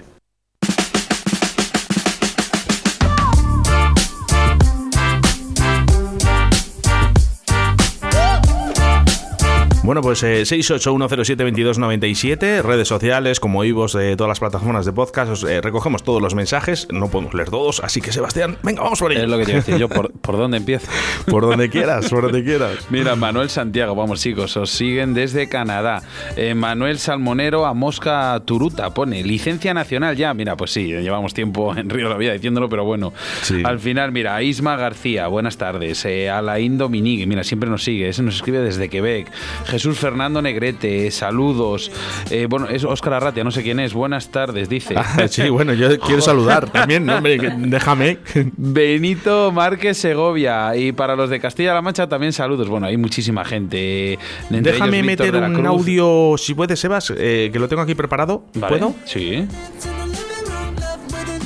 Bueno, 9.88 10.02
pues 10.02 10.22
eh, 10.24 10.42
681072297, 10.42 12.62
redes 12.62 12.90
sociales 12.90 13.40
como 13.40 13.64
Ivos 13.64 13.94
de 13.94 14.18
todas 14.18 14.28
las 14.28 14.42
plataformas 14.42 14.86
de 14.86 14.92
podcast, 14.92 15.46
eh, 15.46 15.62
recogemos 15.62 16.04
todos 16.04 16.22
los 16.22 16.36
mensajes, 16.36 16.90
no 16.92 17.10
podemos 17.10 17.34
leer 17.34 17.50
todos, 17.50 17.80
así 17.80 18.02
que 18.02 18.12
Sebastián, 18.12 18.58
venga, 18.64 18.84
vamos 18.84 19.00
por 19.00 19.14
Es 19.14 19.20
ello. 19.20 19.30
lo 19.30 19.38
que 19.38 19.46
te 19.46 19.54
a 19.54 19.56
decir 19.56 19.78
yo. 19.78 19.88
¿Por, 19.88 20.12
por 20.12 20.36
dónde 20.36 20.58
empiezo? 20.58 20.92
Por 21.28 21.44
donde 21.44 21.70
quieras, 21.70 22.10
por 22.10 22.24
donde 22.24 22.44
quieras. 22.44 22.88
Mira, 22.90 23.16
Manuel 23.16 23.50
Santiago, 23.50 23.96
vamos 23.96 24.22
chicos, 24.22 24.58
os 24.58 24.72
siguen 24.72 25.14
desde 25.14 25.48
Canadá. 25.48 26.02
Eh, 26.36 26.54
Manuel 26.54 27.00
Salmonero 27.00 27.66
a 27.66 27.74
Mosca 27.74 28.42
Turuta 28.44 28.94
pone 28.94 29.24
licencia 29.24 29.74
nacional 29.74 30.18
ya. 30.18 30.34
Mira, 30.34 30.58
pues 30.58 30.72
sí, 30.72 30.88
llevamos 30.88 31.34
tiempo 31.34 31.74
en 31.78 31.90
Río 31.90 32.08
de 32.08 32.14
la 32.14 32.18
Vida 32.18 32.34
diciéndolo, 32.34 32.68
pero 32.68 32.84
bueno. 32.84 33.14
Sí. 33.42 33.62
Al 33.64 33.80
final, 33.80 34.12
mira, 34.12 34.36
a 34.36 34.44
Isma 34.44 34.76
García, 34.76 35.28
buenas 35.28 35.56
tardes. 35.56 36.04
Eh, 36.04 36.30
Alain 36.30 36.78
Dominique, 36.78 37.26
mira, 37.26 37.46
siempre 37.46 37.70
nos 37.70 37.86
sigue, 37.86 38.10
ese 38.10 38.22
nos 38.22 38.36
escribe 38.36 38.60
desde 38.60 38.90
Quebec. 38.90 39.32
Jesús 39.66 39.77
Fernando 39.84 40.42
Negrete, 40.42 41.12
saludos. 41.12 41.92
Eh, 42.30 42.48
bueno, 42.50 42.68
es 42.68 42.84
Óscar 42.84 43.14
Arratia, 43.14 43.44
no 43.44 43.52
sé 43.52 43.64
quién 43.64 43.80
es. 43.80 43.94
Buenas 43.94 44.30
tardes, 44.30 44.70
dice. 44.70 44.96
Ah, 44.98 45.28
sí, 45.28 45.50
bueno, 45.50 45.74
yo 45.74 46.00
quiero 46.00 46.22
saludar 46.28 46.70
también, 46.70 47.06
¿no? 47.06 47.16
hombre, 47.18 47.38
déjame. 47.58 48.18
Benito 48.56 49.52
Márquez 49.52 49.98
Segovia. 49.98 50.76
Y 50.76 50.92
para 50.92 51.16
los 51.16 51.30
de 51.30 51.40
Castilla-La 51.40 51.82
Mancha 51.82 52.08
también 52.08 52.34
saludos. 52.34 52.68
Bueno, 52.68 52.88
hay 52.88 52.98
muchísima 52.98 53.46
gente. 53.46 54.18
Entre 54.50 54.74
Déjame 54.74 54.98
ellos 54.98 55.08
meter 55.08 55.36
un 55.36 55.66
audio, 55.66 56.36
si 56.38 56.54
puedes, 56.54 56.80
Sebas, 56.80 57.14
eh, 57.18 57.50
que 57.52 57.60
lo 57.60 57.68
tengo 57.68 57.82
aquí 57.82 57.96
preparado. 57.96 58.46
Vale. 58.54 58.78
¿Puedo? 58.78 58.96
Sí. 59.06 59.48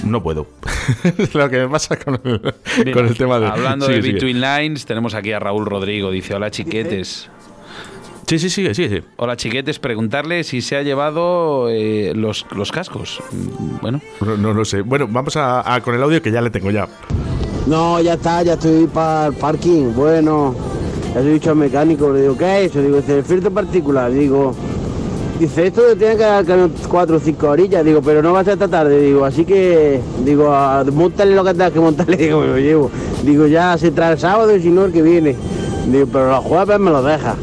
No 0.03 0.23
puedo. 0.23 0.47
Lo 1.33 1.49
que 1.49 1.59
me 1.59 1.69
pasa 1.69 1.97
con 1.97 2.19
el, 2.23 2.41
Mira, 2.79 2.93
con 2.93 3.05
el 3.05 3.17
tema 3.17 3.39
de. 3.39 3.47
Hablando 3.47 3.85
Sigue, 3.87 3.97
de 3.97 4.01
sigue. 4.03 4.13
Between 4.13 4.41
Lines, 4.41 4.85
tenemos 4.85 5.13
aquí 5.13 5.31
a 5.31 5.39
Raúl 5.39 5.65
Rodrigo. 5.65 6.11
Dice: 6.11 6.33
Hola, 6.33 6.49
chiquetes. 6.51 7.29
Sí, 8.31 8.39
sí, 8.39 8.49
sigue, 8.49 8.73
sigue, 8.73 8.87
sigue. 8.87 9.03
Hola, 9.17 9.35
chiquetes. 9.35 9.77
Preguntarle 9.77 10.45
si 10.45 10.61
se 10.61 10.77
ha 10.77 10.83
llevado 10.83 11.67
eh, 11.69 12.13
los, 12.15 12.45
los 12.55 12.71
cascos. 12.71 13.19
Mm, 13.29 13.81
Bueno, 13.81 13.99
No, 14.21 14.37
no 14.37 14.53
lo 14.53 14.63
sé. 14.63 14.83
Bueno, 14.83 15.05
vamos 15.09 15.35
a, 15.35 15.73
a 15.75 15.81
con 15.81 15.95
el 15.95 16.01
audio 16.01 16.21
que 16.21 16.31
ya 16.31 16.39
le 16.39 16.49
tengo 16.49 16.71
ya. 16.71 16.87
No, 17.67 17.99
ya 17.99 18.13
está, 18.13 18.41
ya 18.41 18.53
estoy 18.53 18.87
para 18.87 19.25
el 19.27 19.33
parking. 19.33 19.91
Bueno, 19.93 20.55
ya 21.13 21.19
le 21.19 21.29
he 21.29 21.33
dicho 21.33 21.49
al 21.49 21.57
mecánico, 21.57 22.09
le 22.13 22.21
digo, 22.21 22.37
¿qué 22.37 22.63
es 22.63 22.71
eso? 22.71 22.81
Digo, 22.81 22.95
dice, 23.01 23.17
el 23.17 23.25
filtro 23.25 23.51
particular. 23.51 24.09
Digo, 24.09 24.55
dice, 25.37 25.67
esto 25.67 25.81
tiene 25.97 26.15
que 26.15 26.23
dar 26.23 26.45
cuatro 26.87 27.17
o 27.17 27.19
cinco 27.19 27.49
orillas. 27.49 27.83
Digo, 27.83 28.01
pero 28.01 28.21
no 28.23 28.31
va 28.31 28.39
a 28.39 28.43
ser 28.45 28.53
esta 28.53 28.69
tarde. 28.69 28.97
Digo, 29.01 29.25
así 29.25 29.43
que, 29.43 29.99
digo, 30.23 30.53
a- 30.53 30.85
montale 30.85 31.35
lo 31.35 31.43
que 31.43 31.51
tengas 31.51 31.73
que 31.73 31.81
montarle. 31.81 32.15
Digo, 32.27 32.39
me 32.39 32.47
lo 32.47 32.57
llevo. 32.59 32.91
Digo, 33.25 33.45
ya 33.47 33.77
se 33.77 33.91
trae 33.91 34.13
el 34.13 34.19
sábado 34.19 34.55
y 34.55 34.61
si 34.61 34.69
no 34.69 34.85
el 34.85 34.93
que 34.93 35.01
viene. 35.01 35.35
Digo, 35.87 36.07
pero 36.09 36.29
los 36.29 36.45
jueves 36.45 36.79
me 36.79 36.91
lo 36.91 37.03
deja. 37.03 37.35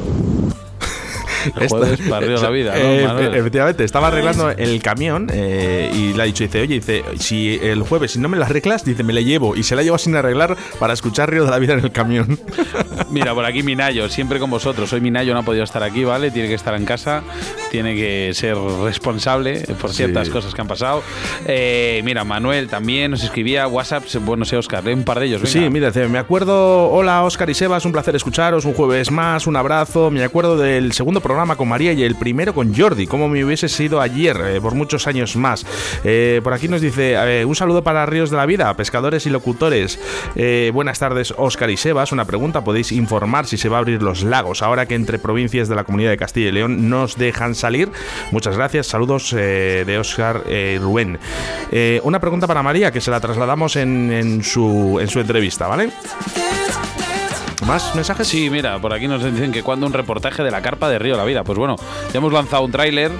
Río 1.57 2.37
de 2.37 2.43
la 2.43 2.51
Vida, 2.51 2.73
¿no, 2.75 2.79
Eh, 2.79 3.05
Manuel? 3.07 3.35
efectivamente, 3.35 3.85
estaba 3.85 4.09
arreglando 4.09 4.51
el 4.51 4.83
camión 4.83 5.29
eh, 5.33 5.91
y 5.95 6.13
le 6.13 6.23
ha 6.23 6.27
dicho, 6.27 6.45
dice, 6.45 6.61
oye, 6.63 6.75
dice, 6.77 7.05
si 7.19 7.59
el 7.63 7.83
jueves 7.83 8.13
si 8.13 8.19
no 8.19 8.29
me 8.29 8.37
lo 8.37 8.45
arreglas, 8.45 8.85
dice, 8.85 9.03
me 9.05 9.13
la 9.13 9.21
llevo. 9.21 9.57
Y 9.57 9.63
se 9.63 9.77
la 9.77 9.83
lleva 9.83 9.99
sin 9.99 10.15
arreglar 10.17 10.57
para 10.79 10.93
escuchar 10.95 11.31
Río 11.31 11.45
de 11.45 11.51
la 11.51 11.59
Vida 11.59 11.75
en 11.75 11.81
el 11.81 11.93
camión. 11.93 12.39
Mira, 13.11 13.35
por 13.35 13.45
aquí 13.45 13.63
Minayo, 13.63 14.09
siempre 14.09 14.39
con 14.39 14.51
vosotros. 14.51 14.93
Hoy 14.93 15.01
Minayo 15.01 15.33
no 15.35 15.41
ha 15.41 15.43
podido 15.43 15.65
estar 15.65 15.83
aquí, 15.83 16.05
¿vale? 16.05 16.31
Tiene 16.31 16.49
que 16.49 16.55
estar 16.55 16.75
en 16.75 16.85
casa, 16.85 17.23
tiene 17.71 17.95
que 17.95 18.33
ser 18.35 18.57
responsable 18.85 19.61
por 19.81 19.93
ciertas 19.93 20.27
Sí. 20.27 20.33
cosas 20.33 20.55
que 20.55 20.61
han 20.61 20.69
pasado. 20.69 21.03
Eh, 21.47 22.03
mira, 22.05 22.25
Manuel 22.25 22.69
también 22.69 23.11
nos 23.11 23.23
escribía 23.23 23.67
WhatsApp, 23.67 24.05
bueno, 24.23 24.41
no 24.41 24.45
sé, 24.45 24.57
Oscar, 24.57 24.87
un 24.89 25.05
par 25.05 25.21
de 25.21 25.27
ellos. 25.27 25.43
venga. 25.43 25.53
Sí, 25.53 25.71
mira, 25.71 25.89
dice, 25.89 26.09
me 26.09 26.19
acuerdo, 26.19 26.91
hola 26.91 27.23
Oscar 27.25 27.49
y 27.51 27.55
Sebas, 27.55 27.85
un 27.85 27.93
placer 27.93 28.15
escucharos, 28.17 28.65
un 28.65 28.75
jueves 28.75 29.11
más, 29.11 29.47
un 29.47 29.57
abrazo. 29.57 30.11
Me 30.11 30.23
acuerdo 30.25 30.57
del 30.57 30.93
segundo 30.93 31.21
programa 31.21 31.38
con 31.39 31.69
María 31.69 31.93
y 31.93 32.03
el 32.03 32.17
primero 32.17 32.53
con 32.53 32.75
Jordi, 32.75 33.07
como 33.07 33.29
me 33.29 33.45
hubiese 33.45 33.69
sido 33.69 34.01
ayer, 34.01 34.37
eh, 34.45 34.61
por 34.61 34.75
muchos 34.75 35.07
años 35.07 35.37
más. 35.37 35.65
Eh, 36.03 36.41
por 36.43 36.53
aquí 36.53 36.67
nos 36.67 36.81
dice, 36.81 37.45
un 37.45 37.55
saludo 37.55 37.85
para 37.85 38.05
Ríos 38.07 38.31
de 38.31 38.37
la 38.37 38.45
Vida, 38.45 38.75
pescadores 38.75 39.25
y 39.25 39.31
locutores. 39.31 40.01
Eh, 40.35 40.73
buenas 40.75 40.99
tardes, 40.99 41.33
Oscar 41.37 41.71
y 41.71 41.77
Sebas. 41.77 42.11
Una 42.11 42.25
pregunta, 42.25 42.65
¿podéis 42.65 42.91
informar 42.91 43.47
si 43.47 43.57
se 43.57 43.69
va 43.69 43.77
a 43.77 43.81
abrir 43.81 44.03
los 44.03 44.25
lagos 44.25 44.63
ahora 44.63 44.87
que 44.87 44.97
entre 44.97 45.21
provincias 45.21 45.69
de 45.69 45.77
la 45.77 45.85
comunidad 45.85 46.11
de 46.11 46.17
Castilla 46.17 46.49
y 46.49 46.53
León 46.53 46.91
nos 46.91 47.17
dejan 47.17 47.55
salir? 47.55 47.89
Muchas 48.33 48.57
gracias, 48.57 48.89
saludos 48.89 49.31
de 49.31 49.97
Oscar 50.01 50.43
eh, 50.49 50.79
Rubén. 50.83 51.19
Una 52.03 52.19
pregunta 52.19 52.49
para 52.49 52.65
María, 52.65 52.91
que 52.91 53.01
se 53.01 53.13
la 53.13 53.21
trasladamos 53.21 53.77
en 53.77 54.43
su, 54.43 54.99
en 55.01 55.09
su 55.09 55.21
entrevista, 55.21 55.69
¿vale? 55.69 55.91
¿Más 57.69 57.95
mensajes? 57.95 58.27
Sí, 58.27 58.49
mira, 58.49 58.79
por 58.79 58.95
aquí 58.95 59.07
nos 59.07 59.23
dicen 59.23 59.53
que 59.53 59.63
cuando 59.63 59.87
un 59.87 59.93
reportaje 59.93 60.43
de 60.43 60.51
la 60.51 60.63
carpa 60.63 60.89
de 60.89 60.99
Río 60.99 61.19
La 61.19 61.25
Vida. 61.25 61.45
Pues 61.45 61.59
bueno, 61.59 61.77
ya 62.11 62.17
hemos 62.17 62.33
lanzado 62.33 62.65
un 62.65 62.73
tráiler. 62.73 63.13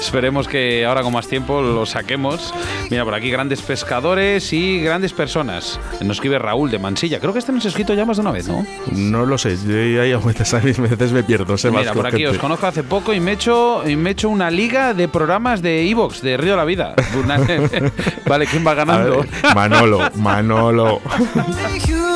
Esperemos 0.00 0.46
que 0.46 0.86
ahora 0.86 1.02
con 1.02 1.12
más 1.12 1.26
tiempo 1.26 1.60
lo 1.60 1.84
saquemos. 1.86 2.54
Mira, 2.88 3.04
por 3.04 3.14
aquí 3.14 3.30
grandes 3.30 3.62
pescadores 3.62 4.52
y 4.52 4.80
grandes 4.80 5.12
personas. 5.12 5.80
Nos 6.02 6.18
escribe 6.18 6.38
Raúl 6.38 6.70
de 6.70 6.78
Mansilla. 6.78 7.18
Creo 7.18 7.32
que 7.32 7.40
este 7.40 7.50
nos 7.50 7.64
ha 7.64 7.68
escrito 7.68 7.94
ya 7.94 8.04
más 8.04 8.18
de 8.18 8.20
una 8.20 8.30
vez, 8.30 8.46
¿no? 8.46 8.64
No 8.92 9.26
lo 9.26 9.38
sé. 9.38 9.56
Yo 9.66 10.00
ahí 10.00 10.12
a 10.12 10.18
veces, 10.18 10.54
a 10.54 10.60
veces 10.60 11.10
me 11.10 11.24
pierdo. 11.24 11.58
Sé 11.58 11.72
más 11.72 11.80
Mira, 11.80 11.92
con 11.92 12.02
por 12.02 12.06
aquí 12.06 12.18
gente. 12.18 12.36
os 12.36 12.38
conozco 12.38 12.68
hace 12.68 12.84
poco 12.84 13.12
y 13.12 13.18
me 13.18 13.32
he 13.32 13.34
hecho, 13.34 13.82
y 13.88 13.96
me 13.96 14.10
he 14.10 14.12
hecho 14.12 14.28
una 14.28 14.52
liga 14.52 14.94
de 14.94 15.08
programas 15.08 15.62
de 15.62 15.90
Evox, 15.90 16.22
de 16.22 16.36
Río 16.36 16.54
La 16.54 16.64
Vida. 16.64 16.94
Vale, 18.24 18.46
¿quién 18.46 18.64
va 18.64 18.74
ganando? 18.74 19.22
ver, 19.22 19.28
Manolo, 19.52 19.98
Manolo. 20.14 21.00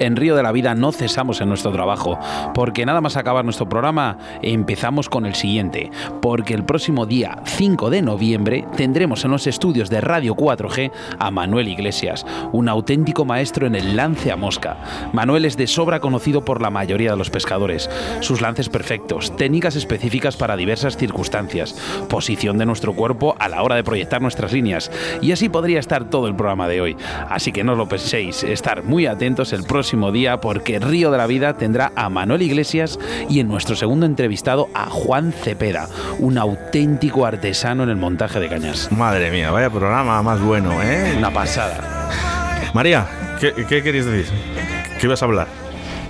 En 0.00 0.16
Río 0.16 0.34
de 0.34 0.42
la 0.42 0.50
Vida 0.50 0.74
no 0.74 0.92
cesamos 0.92 1.42
en 1.42 1.50
nuestro 1.50 1.72
trabajo, 1.72 2.18
porque 2.54 2.86
nada 2.86 3.02
más 3.02 3.18
acabar 3.18 3.44
nuestro 3.44 3.68
programa, 3.68 4.16
empezamos 4.40 5.10
con 5.10 5.26
el 5.26 5.34
siguiente, 5.34 5.90
porque 6.22 6.54
el 6.54 6.64
próximo 6.64 7.04
día 7.04 7.42
5 7.44 7.90
de 7.90 8.00
noviembre 8.00 8.66
tendremos 8.78 9.26
en 9.26 9.30
los 9.30 9.46
estudios 9.46 9.90
de 9.90 10.00
Radio 10.00 10.34
4G 10.34 10.90
a 11.18 11.30
Manuel 11.30 11.68
Iglesias, 11.68 12.24
un 12.50 12.70
auténtico 12.70 13.26
maestro 13.26 13.66
en 13.66 13.74
el 13.74 13.94
lance 13.94 14.32
a 14.32 14.36
mosca. 14.36 14.78
Manuel 15.12 15.44
es 15.44 15.58
de 15.58 15.66
sobra 15.66 16.00
conocido 16.00 16.46
por 16.46 16.62
la 16.62 16.70
mayoría 16.70 17.10
de 17.10 17.18
los 17.18 17.28
pescadores, 17.28 17.90
sus 18.20 18.40
lances 18.40 18.70
perfectos, 18.70 19.36
técnicas 19.36 19.76
específicas 19.76 20.34
para 20.34 20.56
diversas 20.56 20.96
circunstancias, 20.96 21.74
posición 22.08 22.56
de 22.56 22.64
nuestro 22.64 22.94
cuerpo 22.94 23.36
a 23.38 23.50
la 23.50 23.62
hora 23.62 23.74
de 23.74 23.84
proyectar 23.84 24.22
nuestras 24.22 24.50
líneas, 24.50 24.90
y 25.20 25.32
así 25.32 25.50
podría 25.50 25.78
estar 25.78 26.08
todo 26.08 26.26
el 26.26 26.34
programa 26.34 26.68
de 26.68 26.80
hoy. 26.80 26.96
Así 27.28 27.52
que 27.52 27.64
no 27.64 27.74
lo 27.74 27.86
penséis, 27.86 28.44
estar 28.44 28.82
muy 28.82 29.04
atentos 29.04 29.52
el 29.52 29.64
próximo 29.64 29.89
día 30.12 30.40
porque 30.40 30.78
Río 30.78 31.10
de 31.10 31.18
la 31.18 31.26
Vida 31.26 31.54
tendrá 31.54 31.92
a 31.96 32.08
Manuel 32.08 32.42
Iglesias 32.42 32.98
y 33.28 33.40
en 33.40 33.48
nuestro 33.48 33.76
segundo 33.76 34.06
entrevistado 34.06 34.68
a 34.74 34.86
Juan 34.86 35.32
Cepeda, 35.32 35.88
un 36.18 36.38
auténtico 36.38 37.26
artesano 37.26 37.82
en 37.82 37.90
el 37.90 37.96
montaje 37.96 38.40
de 38.40 38.48
cañas. 38.48 38.90
Madre 38.92 39.30
mía, 39.30 39.50
vaya 39.50 39.70
programa 39.70 40.22
más 40.22 40.40
bueno, 40.40 40.82
¿eh? 40.82 41.14
Una 41.18 41.30
pasada. 41.32 42.08
María, 42.72 43.06
¿qué, 43.40 43.52
qué 43.68 43.82
querías 43.82 44.06
decir? 44.06 44.32
¿Qué 44.98 45.06
ibas 45.06 45.22
a 45.22 45.26
hablar? 45.26 45.59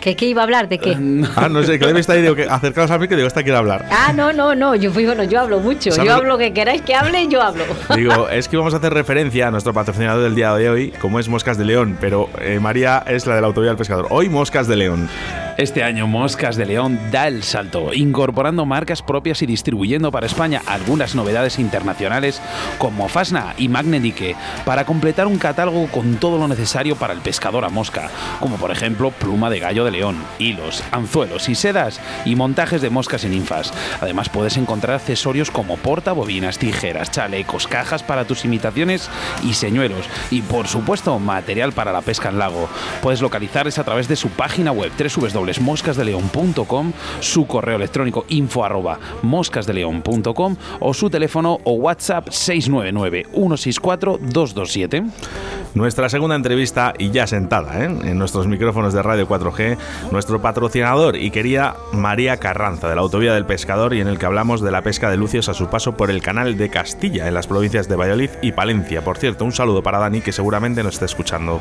¿Qué, 0.00 0.16
¿Qué 0.16 0.26
iba 0.26 0.40
a 0.42 0.44
hablar? 0.44 0.68
¿De 0.68 0.78
qué? 0.78 0.96
Ah, 1.36 1.48
no 1.48 1.62
sé, 1.62 1.78
que 1.78 1.86
debe 1.86 2.00
estar 2.00 2.16
ahí, 2.16 2.22
digo, 2.22 2.34
que 2.34 2.44
acercaos 2.44 2.90
a 2.90 2.98
mí 2.98 3.06
que 3.08 3.16
digo, 3.16 3.28
esta 3.28 3.42
quiere 3.42 3.58
hablar. 3.58 3.86
Ah, 3.90 4.12
no, 4.14 4.32
no, 4.32 4.54
no. 4.54 4.74
Yo, 4.74 4.90
fui- 4.92 5.04
bueno, 5.06 5.24
yo 5.24 5.40
hablo 5.40 5.60
mucho. 5.60 5.90
¿Sabes 5.90 5.98
Yo 5.98 6.04
lo- 6.04 6.12
hablo 6.14 6.28
lo 6.30 6.38
que 6.38 6.52
queráis 6.52 6.82
que 6.82 6.94
hable, 6.94 7.28
yo 7.28 7.42
hablo. 7.42 7.64
Digo, 7.96 8.28
es 8.28 8.48
que 8.48 8.56
vamos 8.56 8.74
a 8.74 8.78
hacer 8.78 8.92
referencia 8.92 9.48
a 9.48 9.50
nuestro 9.50 9.72
patrocinador 9.72 10.22
del 10.22 10.34
día 10.34 10.54
de 10.54 10.68
hoy, 10.70 10.90
como 11.00 11.18
es 11.20 11.28
Moscas 11.28 11.58
de 11.58 11.64
León, 11.64 11.96
pero 12.00 12.28
eh, 12.40 12.58
María 12.60 13.02
es 13.06 13.26
la 13.26 13.34
de 13.36 13.40
la 13.40 13.46
Autovía 13.48 13.70
del 13.70 13.76
Pescador. 13.78 14.06
Hoy 14.10 14.28
Moscas 14.28 14.66
de 14.66 14.76
León. 14.76 15.08
Este 15.56 15.82
año 15.84 16.06
Moscas 16.06 16.56
de 16.56 16.64
León 16.64 16.98
da 17.10 17.28
el 17.28 17.42
salto, 17.42 17.92
incorporando 17.92 18.64
marcas 18.64 19.02
propias 19.02 19.42
y 19.42 19.46
distribuyendo 19.46 20.10
para 20.10 20.24
España 20.26 20.62
algunas 20.66 21.14
novedades 21.14 21.58
internacionales 21.58 22.40
como 22.78 23.08
Fasna 23.08 23.54
y 23.58 23.68
Magnedique 23.68 24.36
para 24.64 24.84
completar 24.86 25.26
un 25.26 25.36
catálogo 25.38 25.86
con 25.88 26.14
todo 26.16 26.38
lo 26.38 26.48
necesario 26.48 26.96
para 26.96 27.12
el 27.12 27.20
pescador 27.20 27.64
a 27.66 27.68
mosca, 27.68 28.08
como 28.40 28.56
por 28.56 28.70
ejemplo 28.70 29.10
pluma 29.10 29.50
de 29.50 29.58
gallo 29.58 29.84
de 29.84 29.89
león, 29.90 30.16
hilos, 30.38 30.82
anzuelos 30.92 31.48
y 31.48 31.54
sedas 31.54 32.00
y 32.24 32.36
montajes 32.36 32.82
de 32.82 32.90
moscas 32.90 33.24
y 33.24 33.28
ninfas. 33.28 33.72
Además 34.00 34.28
puedes 34.28 34.56
encontrar 34.56 34.96
accesorios 34.96 35.50
como 35.50 35.76
porta 35.76 36.12
bobinas, 36.12 36.58
tijeras, 36.58 37.10
chalecos, 37.10 37.66
cajas 37.66 38.02
para 38.02 38.24
tus 38.24 38.44
imitaciones 38.44 39.10
y 39.44 39.54
señuelos 39.54 40.06
y 40.30 40.42
por 40.42 40.68
supuesto 40.68 41.18
material 41.18 41.72
para 41.72 41.92
la 41.92 42.02
pesca 42.02 42.28
en 42.28 42.38
lago. 42.38 42.68
Puedes 43.02 43.20
localizarles 43.20 43.78
a 43.78 43.84
través 43.84 44.08
de 44.08 44.16
su 44.16 44.28
página 44.30 44.72
web 44.72 44.92
www.moscasdeleon.com, 44.98 46.92
su 47.20 47.46
correo 47.46 47.76
electrónico 47.76 48.24
info 48.28 48.64
arroba 48.64 48.98
moscasdeleon.com 49.22 50.56
o 50.80 50.94
su 50.94 51.10
teléfono 51.10 51.58
o 51.64 51.72
WhatsApp 51.72 52.28
699 52.30 53.26
164 53.32 54.18
227. 54.18 55.04
Nuestra 55.74 56.08
segunda 56.08 56.34
entrevista 56.34 56.94
y 56.98 57.10
ya 57.10 57.26
sentada 57.26 57.84
¿eh? 57.84 57.84
en 57.84 58.18
nuestros 58.18 58.46
micrófonos 58.46 58.92
de 58.92 59.02
Radio 59.02 59.28
4G, 59.28 59.78
nuestro 60.10 60.40
patrocinador 60.42 61.16
y 61.16 61.30
querida 61.30 61.76
María 61.92 62.38
Carranza 62.38 62.88
de 62.88 62.96
la 62.96 63.02
Autovía 63.02 63.34
del 63.34 63.46
Pescador 63.46 63.94
y 63.94 64.00
en 64.00 64.08
el 64.08 64.18
que 64.18 64.26
hablamos 64.26 64.60
de 64.60 64.72
la 64.72 64.82
pesca 64.82 65.10
de 65.10 65.16
lucios 65.16 65.48
a 65.48 65.54
su 65.54 65.68
paso 65.68 65.96
por 65.96 66.10
el 66.10 66.22
canal 66.22 66.56
de 66.56 66.70
Castilla 66.70 67.28
en 67.28 67.34
las 67.34 67.46
provincias 67.46 67.88
de 67.88 67.96
Valladolid 67.96 68.30
y 68.42 68.52
Palencia. 68.52 69.02
Por 69.02 69.18
cierto, 69.18 69.44
un 69.44 69.52
saludo 69.52 69.82
para 69.82 69.98
Dani 69.98 70.20
que 70.20 70.32
seguramente 70.32 70.82
nos 70.82 70.94
está 70.94 71.06
escuchando. 71.06 71.60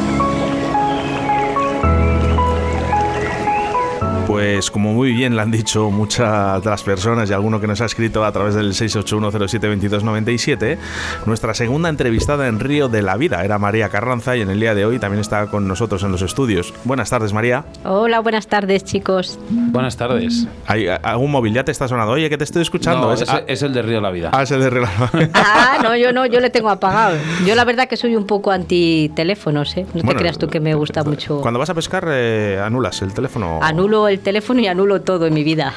Pues 4.31 4.71
como 4.71 4.93
muy 4.93 5.11
bien 5.11 5.35
le 5.35 5.41
han 5.41 5.51
dicho 5.51 5.91
muchas 5.91 6.63
de 6.63 6.69
las 6.69 6.83
personas 6.83 7.29
y 7.29 7.33
alguno 7.33 7.59
que 7.59 7.67
nos 7.67 7.81
ha 7.81 7.85
escrito 7.85 8.23
a 8.23 8.31
través 8.31 8.55
del 8.55 8.71
681072297, 8.71 10.77
nuestra 11.25 11.53
segunda 11.53 11.89
entrevistada 11.89 12.47
en 12.47 12.61
Río 12.61 12.87
de 12.87 13.01
la 13.01 13.17
Vida 13.17 13.43
era 13.43 13.59
María 13.59 13.89
Carranza 13.89 14.37
y 14.37 14.41
en 14.41 14.49
el 14.49 14.57
día 14.61 14.73
de 14.73 14.85
hoy 14.85 14.99
también 14.99 15.19
está 15.19 15.47
con 15.47 15.67
nosotros 15.67 16.03
en 16.03 16.13
los 16.13 16.21
estudios. 16.21 16.73
Buenas 16.85 17.09
tardes 17.09 17.33
María. 17.33 17.65
Hola, 17.83 18.21
buenas 18.21 18.47
tardes, 18.47 18.85
chicos. 18.85 19.37
Buenas 19.49 19.97
tardes. 19.97 20.47
¿Hay 20.65 20.87
algún 20.87 21.29
móvil 21.29 21.53
ya 21.53 21.65
te 21.65 21.73
está 21.73 21.89
sonando? 21.89 22.13
Oye, 22.13 22.29
que 22.29 22.37
te 22.37 22.45
estoy 22.45 22.61
escuchando. 22.61 23.07
No, 23.07 23.13
Es- 23.13 23.27
ah, 23.27 23.41
el 23.45 23.73
de 23.73 23.81
Río 23.81 23.95
de 23.95 24.01
la 24.01 24.11
Vida. 24.11 24.29
ah, 24.31 24.43
es 24.43 24.51
el 24.51 24.61
de 24.61 24.69
Reloj. 24.69 24.89
Ah, 25.33 25.79
no, 25.83 25.93
yo 25.97 26.13
no, 26.13 26.25
yo 26.25 26.39
le 26.39 26.49
tengo 26.49 26.69
apagado. 26.69 27.17
Yo 27.45 27.53
la 27.55 27.65
verdad 27.65 27.89
que 27.89 27.97
soy 27.97 28.15
un 28.15 28.25
poco 28.25 28.51
anti 28.51 29.11
teléfonos, 29.13 29.75
¿eh? 29.75 29.85
No 29.93 30.03
te 30.03 30.15
creas 30.15 30.37
tú 30.37 30.47
que 30.47 30.61
me 30.61 30.73
gusta 30.73 31.03
mucho. 31.03 31.41
Cuando 31.41 31.59
vas 31.59 31.69
a 31.69 31.73
pescar, 31.73 32.05
eh, 32.09 32.61
anulas 32.63 33.01
el 33.01 33.13
teléfono. 33.13 33.59
Anulo 33.61 34.07
el 34.07 34.20
teléfono 34.21 34.59
y 34.61 34.67
anulo 34.67 35.01
todo 35.01 35.27
en 35.27 35.33
mi 35.33 35.43
vida. 35.43 35.73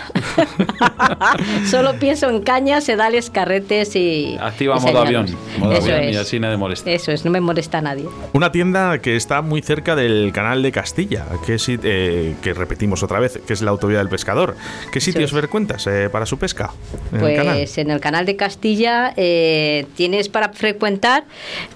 Solo 1.67 1.95
pienso 1.99 2.29
en 2.31 2.43
cañas, 2.43 2.85
sedales, 2.85 3.31
carretes 3.31 3.97
y. 3.97 4.37
Activa 4.41 4.77
y 4.79 4.81
modo 4.81 5.01
avión. 5.01 5.27
Modo 5.59 5.73
Eso 5.73 5.93
avión, 5.93 6.05
y 6.05 6.11
es. 6.11 6.17
así 6.19 6.39
nadie 6.41 6.57
molesta. 6.57 6.91
Eso 6.91 7.13
es, 7.13 7.25
no 7.25 7.31
me 7.31 7.41
molesta 7.41 7.79
a 7.79 7.83
nadie. 7.83 8.07
Una 8.33 8.53
tienda 8.53 8.99
que 8.99 9.17
está 9.17 9.43
muy 9.43 9.63
cerca 9.63 9.97
del 9.97 10.33
canal 10.33 10.63
de 10.63 10.73
Castilla, 10.73 11.25
que, 11.47 11.57
eh, 11.69 12.35
que 12.43 12.55
repetimos 12.55 13.03
otra 13.03 13.21
vez, 13.21 13.41
que 13.47 13.53
es 13.53 13.63
la 13.63 13.71
Autovía 13.71 13.99
del 13.99 14.09
Pescador. 14.09 14.57
¿Qué 14.93 15.01
sitios 15.01 15.31
es. 15.31 15.33
ver 15.33 15.49
cuentas 15.49 15.87
eh, 15.87 16.09
para 16.11 16.27
su 16.27 16.39
pesca? 16.39 16.71
en 17.13 17.25
el 17.25 17.37
canal? 17.37 17.57
Pues 17.57 17.79
en 17.79 17.91
el 17.91 18.01
canal 18.01 18.27
de 18.27 18.37
Castilla 18.37 19.13
eh, 19.17 19.87
tienes 19.97 20.29
para 20.29 20.51
frecuentar 20.51 21.25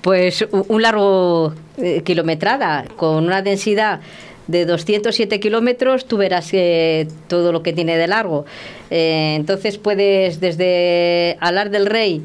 pues 0.01 0.47
un 0.51 0.83
largo 0.83 1.55
eh, 1.77 2.03
kilometrada 2.05 2.85
con 2.97 3.25
una 3.25 3.43
densidad 3.43 4.01
de 4.49 4.67
207 4.67 5.39
kilómetros, 5.39 6.07
tú 6.07 6.17
verás 6.17 6.49
eh, 6.53 7.07
todo 7.29 7.53
lo 7.53 7.63
que 7.63 7.73
tiene 7.73 7.97
de 7.97 8.09
largo. 8.09 8.45
Eh, 8.91 9.35
entonces 9.37 9.79
puedes 9.79 10.41
desde 10.41 11.37
Alar 11.41 11.71
del 11.71 11.87
Rey 11.87 12.23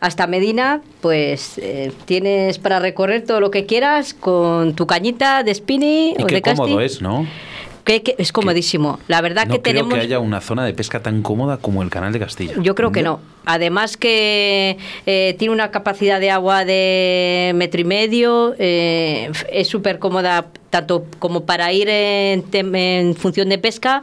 hasta 0.00 0.26
Medina, 0.26 0.82
pues 1.00 1.58
eh, 1.58 1.90
tienes 2.04 2.58
para 2.58 2.78
recorrer 2.78 3.24
todo 3.24 3.40
lo 3.40 3.50
que 3.50 3.64
quieras 3.64 4.12
con 4.12 4.74
tu 4.74 4.86
cañita 4.86 5.42
de 5.42 5.54
spinning 5.54 6.14
Y 6.18 6.22
o 6.22 6.26
qué 6.26 6.36
de 6.36 6.42
casting. 6.42 6.62
cómodo 6.62 6.80
es, 6.80 7.00
¿no? 7.00 7.26
que, 7.84 8.02
que 8.02 8.14
es 8.18 8.32
comodísimo. 8.32 8.98
La 9.08 9.20
verdad 9.20 9.46
no 9.46 9.54
que 9.54 9.62
creo 9.62 9.74
tenemos... 9.74 9.94
que 9.94 10.00
haya 10.00 10.18
una 10.18 10.40
zona 10.40 10.64
de 10.64 10.72
pesca 10.72 11.00
tan 11.00 11.22
cómoda 11.22 11.58
como 11.58 11.82
el 11.82 11.90
canal 11.90 12.12
de 12.12 12.18
Castilla. 12.18 12.54
Yo 12.60 12.74
creo 12.74 12.92
que 12.92 13.02
no. 13.02 13.20
Además 13.44 13.96
que 13.96 14.78
eh, 15.06 15.36
tiene 15.38 15.52
una 15.52 15.70
capacidad 15.70 16.18
de 16.18 16.30
agua 16.30 16.64
de 16.64 17.52
metro 17.54 17.80
y 17.80 17.84
medio, 17.84 18.54
eh, 18.58 19.30
es 19.52 19.68
súper 19.68 19.98
cómoda 19.98 20.46
tanto 20.74 21.06
como 21.20 21.46
para 21.46 21.72
ir 21.72 21.88
en, 21.88 22.42
en 22.74 23.14
función 23.14 23.48
de 23.48 23.58
pesca. 23.58 24.02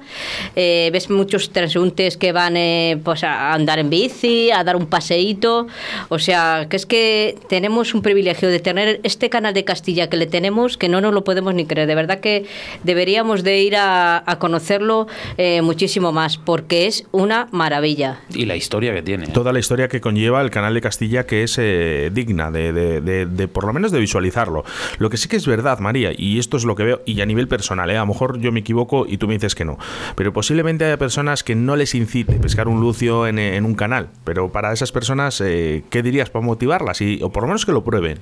Eh, 0.56 0.90
ves 0.94 1.10
muchos 1.10 1.50
transeúntes 1.52 2.16
que 2.16 2.32
van 2.32 2.56
eh, 2.56 2.98
pues 3.04 3.26
a 3.26 3.52
andar 3.54 3.78
en 3.80 3.90
bici, 3.90 4.52
a 4.52 4.64
dar 4.64 4.78
un 4.78 4.86
paseíto. 4.86 5.68
O 6.08 6.18
sea, 6.18 6.68
que 6.70 6.78
es 6.78 6.86
que 6.86 7.38
tenemos 7.50 7.94
un 7.94 8.02
privilegio 8.02 8.48
de 8.48 8.60
tener 8.60 9.02
este 9.04 9.30
canal 9.30 9.54
de 9.54 9.66
Castilla 9.66 10.08
que 10.10 10.16
le 10.16 10.28
tenemos 10.28 10.78
que 10.78 10.88
no 10.88 11.02
nos 11.02 11.14
lo 11.14 11.26
podemos 11.26 11.54
ni 11.54 11.66
creer. 11.66 11.90
De 11.90 11.96
verdad 11.96 12.22
que 12.22 12.46
deberíamos 12.86 13.44
de 13.44 13.60
ir 13.62 13.76
a, 13.76 14.24
a 14.26 14.40
conocerlo 14.40 15.08
eh, 15.38 15.62
muchísimo 15.62 16.14
más 16.14 16.38
porque 16.38 16.88
es 16.88 17.04
una 17.12 17.50
maravilla. 17.52 18.22
Y 18.34 18.46
la 18.46 18.56
historia 18.56 18.94
que 18.94 19.02
tiene. 19.02 19.26
¿eh? 19.26 19.32
Toda 19.34 19.52
la 19.52 19.60
historia 19.60 19.90
que 19.90 20.00
conlleva 20.00 20.42
el 20.42 20.50
canal 20.52 20.74
de 20.74 20.80
Castilla 20.80 21.26
que 21.26 21.44
es 21.44 21.58
eh, 21.58 22.12
digna 22.14 22.50
de, 22.50 22.72
de- 22.72 23.02
de- 23.02 23.26
de 23.26 23.48
por 23.50 23.66
lo 23.66 23.74
menos 23.74 23.92
de 23.92 24.00
visualizarlo. 24.00 24.64
Lo 25.00 25.10
que 25.10 25.18
sí 25.18 25.28
que 25.28 25.36
es 25.36 25.46
verdad, 25.46 25.80
María, 25.80 26.12
y 26.16 26.40
esto 26.40 26.56
lo 26.66 26.76
que 26.76 26.84
veo, 26.84 27.02
y 27.06 27.20
a 27.22 27.26
nivel 27.26 27.48
personal, 27.48 27.90
¿eh? 27.90 27.98
a 27.98 28.02
lo 28.02 28.08
mejor 28.08 28.40
yo 28.40 28.52
me 28.52 28.62
equivoco 28.62 29.06
y 29.08 29.18
tú 29.18 29.28
me 29.28 29.34
dices 29.34 29.56
que 29.56 29.66
no, 29.66 29.78
pero 30.16 30.34
posiblemente 30.34 30.86
haya 30.86 30.98
personas 30.98 31.44
que 31.44 31.56
no 31.56 31.76
les 31.76 31.96
incite 31.96 32.34
pescar 32.34 32.68
un 32.68 32.80
lucio 32.80 33.28
en, 33.28 33.66
un 33.66 33.76
canal, 33.76 34.10
pero 34.24 34.52
para 34.52 34.74
esas 34.74 34.92
personas, 34.92 35.42
eh, 35.42 35.84
¿qué 35.90 36.02
dirías 36.02 36.30
para 36.30 36.46
motivarlas? 36.46 37.02
Y, 37.02 37.20
o 37.22 37.32
por 37.32 37.44
lo 37.44 37.48
menos 37.48 37.66
que 37.66 37.72
lo 37.72 37.84
prueben. 37.84 38.20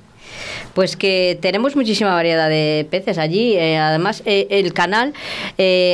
Pues 0.74 0.96
que 0.96 1.38
tenemos 1.40 1.74
muchísima 1.74 2.14
variedad 2.14 2.48
de 2.48 2.86
peces 2.88 3.18
allí. 3.18 3.54
eh, 3.56 3.78
además, 3.78 4.22
el 4.24 4.72
canal 4.72 5.12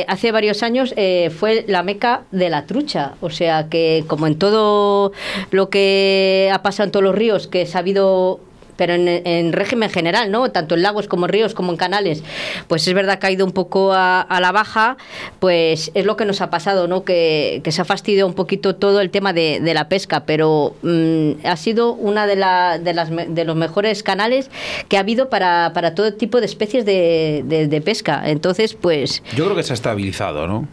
hace 0.07 0.31
varios 0.31 0.61
años 0.63 0.93
fue 1.37 1.65
la 1.67 1.83
meca 1.83 2.21
de 2.31 2.49
la 2.49 2.65
trucha. 2.65 3.13
O 3.21 3.29
sea 3.29 3.67
que, 3.69 4.03
como 4.07 4.27
en 4.27 4.37
todo 4.37 5.11
lo 5.51 5.69
que 5.69 6.51
ha 6.53 6.61
pasado 6.61 6.85
en 6.85 6.91
todos 6.91 7.03
los 7.03 7.15
ríos, 7.15 7.47
que 7.47 7.67
ha 7.73 7.79
habido 7.79 8.39
pero 8.77 8.93
en, 8.93 9.07
en 9.07 9.51
régimen 9.53 9.89
general, 9.89 10.31
¿no? 10.31 10.49
Tanto 10.51 10.75
en 10.75 10.83
lagos 10.83 11.07
como 11.07 11.25
en 11.25 11.33
ríos 11.33 11.53
como 11.53 11.71
en 11.71 11.77
canales, 11.77 12.23
pues 12.67 12.87
es 12.87 12.93
verdad 12.93 13.19
que 13.19 13.27
ha 13.27 13.31
ido 13.31 13.45
un 13.45 13.51
poco 13.51 13.91
a, 13.93 14.21
a 14.21 14.39
la 14.39 14.51
baja, 14.51 14.95
pues 15.39 15.91
es 15.93 16.05
lo 16.05 16.15
que 16.15 16.25
nos 16.25 16.41
ha 16.41 16.49
pasado, 16.49 16.87
¿no? 16.87 17.03
Que, 17.03 17.61
se 17.67 17.81
ha 17.81 17.85
fastidiado 17.85 18.27
un 18.27 18.33
poquito 18.33 18.75
todo 18.75 19.01
el 19.01 19.09
tema 19.09 19.33
de, 19.33 19.59
la 19.73 19.89
pesca, 19.89 20.25
pero 20.25 20.75
mm, 20.83 21.45
ha 21.45 21.57
sido 21.57 21.91
una 21.93 22.25
de, 22.27 22.35
la- 22.37 22.79
de, 22.79 22.93
las, 22.93 23.09
de 23.09 23.43
los 23.45 23.55
mejores 23.55 24.03
canales 24.03 24.49
que 24.87 24.97
ha 24.97 25.01
habido 25.01 25.29
para, 25.29 25.71
para 25.73 25.93
todo 25.95 26.13
tipo 26.13 26.39
de 26.39 26.45
especies 26.45 26.85
de, 26.85 27.43
de- 27.45 27.67
de 27.67 27.81
pesca. 27.81 28.21
Entonces, 28.29 28.73
pues 28.73 29.21
Yo 29.35 29.43
creo 29.45 29.55
que 29.55 29.63
se 29.63 29.73
ha 29.73 29.75
estabilizado, 29.75 30.47
¿no? 30.47 30.67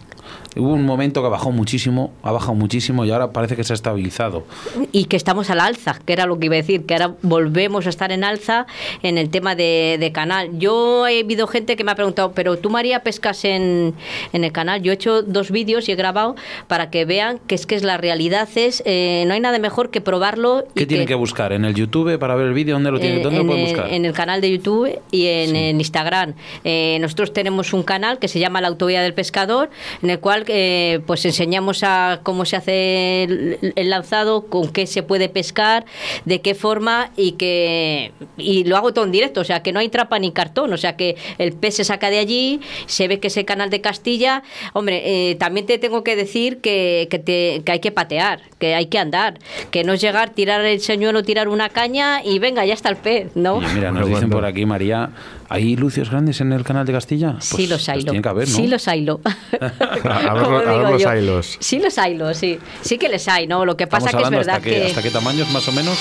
Hubo 0.57 0.73
un 0.73 0.85
momento 0.85 1.23
que 1.23 1.29
bajó 1.29 1.51
muchísimo, 1.51 2.13
ha 2.23 2.33
bajado 2.33 2.55
muchísimo 2.55 3.05
y 3.05 3.11
ahora 3.11 3.33
parece 3.33 3.57
que 3.57 3.65
se 3.65 3.73
ha 3.73 3.75
estabilizado. 3.75 4.45
y 4.93 5.07
que 5.07 5.17
estamos 5.17 5.51
al 5.51 5.61
alza, 5.61 5.99
que 6.05 6.13
era 6.13 6.27
lo 6.27 6.39
que 6.39 6.47
iba 6.47 6.55
a 6.55 6.59
decir, 6.59 6.87
que 6.87 6.95
ahora 6.95 7.15
volvemos 7.23 7.87
a 7.87 7.89
estar 7.91 8.13
en 8.13 8.25
alza 8.25 8.67
en 9.03 9.19
el 9.19 9.31
tema 9.31 9.55
de, 9.55 9.97
de 9.99 10.13
canal. 10.13 10.51
Yo 10.59 11.07
he 11.07 11.21
habido 11.21 11.47
gente 11.47 11.77
que 11.77 11.85
me 11.85 11.93
ha 11.93 11.95
preguntado, 11.95 12.33
pero 12.33 12.57
tú 12.59 12.71
María 12.71 13.03
pescas 13.03 13.45
en, 13.45 13.95
en 14.33 14.45
el 14.45 14.53
canal. 14.53 14.83
Yo 14.83 14.93
he 14.93 14.95
hecho 14.95 15.23
dos 15.23 15.51
vídeos 15.51 15.89
y 15.89 15.93
he 15.93 15.97
grabado 15.97 16.37
para 16.69 16.91
que 16.91 17.05
vean 17.05 17.41
que 17.47 17.55
es 17.55 17.67
que 17.67 17.75
es 17.75 17.83
la 17.83 17.97
realidad 17.97 18.49
es, 18.55 18.83
eh, 18.87 19.25
no 19.27 19.35
hay 19.35 19.41
nada 19.41 19.59
mejor 19.59 19.91
que 19.91 20.01
probarlo. 20.01 20.65
y 20.75 20.81
¿Qué 20.81 20.87
tienen 20.87 21.07
que 21.07 21.15
buscar? 21.15 21.53
¿En 21.53 21.65
el 21.65 21.75
YouTube 21.75 22.19
para 22.19 22.35
ver 22.35 22.47
el 22.47 22.55
vídeo? 22.55 22.75
¿Dónde 22.75 22.91
lo, 22.91 23.01
tienen, 23.01 23.21
eh, 23.21 23.23
¿dónde 23.23 23.41
en, 23.41 23.47
lo 23.47 23.53
pueden 23.53 23.67
buscar? 23.67 23.93
en 23.93 24.05
el 24.05 24.13
canal 24.13 24.41
de 24.41 24.51
YouTube 24.51 24.99
y 25.11 25.27
en, 25.27 25.57
en 25.57 25.77
Instagram. 25.81 26.35
Eh, 26.65 26.99
nosotros 27.01 27.33
tenemos 27.33 27.73
un 27.73 27.83
canal 27.83 28.19
que 28.19 28.29
se 28.29 28.39
llama 28.39 28.61
La 28.61 28.69
Autovía 28.69 29.03
del 29.03 29.15
Pescador, 29.15 29.71
en 30.03 30.11
el 30.11 30.21
cual 30.25 30.45
eh, 30.49 31.01
pues 31.07 31.23
enseñamos 31.27 31.83
a 31.83 32.21
cómo 32.23 32.47
se 32.47 32.57
hace 32.57 33.25
el, 33.25 33.73
el 33.77 33.91
lanzado, 33.91 34.47
con 34.47 34.73
qué 34.73 34.87
se 34.87 35.03
puede 35.03 35.29
pescar, 35.29 35.85
de 36.25 36.41
qué 36.41 36.55
forma 36.55 37.11
y 37.15 37.33
que 37.33 38.13
y 38.39 38.65
lo 38.65 38.79
hago 38.79 38.95
todo 38.95 39.05
en 39.05 39.13
directo, 39.13 39.43
o 39.43 39.45
sea 39.45 39.63
que 39.63 39.71
no 39.73 39.81
hay 39.81 39.91
trapa 39.91 40.19
ni 40.19 40.33
cartón, 40.33 40.73
o 40.73 40.79
sea 40.79 40.97
que 40.97 41.17
el 41.37 41.53
pez 41.53 41.77
se 41.77 41.85
saca 41.85 42.09
de 42.09 42.19
allí, 42.21 42.61
se 42.87 43.07
ve 43.07 43.21
que 43.21 43.27
es 43.29 43.37
el 43.37 43.45
canal 43.45 43.69
de 43.69 43.83
Castilla. 43.83 44.43
Hombre, 44.73 45.03
eh, 45.31 45.35
también 45.35 45.67
te 45.67 45.77
tengo 45.77 46.03
que 46.03 46.17
decir 46.17 46.63
que, 46.63 47.07
que, 47.11 47.19
te- 47.19 47.61
que 47.63 47.73
hay 47.73 47.81
que 47.81 47.93
patear, 47.93 48.41
que 48.59 48.75
hay 48.75 48.87
que 48.87 48.99
andar, 48.99 49.39
que 49.71 49.85
no 49.85 49.93
es 49.93 50.01
llegar, 50.01 50.31
tirar 50.31 50.65
el 50.65 50.81
señuelo, 50.81 51.23
tirar 51.23 51.49
una 51.49 51.69
caña 51.69 52.25
y 52.25 52.39
venga, 52.39 52.65
ya 52.65 52.73
está 52.73 52.89
el 52.89 52.97
pez, 52.97 53.37
¿no? 53.37 53.61
Mira, 53.61 53.93
nos 53.93 54.09
dicen 54.09 54.31
por 54.31 54.47
aquí, 54.47 54.65
María, 54.65 55.11
¿hay 55.55 55.77
lucios 55.77 56.11
grandes 56.11 56.41
en 56.41 56.53
el 56.53 56.65
canal 56.65 56.85
de 56.87 56.93
Castilla? 56.93 57.37
sí 57.41 57.55
Pues 57.57 57.69
los 57.71 57.89
hay. 57.89 58.03
tiene 58.05 58.21
que 58.23 58.29
haber, 58.29 58.49
¿no? 58.49 58.55
Sí 58.57 58.67
los 58.67 58.87
hay. 58.89 59.03
lo. 59.05 59.21
A 59.25 60.35
ver 60.35 60.43
Como 60.43 60.59
los- 60.59 60.91
los 60.93 61.07
haylos. 61.07 61.57
Sí 61.61 61.79
los 61.79 61.97
hay, 61.99 62.17
lo, 62.17 62.35
sí. 62.35 62.59
Sí 62.83 62.99
que 62.99 63.09
les 63.09 63.27
hay, 63.29 63.47
¿no? 63.47 63.65
Lo 63.65 63.77
que 63.77 63.87
pasa 63.87 64.11
que 64.11 64.23
es 64.23 64.31
verdad 64.31 64.57
hasta, 64.57 64.61
qué, 64.65 64.71
que... 64.81 64.87
hasta 64.87 65.03
qué 65.03 65.11
tamaños 65.11 65.51
más 65.53 65.67
o 65.69 65.73
menos. 65.73 65.97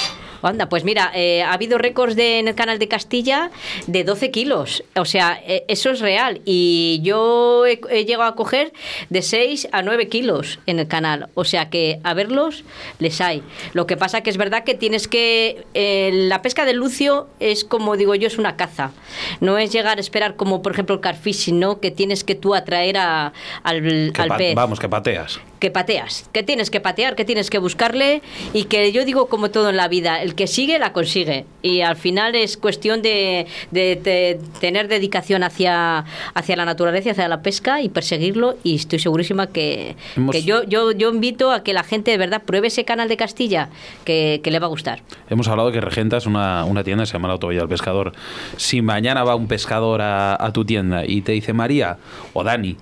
Anda, 0.48 0.70
pues 0.70 0.84
mira, 0.84 1.12
eh, 1.16 1.42
ha 1.44 1.54
habido 1.54 1.78
récords 1.78 2.16
de, 2.16 2.40
en 2.40 2.48
el 2.48 2.56
canal 2.56 2.80
de 2.80 2.88
Castilla 2.88 3.52
de 3.88 4.04
12 4.04 4.32
kilos. 4.32 4.84
O 4.96 5.06
sea, 5.06 5.40
eh, 5.46 5.66
eso 5.68 5.90
es 5.90 6.00
real. 6.00 6.42
Y 6.46 7.00
yo 7.04 7.66
he, 7.66 7.80
he 7.90 8.06
llegado 8.06 8.30
a 8.30 8.36
coger 8.36 8.74
de 9.10 9.22
6 9.22 9.70
a 9.72 9.82
9 9.82 10.08
kilos 10.10 10.60
en 10.66 10.80
el 10.80 10.88
canal. 10.88 11.30
O 11.34 11.44
sea 11.46 11.70
que 11.70 12.00
a 12.04 12.14
verlos 12.14 12.64
les 13.00 13.20
hay. 13.22 13.44
Lo 13.74 13.88
que 13.88 13.98
pasa 13.98 14.22
que 14.22 14.30
es 14.30 14.38
verdad 14.38 14.64
que 14.64 14.74
tienes 14.74 15.08
que... 15.08 15.66
eh, 15.74 16.12
la 16.14 16.42
pesca 16.42 16.66
del 16.66 16.78
lucio 16.78 17.28
es 17.40 17.64
como 17.64 17.96
digo 17.98 18.16
yo, 18.16 18.28
es 18.28 18.38
una 18.38 18.56
caza. 18.56 18.92
No 19.40 19.58
es 19.58 19.72
llegar 19.72 19.98
a 19.98 20.02
esperar 20.02 20.36
como 20.36 20.62
por 20.62 20.72
ejemplo 20.74 20.96
el 20.96 21.02
carfish, 21.02 21.36
sino 21.36 21.80
que 21.80 21.92
tienes 21.92 22.24
que 22.24 22.36
tú 22.36 22.56
atraer 22.56 22.98
a- 22.98 23.34
al, 23.64 24.12
al 24.18 24.38
pez 24.38 24.56
Vamos, 24.56 24.80
que 24.80 24.90
pateas. 24.90 25.40
Que 25.64 25.72
pateas, 25.72 26.30
que 26.34 26.44
tienes 26.44 26.70
que 26.70 26.82
patear, 26.82 27.16
que 27.16 27.24
tienes 27.24 27.50
que 27.50 27.58
buscarle 27.58 28.22
y 28.54 28.66
que 28.66 28.92
yo 28.92 29.06
digo 29.06 29.28
como 29.28 29.50
todo 29.50 29.70
en 29.70 29.78
la 29.78 29.88
vida, 29.88 30.22
el 30.22 30.36
que 30.36 30.46
sigue 30.46 30.78
la 30.78 30.92
consigue 30.92 31.46
y 31.62 31.80
al 31.80 31.96
final 31.96 32.36
es 32.36 32.58
cuestión 32.58 33.02
de, 33.02 33.48
de- 33.72 33.96
de 33.96 34.42
tener 34.60 34.90
dedicación 34.90 35.42
hacia, 35.42 36.04
hacia 36.34 36.56
la 36.58 36.66
naturaleza, 36.66 37.12
hacia 37.12 37.30
la 37.30 37.42
pesca 37.42 37.82
y 37.82 37.88
perseguirlo 37.88 38.58
y 38.62 38.76
estoy 38.76 39.00
segurísima 39.00 39.48
que, 39.48 39.96
Hemos- 40.18 40.34
que 40.36 40.44
yo, 40.44 40.64
yo, 40.66 40.92
yo 40.92 41.10
invito 41.14 41.50
a 41.54 41.64
que 41.64 41.72
la 41.72 41.84
gente 41.84 42.12
de 42.12 42.18
verdad 42.18 42.42
pruebe 42.46 42.68
ese 42.68 42.84
canal 42.84 43.08
de 43.08 43.16
Castilla 43.16 43.70
que, 44.04 44.42
que 44.44 44.52
le 44.52 44.60
va 44.60 44.66
a 44.66 44.70
gustar. 44.70 45.00
Hemos 45.30 45.48
hablado 45.48 45.70
de 45.70 45.76
que 45.76 45.80
regentas 45.82 46.26
una, 46.26 46.66
una 46.66 46.84
tienda 46.84 47.04
que 47.04 47.08
se 47.08 47.14
llama 47.14 47.30
la 47.30 47.36
Autovía 47.36 47.60
del 47.62 47.70
Pescador. 47.70 48.12
Si 48.58 48.82
mañana 48.82 49.24
va 49.24 49.36
un 49.36 49.48
pescador 49.48 50.02
a, 50.02 50.36
a 50.46 50.52
tu 50.52 50.66
tienda 50.66 51.06
y 51.06 51.22
te 51.22 51.32
dice, 51.32 51.54
María 51.54 52.00
o 52.34 52.44
Dani, 52.44 52.76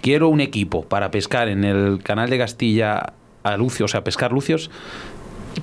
quiero 0.00 0.28
un 0.28 0.40
equipo 0.40 0.84
para 0.84 1.10
pescar 1.10 1.48
en 1.48 1.64
el 1.64 2.02
canal 2.02 2.30
de 2.30 2.38
Castilla 2.38 3.12
a 3.42 3.56
Lucio, 3.56 3.86
o 3.86 3.88
sea, 3.88 4.04
pescar 4.04 4.32
lucios. 4.32 4.70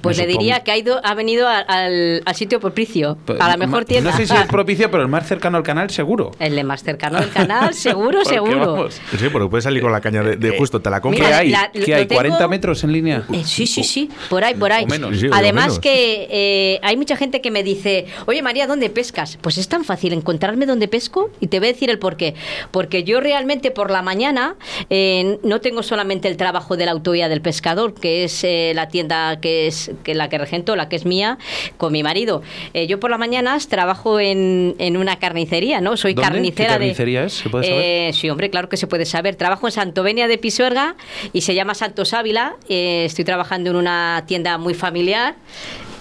Pues 0.02 0.18
le 0.18 0.28
diría 0.28 0.62
que 0.64 0.72
ha 0.72 0.78
ido 0.78 1.00
ha 1.04 1.14
venido 1.14 1.48
a- 1.48 1.60
al, 1.60 2.22
al 2.26 2.36
sitio 2.36 2.60
propicio, 2.60 3.18
Pues, 3.26 3.40
a 3.40 3.48
la 3.48 3.58
mejor 3.58 3.82
ma- 3.82 3.86
tienda. 3.86 4.12
No 4.12 4.18
sé 4.18 4.26
si 4.28 4.34
es 4.34 4.46
propicio, 4.48 4.90
pero 4.92 5.04
el 5.04 5.10
más 5.10 5.28
cercano 5.28 5.58
al 5.58 5.64
canal 5.64 5.90
seguro. 5.90 6.32
El 6.40 6.56
de 6.56 6.64
más 6.64 6.84
cercano 6.84 7.20
del 7.20 7.30
canal, 7.32 7.74
seguro, 7.74 8.20
Porque, 8.24 8.36
seguro. 8.36 8.74
vamos, 8.74 9.02
Sí, 9.18 9.30
porque 9.32 9.50
puedes 9.50 9.64
salir 9.64 9.82
con 9.82 9.92
la 9.92 10.02
caña 10.02 10.24
de, 10.24 10.36
de 10.38 10.58
justo, 10.58 10.82
te 10.82 10.90
la 10.90 10.98
¿Qué 10.98 11.02
compras. 11.02 11.26
Mira, 11.28 11.38
hay? 11.40 11.50
la- 11.50 11.72
¿Qué 11.72 11.94
hay? 11.96 12.06
tengo- 12.06 12.22
¿40 12.22 12.48
metros 12.50 12.84
en 12.84 12.92
línea? 12.92 13.24
Eh, 13.34 13.44
sí, 13.46 13.68
sí, 13.68 13.84
sí, 13.84 14.10
por 14.30 14.44
ahí, 14.44 14.56
por 14.56 14.72
ahí. 14.72 14.86
Menos. 14.86 15.18
Sí, 15.20 15.28
Además 15.32 15.66
menos. 15.66 15.80
que 15.80 16.28
eh, 16.30 16.80
hay 16.84 16.98
mucha 16.98 17.16
gente 17.16 17.42
que 17.42 17.52
me 17.52 17.64
dice, 17.64 18.06
oye 18.26 18.42
María, 18.42 18.68
¿dónde 18.68 18.90
pescas? 18.90 19.38
Pues 19.42 19.58
es 19.58 19.68
tan 19.68 19.84
fácil 19.84 20.14
encontrarme 20.14 20.66
dónde 20.66 20.88
pesco 20.88 21.30
y 21.40 21.48
te 21.48 21.60
voy 21.60 21.70
a 21.70 21.72
decir 21.74 21.90
el 21.90 22.00
por 22.00 22.18
qué. 22.18 22.36
Porque 22.72 23.04
yo 23.04 23.20
realmente 23.20 23.72
por 23.72 23.92
la 23.92 24.02
mañana 24.02 24.56
eh, 24.90 25.40
no 25.44 25.62
tengo 25.62 25.84
solamente 25.84 26.28
el 26.28 26.38
trabajo 26.38 26.78
de 26.78 26.86
la 26.86 26.92
autovía 26.92 27.30
del 27.30 27.42
pescador, 27.42 27.94
que 27.94 28.24
es 28.24 28.44
eh, 28.44 28.72
la 28.76 28.88
tienda 28.88 29.40
que 29.40 29.68
es 29.68 29.85
que 30.04 30.16
la 30.16 30.30
que 30.30 30.38
regento, 30.38 30.76
la 30.76 30.90
que 30.90 30.96
es 30.96 31.06
mía, 31.06 31.38
con 31.78 31.92
mi 31.92 32.04
marido. 32.04 32.42
Eh, 32.74 32.88
yo 32.88 33.00
por 33.00 33.10
las 33.10 33.20
mañanas 33.20 33.68
trabajo 33.68 34.20
en, 34.20 34.76
en 34.80 34.98
una 34.98 35.18
carnicería, 35.18 35.82
¿no? 35.82 35.98
Soy 35.98 36.14
¿Dónde? 36.14 36.30
carnicera 36.30 36.74
¿Qué 36.74 36.80
carnicería 36.80 37.22
de... 37.22 37.28
es? 37.28 37.34
¿Se 37.34 37.50
puede 37.50 37.68
saber? 37.68 37.84
Eh, 37.84 38.12
sí, 38.14 38.30
hombre, 38.30 38.50
claro 38.50 38.70
que 38.70 38.78
se 38.78 38.88
puede 38.88 39.06
saber. 39.06 39.36
Trabajo 39.36 39.68
en 39.68 39.72
Santovenia 39.72 40.28
de 40.28 40.38
Pisuerga 40.38 40.96
y 41.34 41.42
se 41.42 41.56
llama 41.56 41.74
Santos 41.74 42.14
Ávila. 42.14 42.56
Eh, 42.70 43.06
estoy 43.06 43.26
trabajando 43.26 43.70
en 43.70 43.76
una 43.76 44.24
tienda 44.28 44.58
muy 44.58 44.74
familiar. 44.74 45.36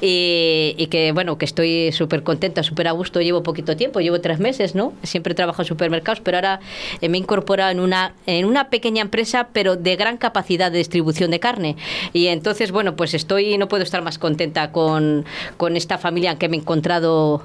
Y, 0.01 0.75
y 0.77 0.87
que 0.89 1.13
bueno, 1.13 1.39
que 1.39 1.45
estoy 1.45 1.93
súper 1.93 2.23
contenta, 2.23 2.63
súper 2.63 2.89
a 2.89 2.93
gusto. 2.93 3.21
Llevo 3.21 3.43
poquito 3.43 3.77
tiempo, 3.77 4.01
llevo 4.01 4.21
tres 4.21 4.39
meses, 4.39 4.75
¿no? 4.75 4.93
Siempre 5.03 5.35
trabajo 5.35 5.63
en 5.63 5.67
supermercados, 5.67 6.21
pero 6.21 6.37
ahora 6.37 6.61
eh, 7.01 7.09
me 7.09 7.17
he 7.17 7.21
incorporado 7.21 7.71
en 7.71 7.81
una, 7.81 8.15
en 8.27 8.45
una 8.45 8.71
pequeña 8.71 9.03
empresa, 9.03 9.49
pero 9.53 9.77
de 9.77 9.97
gran 9.97 10.17
capacidad 10.17 10.71
de 10.71 10.79
distribución 10.79 11.31
de 11.31 11.41
carne. 11.41 11.77
Y 12.13 12.27
entonces, 12.27 12.73
bueno, 12.73 12.97
pues 12.97 13.15
estoy, 13.15 13.57
no 13.57 13.69
puedo 13.69 13.83
estar 13.83 14.03
más 14.03 14.19
contenta 14.19 14.73
con, 14.73 15.25
con 15.57 15.77
esta 15.77 15.99
familia 15.99 16.37
que 16.37 16.49
me 16.49 16.57
he 16.57 16.61
encontrado 16.61 17.43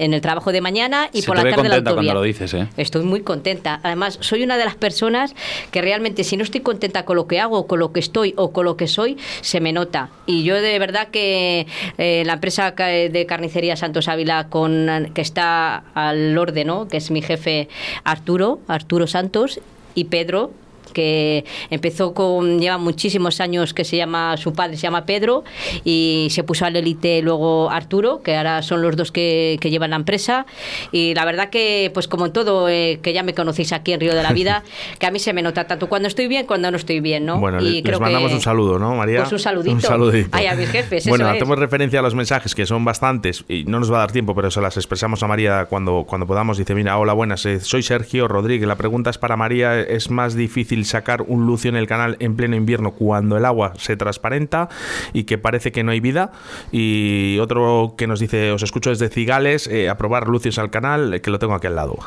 en 0.00 0.14
el 0.14 0.20
trabajo 0.20 0.52
de 0.52 0.60
mañana 0.60 1.08
y 1.12 1.22
Se 1.22 1.26
por 1.26 1.36
te 1.36 1.44
la 1.44 1.50
tarde 1.50 1.68
la 1.68 1.74
contenta 1.76 1.90
autovía. 1.90 2.12
cuando 2.12 2.20
lo 2.20 2.26
dices, 2.26 2.54
¿eh? 2.54 2.68
Estoy 2.76 3.04
muy 3.04 3.22
contenta. 3.22 3.80
Además, 3.82 4.18
soy 4.20 4.42
una 4.42 4.56
de 4.56 4.64
las 4.64 4.74
personas 4.74 5.34
que 5.70 5.82
realmente 5.82 6.24
si 6.24 6.36
no 6.36 6.44
estoy 6.44 6.60
contenta 6.60 7.04
con 7.04 7.16
lo 7.16 7.26
que 7.26 7.40
hago, 7.40 7.66
con 7.66 7.78
lo 7.78 7.92
que 7.92 8.00
estoy 8.00 8.34
o 8.36 8.52
con 8.52 8.64
lo 8.64 8.76
que 8.76 8.86
soy, 8.86 9.16
se 9.40 9.60
me 9.60 9.72
nota. 9.72 10.10
Y 10.26 10.44
yo 10.44 10.60
de 10.60 10.78
verdad 10.78 11.08
que 11.08 11.66
eh, 11.98 12.22
la 12.26 12.34
empresa 12.34 12.72
de 12.72 13.26
carnicería 13.26 13.76
Santos 13.76 14.08
Ávila, 14.08 14.48
con, 14.48 15.10
que 15.14 15.20
está 15.20 15.84
al 15.94 16.36
orden, 16.36 16.66
¿no? 16.66 16.88
que 16.88 16.96
es 16.96 17.10
mi 17.10 17.22
jefe 17.22 17.68
Arturo, 18.04 18.60
Arturo 18.68 19.06
Santos, 19.06 19.60
y 19.94 20.04
Pedro, 20.04 20.52
que 20.92 21.44
empezó 21.70 22.14
con, 22.14 22.60
lleva 22.60 22.78
muchísimos 22.78 23.40
años 23.40 23.74
que 23.74 23.84
se 23.84 23.96
llama, 23.96 24.36
su 24.36 24.52
padre 24.52 24.76
se 24.76 24.82
llama 24.82 25.06
Pedro 25.06 25.44
y 25.84 26.28
se 26.30 26.44
puso 26.44 26.64
al 26.64 26.76
élite 26.76 27.22
luego 27.22 27.70
Arturo, 27.70 28.22
que 28.22 28.36
ahora 28.36 28.62
son 28.62 28.82
los 28.82 28.96
dos 28.96 29.12
que, 29.12 29.58
que, 29.60 29.70
llevan 29.70 29.90
la 29.90 29.96
empresa. 29.96 30.46
Y 30.90 31.14
la 31.14 31.24
verdad 31.24 31.50
que, 31.50 31.90
pues 31.94 32.08
como 32.08 32.26
en 32.26 32.32
todo, 32.32 32.68
eh, 32.68 33.00
que 33.02 33.12
ya 33.12 33.22
me 33.22 33.34
conocéis 33.34 33.72
aquí 33.72 33.92
en 33.92 34.00
Río 34.00 34.14
de 34.14 34.22
la 34.22 34.32
Vida, 34.32 34.62
que 34.98 35.06
a 35.06 35.10
mí 35.10 35.18
se 35.18 35.32
me 35.32 35.42
nota 35.42 35.66
tanto 35.66 35.88
cuando 35.88 36.08
estoy 36.08 36.28
bien, 36.28 36.46
cuando 36.46 36.70
no 36.70 36.76
estoy 36.76 37.00
bien, 37.00 37.26
¿no? 37.26 37.38
Bueno, 37.38 37.60
y 37.60 37.82
les 37.82 38.00
mandamos 38.00 38.30
que, 38.30 38.36
un 38.36 38.42
saludo, 38.42 38.78
¿no, 38.78 38.94
María? 38.94 39.20
Pues 39.20 39.32
un 39.32 39.38
saludito. 39.38 39.74
Un 39.74 39.80
saludito. 39.80 40.28
Ay, 40.32 40.46
a 40.46 40.54
mis 40.54 40.68
jefes, 40.68 41.06
bueno, 41.06 41.24
eso 41.24 41.34
hacemos 41.34 41.56
es. 41.56 41.60
referencia 41.60 42.00
a 42.00 42.02
los 42.02 42.14
mensajes, 42.14 42.54
que 42.54 42.66
son 42.66 42.84
bastantes, 42.84 43.44
y 43.48 43.64
no 43.64 43.80
nos 43.80 43.90
va 43.92 43.96
a 43.96 44.00
dar 44.00 44.12
tiempo, 44.12 44.34
pero 44.34 44.50
se 44.50 44.60
las 44.60 44.76
expresamos 44.76 45.22
a 45.22 45.26
María 45.26 45.66
cuando, 45.66 46.04
cuando 46.06 46.26
podamos. 46.26 46.58
Dice, 46.58 46.74
mira, 46.74 46.98
hola, 46.98 47.12
buenas, 47.12 47.44
eh, 47.46 47.60
soy 47.60 47.82
Sergio 47.82 48.28
Rodríguez. 48.28 48.68
La 48.68 48.76
pregunta 48.76 49.10
es 49.10 49.18
para 49.18 49.36
María, 49.36 49.80
¿es 49.80 50.10
más 50.10 50.34
difícil 50.34 50.81
sacar 50.84 51.22
un 51.22 51.46
lucio 51.46 51.68
en 51.68 51.76
el 51.76 51.86
canal 51.86 52.16
en 52.20 52.36
pleno 52.36 52.56
invierno 52.56 52.92
cuando 52.92 53.36
el 53.36 53.44
agua 53.44 53.72
se 53.78 53.96
transparenta 53.96 54.68
y 55.12 55.24
que 55.24 55.38
parece 55.38 55.72
que 55.72 55.82
no 55.84 55.92
hay 55.92 56.00
vida? 56.00 56.32
Y 56.70 57.38
otro 57.38 57.94
que 57.96 58.06
nos 58.06 58.20
dice, 58.20 58.52
os 58.52 58.62
escucho 58.62 58.90
desde 58.90 59.08
Cigales, 59.08 59.66
eh, 59.66 59.88
a 59.88 59.96
probar 59.96 60.28
lucios 60.28 60.58
al 60.58 60.70
canal, 60.70 61.14
eh, 61.14 61.20
que 61.20 61.30
lo 61.30 61.38
tengo 61.38 61.54
aquí 61.54 61.66
al 61.66 61.76
lado. 61.76 61.98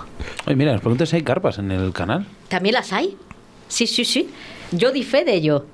Oye, 0.46 0.56
mira, 0.56 0.72
nos 0.72 0.82
preguntas 0.82 1.10
si 1.10 1.18
hay 1.18 1.24
carpas 1.24 1.58
en 1.60 1.72
el 1.72 1.94
canal. 1.94 2.26
¿También 2.48 2.74
las 2.74 2.94
hay? 2.94 3.18
Sí, 3.68 3.88
sí, 3.88 4.06
sí. 4.06 4.30
Yo 4.72 4.92
di 4.92 5.04
fe 5.04 5.24
de 5.24 5.34
ello. 5.34 5.66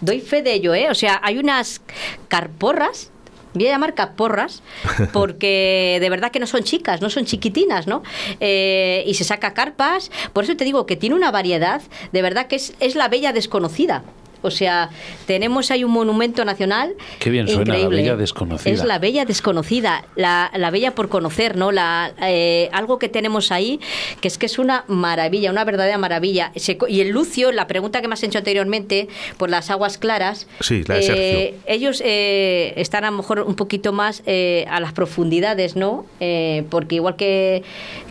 Doy 0.00 0.20
fe 0.20 0.42
de 0.42 0.54
ello, 0.54 0.74
¿eh? 0.74 0.88
O 0.90 0.94
sea, 0.94 1.20
hay 1.22 1.38
unas 1.38 1.82
carporras 2.28 3.10
voy 3.54 3.66
a 3.66 3.70
llamar 3.70 3.94
caporras 3.94 4.62
porque 5.12 5.98
de 6.00 6.10
verdad 6.10 6.30
que 6.30 6.40
no 6.40 6.46
son 6.46 6.62
chicas, 6.62 7.00
no 7.00 7.10
son 7.10 7.24
chiquitinas, 7.24 7.86
¿no? 7.86 8.02
Eh, 8.40 9.04
y 9.06 9.14
se 9.14 9.24
saca 9.24 9.54
carpas, 9.54 10.10
por 10.32 10.44
eso 10.44 10.56
te 10.56 10.64
digo 10.64 10.86
que 10.86 10.96
tiene 10.96 11.14
una 11.14 11.30
variedad, 11.30 11.82
de 12.12 12.22
verdad 12.22 12.46
que 12.46 12.56
es, 12.56 12.74
es 12.80 12.94
la 12.94 13.08
bella 13.08 13.32
desconocida. 13.32 14.02
O 14.42 14.50
sea, 14.50 14.90
tenemos 15.26 15.70
ahí 15.70 15.84
un 15.84 15.92
monumento 15.92 16.44
nacional. 16.44 16.94
Qué 17.18 17.30
bien 17.30 17.46
suena, 17.46 17.62
increíble. 17.62 17.96
la 17.96 18.02
bella 18.02 18.16
desconocida. 18.16 18.72
Es 18.72 18.84
la 18.84 18.98
bella 18.98 19.24
desconocida, 19.24 20.04
la, 20.16 20.50
la 20.56 20.70
bella 20.70 20.94
por 20.94 21.08
conocer, 21.08 21.56
¿no? 21.56 21.72
La, 21.72 22.12
eh, 22.22 22.68
algo 22.72 22.98
que 22.98 23.08
tenemos 23.08 23.52
ahí, 23.52 23.80
que 24.20 24.28
es 24.28 24.38
que 24.38 24.46
es 24.46 24.58
una 24.58 24.84
maravilla, 24.88 25.50
una 25.50 25.64
verdadera 25.64 25.98
maravilla. 25.98 26.52
Se, 26.56 26.78
y 26.88 27.00
el 27.00 27.10
lucio, 27.10 27.52
la 27.52 27.66
pregunta 27.66 28.00
que 28.00 28.08
me 28.08 28.14
has 28.14 28.22
hecho 28.22 28.38
anteriormente, 28.38 29.08
por 29.36 29.50
las 29.50 29.70
aguas 29.70 29.98
claras. 29.98 30.46
Sí, 30.60 30.84
la 30.86 30.96
de 30.96 31.02
Sergio. 31.02 31.22
Eh, 31.22 31.54
ellos 31.66 32.02
eh, 32.04 32.72
están 32.76 33.04
a 33.04 33.10
lo 33.10 33.16
mejor 33.16 33.40
un 33.40 33.54
poquito 33.54 33.92
más 33.92 34.22
eh, 34.26 34.64
a 34.70 34.80
las 34.80 34.92
profundidades, 34.92 35.76
¿no? 35.76 36.06
Eh, 36.20 36.64
porque 36.70 36.96
igual 36.96 37.16
que, 37.16 37.62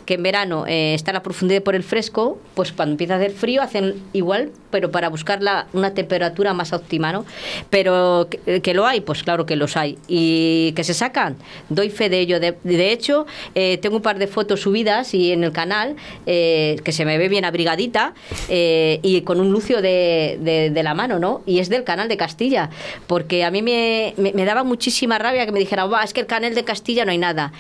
que 0.09 0.15
en 0.15 0.23
verano 0.23 0.65
eh, 0.65 0.95
está 0.95 1.13
la 1.13 1.21
profundidad 1.21 1.61
por 1.61 1.75
el 1.75 1.83
fresco, 1.83 2.39
pues 2.55 2.71
cuando 2.71 2.93
empieza 2.93 3.13
a 3.13 3.17
hacer 3.17 3.29
frío 3.29 3.61
hacen 3.61 3.93
igual, 4.11 4.49
pero 4.71 4.89
para 4.89 5.07
buscar 5.07 5.43
la, 5.43 5.67
una 5.71 5.93
temperatura 5.93 6.51
más 6.55 6.73
óptima, 6.73 7.11
¿no? 7.11 7.27
Pero 7.69 8.27
que, 8.27 8.59
que, 8.59 8.73
lo 8.73 8.87
hay, 8.87 9.01
pues 9.01 9.21
claro 9.21 9.45
que 9.45 9.55
los 9.55 9.77
hay. 9.77 9.99
Y 10.07 10.71
que 10.75 10.83
se 10.83 10.95
sacan, 10.95 11.35
doy 11.69 11.91
fe 11.91 12.09
de 12.09 12.21
ello. 12.21 12.39
De, 12.39 12.91
hecho, 12.91 13.27
eh, 13.53 13.77
tengo 13.83 13.97
un 13.97 14.01
par 14.01 14.17
de 14.17 14.25
fotos 14.25 14.61
subidas 14.61 15.13
y 15.13 15.31
en 15.31 15.43
el 15.43 15.51
canal 15.51 15.95
eh, 16.25 16.77
que 16.83 16.91
se 16.91 17.05
me 17.05 17.19
ve 17.19 17.29
bien 17.29 17.45
abrigadita 17.45 18.15
eh, 18.49 18.99
y 19.03 19.21
con 19.21 19.39
un 19.39 19.51
lucio 19.51 19.79
de, 19.79 20.71
de, 20.73 20.83
la 20.83 20.95
mano, 20.95 21.19
¿no? 21.19 21.43
Y 21.45 21.59
es 21.59 21.69
del 21.69 21.83
canal 21.83 22.07
de 22.07 22.17
Castilla, 22.17 22.71
porque 23.05 23.43
a 23.43 23.51
mí 23.51 23.61
me, 23.61 24.15
me, 24.17 24.33
me 24.33 24.43
daba 24.43 24.63
muchísima 24.63 25.19
rabia 25.19 25.45
que 25.45 25.51
me 25.51 25.59
dijeran, 25.59 25.87
es 26.03 26.13
que 26.13 26.21
el 26.21 26.27
canal 26.27 26.55
de 26.55 26.63
Castilla 26.63 27.05
no 27.05 27.11
hay 27.11 27.19
nada. 27.19 27.51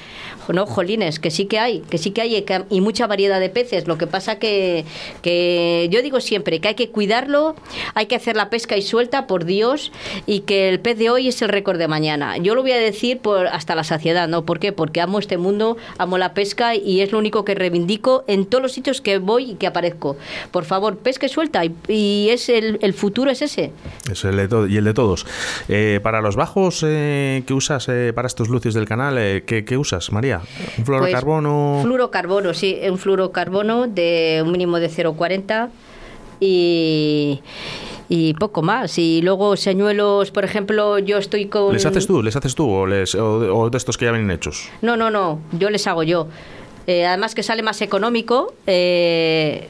No, 0.51 0.65
jolines, 0.65 1.19
que 1.19 1.29
sí 1.29 1.45
que 1.45 1.59
hay, 1.59 1.81
que 1.81 1.99
sí 1.99 2.09
que 2.09 2.21
hay 2.21 2.38
y 2.69 2.81
mucha 2.81 3.07
variedad 3.07 3.39
de 3.39 3.49
peces. 3.49 3.87
Lo 3.87 3.97
que 3.97 4.07
pasa 4.07 4.39
que, 4.39 4.85
que 5.21 5.87
yo 5.91 6.01
digo 6.01 6.21
siempre 6.21 6.59
que 6.59 6.69
hay 6.69 6.75
que 6.75 6.89
cuidarlo, 6.89 7.55
hay 7.93 8.05
que 8.07 8.15
hacer 8.15 8.35
la 8.35 8.49
pesca 8.49 8.77
y 8.77 8.81
suelta, 8.81 9.27
por 9.27 9.45
Dios, 9.45 9.91
y 10.25 10.41
que 10.41 10.69
el 10.69 10.79
pez 10.79 10.97
de 10.97 11.09
hoy 11.09 11.27
es 11.27 11.41
el 11.41 11.49
récord 11.49 11.77
de 11.77 11.87
mañana. 11.87 12.37
Yo 12.37 12.55
lo 12.55 12.61
voy 12.61 12.71
a 12.71 12.77
decir 12.77 13.19
por 13.19 13.47
hasta 13.47 13.75
la 13.75 13.83
saciedad, 13.83 14.27
¿no? 14.27 14.45
¿Por 14.45 14.59
qué? 14.59 14.71
Porque 14.71 15.01
amo 15.01 15.19
este 15.19 15.37
mundo, 15.37 15.77
amo 15.97 16.17
la 16.17 16.33
pesca 16.33 16.75
y 16.75 17.01
es 17.01 17.11
lo 17.11 17.19
único 17.19 17.45
que 17.45 17.55
reivindico 17.55 18.23
en 18.27 18.45
todos 18.45 18.61
los 18.61 18.71
sitios 18.71 19.01
que 19.01 19.17
voy 19.17 19.51
y 19.51 19.55
que 19.55 19.67
aparezco. 19.67 20.17
Por 20.51 20.65
favor, 20.65 20.97
pesca 20.97 21.25
y 21.25 21.29
suelta, 21.29 21.65
y, 21.65 21.75
y 21.87 22.29
es 22.29 22.49
el, 22.49 22.79
el, 22.81 22.93
futuro 22.93 23.31
es 23.31 23.41
ese. 23.41 23.71
Es 24.11 24.23
el 24.25 24.35
de 24.35 24.67
y 24.69 24.77
el 24.77 24.83
de 24.83 24.93
todos. 24.93 25.25
Eh, 25.67 25.99
para 26.03 26.21
los 26.21 26.35
bajos 26.35 26.83
eh, 26.85 27.43
que 27.45 27.53
usas 27.53 27.87
eh, 27.89 28.11
para 28.13 28.27
estos 28.27 28.49
lucios 28.49 28.73
del 28.73 28.85
canal, 28.85 29.17
eh, 29.17 29.43
¿qué, 29.45 29.65
¿qué, 29.65 29.77
usas, 29.77 30.11
María? 30.11 30.41
¿Un 30.77 30.85
fluorocarbono? 30.85 31.71
Pues, 31.73 31.85
fluorocarbono, 31.85 32.28
sí, 32.53 32.77
un 32.89 32.97
fluorocarbono 32.97 33.87
de 33.87 34.41
un 34.43 34.51
mínimo 34.51 34.79
de 34.79 34.89
0,40 34.89 35.69
y 36.39 37.41
y 38.09 38.33
poco 38.33 38.63
más. 38.63 38.97
Y 38.97 39.21
luego 39.21 39.55
señuelos, 39.55 40.31
por 40.31 40.43
ejemplo, 40.43 40.97
yo 40.97 41.17
estoy 41.19 41.45
con... 41.45 41.71
¿Les 41.73 41.85
haces 41.85 42.07
tú? 42.07 42.23
¿Les 42.23 42.35
haces 42.35 42.55
tú 42.55 42.67
o, 42.67 42.87
les, 42.87 43.13
o, 43.13 43.55
o 43.55 43.69
de 43.69 43.77
estos 43.77 43.97
que 43.97 44.05
ya 44.05 44.11
vienen 44.11 44.31
hechos? 44.31 44.67
No, 44.81 44.97
no, 44.97 45.11
no, 45.11 45.39
yo 45.51 45.69
les 45.69 45.85
hago 45.85 46.01
yo. 46.03 46.27
Eh, 46.89 47.05
además 47.05 47.35
que 47.35 47.43
sale 47.43 47.61
más 47.61 47.83
económico, 47.83 48.51
eh, 48.65 49.67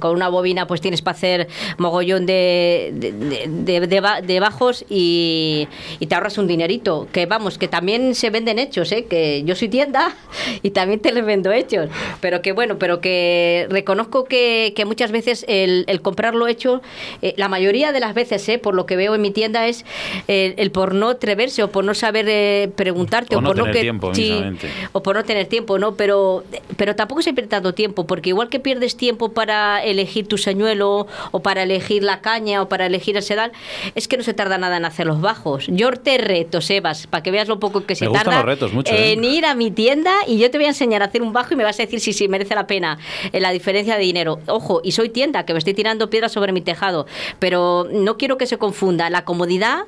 con 0.00 0.10
una 0.10 0.28
bobina 0.28 0.66
pues 0.66 0.80
tienes 0.80 1.02
para 1.02 1.16
hacer 1.16 1.46
mogollón 1.76 2.26
de, 2.26 2.90
de, 2.94 3.86
de, 3.86 4.22
de 4.26 4.40
bajos 4.40 4.84
y, 4.88 5.68
y, 6.00 6.06
te 6.06 6.16
ahorras 6.16 6.36
un 6.36 6.48
dinerito. 6.48 7.06
Que 7.12 7.26
vamos, 7.26 7.58
que 7.58 7.68
también 7.68 8.16
se 8.16 8.30
venden 8.30 8.58
hechos, 8.58 8.90
¿eh? 8.90 9.04
que 9.04 9.44
yo 9.44 9.54
soy 9.54 9.68
tienda 9.68 10.16
y 10.64 10.70
también 10.70 10.98
te 10.98 11.12
les 11.12 11.24
vendo 11.24 11.52
hechos. 11.52 11.90
Pero 12.20 12.42
que 12.42 12.50
bueno, 12.50 12.76
pero 12.76 13.00
que 13.00 13.68
reconozco 13.70 14.24
que, 14.24 14.72
que 14.74 14.84
muchas 14.84 15.12
veces 15.12 15.44
el, 15.46 15.84
el, 15.86 16.02
comprarlo 16.02 16.48
hecho, 16.48 16.82
eh, 17.22 17.34
la 17.36 17.48
mayoría 17.48 17.92
de 17.92 18.00
las 18.00 18.14
veces, 18.14 18.48
¿eh? 18.48 18.58
por 18.58 18.74
lo 18.74 18.84
que 18.84 18.96
veo 18.96 19.14
en 19.14 19.22
mi 19.22 19.30
tienda, 19.30 19.68
es 19.68 19.84
el, 20.26 20.54
el 20.56 20.72
por 20.72 20.92
no 20.92 21.10
atreverse 21.10 21.62
o 21.62 21.70
por 21.70 21.84
no 21.84 21.94
saber 21.94 22.26
eh, 22.28 22.68
preguntarte 22.74 23.36
o, 23.36 23.38
o 23.38 23.42
no 23.42 23.50
por 23.50 23.58
no 23.58 23.64
que, 23.66 23.80
tiempo, 23.80 24.12
sí, 24.12 24.42
o 24.90 25.04
por 25.04 25.14
no 25.14 25.22
tener 25.22 25.46
tiempo, 25.46 25.78
¿no? 25.78 25.94
Pero 25.94 26.42
pero 26.76 26.96
tampoco 26.96 27.22
se 27.22 27.32
pierde 27.32 27.48
tanto 27.48 27.74
tiempo, 27.74 28.06
porque 28.06 28.30
igual 28.30 28.48
que 28.48 28.60
pierdes 28.60 28.96
tiempo 28.96 29.30
para 29.32 29.82
elegir 29.82 30.26
tu 30.26 30.38
señuelo, 30.38 31.06
o 31.30 31.40
para 31.40 31.62
elegir 31.62 32.02
la 32.02 32.20
caña, 32.20 32.62
o 32.62 32.68
para 32.68 32.86
elegir 32.86 33.16
el 33.16 33.22
sedal, 33.22 33.52
es 33.94 34.08
que 34.08 34.16
no 34.16 34.22
se 34.22 34.34
tarda 34.34 34.58
nada 34.58 34.76
en 34.76 34.84
hacer 34.84 35.06
los 35.06 35.20
bajos. 35.20 35.66
Yo 35.68 35.90
te 35.92 36.18
reto, 36.18 36.60
Sebas, 36.60 37.06
para 37.06 37.22
que 37.22 37.30
veas 37.30 37.48
lo 37.48 37.58
poco 37.58 37.84
que 37.84 37.92
me 37.92 37.96
se 37.96 38.08
tarda 38.08 38.36
los 38.36 38.44
retos 38.44 38.72
mucho, 38.72 38.94
¿eh? 38.94 39.12
en 39.12 39.24
ir 39.24 39.44
a 39.44 39.54
mi 39.54 39.70
tienda 39.70 40.12
y 40.26 40.38
yo 40.38 40.50
te 40.50 40.58
voy 40.58 40.66
a 40.66 40.68
enseñar 40.68 41.02
a 41.02 41.06
hacer 41.06 41.22
un 41.22 41.32
bajo 41.32 41.54
y 41.54 41.56
me 41.56 41.64
vas 41.64 41.78
a 41.80 41.82
decir 41.82 42.00
si, 42.00 42.12
si 42.12 42.28
merece 42.28 42.54
la 42.54 42.66
pena 42.66 42.98
en 43.32 43.42
la 43.42 43.50
diferencia 43.50 43.96
de 43.96 44.02
dinero. 44.02 44.40
Ojo, 44.46 44.80
y 44.84 44.92
soy 44.92 45.08
tienda, 45.08 45.44
que 45.44 45.52
me 45.52 45.58
estoy 45.58 45.74
tirando 45.74 46.10
piedras 46.10 46.32
sobre 46.32 46.52
mi 46.52 46.60
tejado, 46.60 47.06
pero 47.38 47.86
no 47.90 48.16
quiero 48.16 48.38
que 48.38 48.46
se 48.46 48.58
confunda 48.58 49.10
la 49.10 49.24
comodidad 49.24 49.84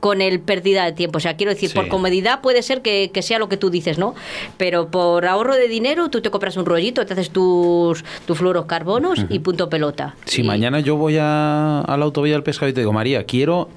con 0.00 0.20
el 0.20 0.40
pérdida 0.40 0.84
de 0.84 0.92
tiempo. 0.92 1.18
O 1.18 1.20
sea, 1.20 1.36
quiero 1.36 1.52
decir, 1.52 1.70
sí. 1.70 1.74
por 1.74 1.88
comodidad 1.88 2.40
puede 2.40 2.62
ser 2.62 2.82
que, 2.82 3.10
que 3.12 3.22
sea 3.22 3.38
lo 3.38 3.48
que 3.48 3.56
tú 3.56 3.70
dices, 3.70 3.98
¿no? 3.98 4.14
Pero 4.56 4.90
por 4.90 5.26
ahorro 5.26 5.54
de 5.56 5.68
dinero 5.68 5.89
tú 6.10 6.20
te 6.20 6.30
compras 6.30 6.56
un 6.56 6.66
rollito, 6.66 7.04
te 7.04 7.12
haces 7.12 7.30
tus, 7.30 8.04
tus 8.26 8.38
fluorocarbonos 8.38 9.18
uh 9.18 9.22
-huh. 9.22 9.26
y 9.30 9.38
punto 9.40 9.68
pelota. 9.68 10.14
Si 10.24 10.42
y... 10.42 10.44
mañana 10.44 10.80
yo 10.80 10.96
voy 10.96 11.16
a, 11.18 11.80
a 11.80 11.96
la 11.96 12.04
autovía 12.04 12.34
del 12.34 12.42
pescado 12.42 12.68
y 12.68 12.72
te 12.72 12.80
digo, 12.80 12.92
María, 12.92 13.24
quiero 13.24 13.68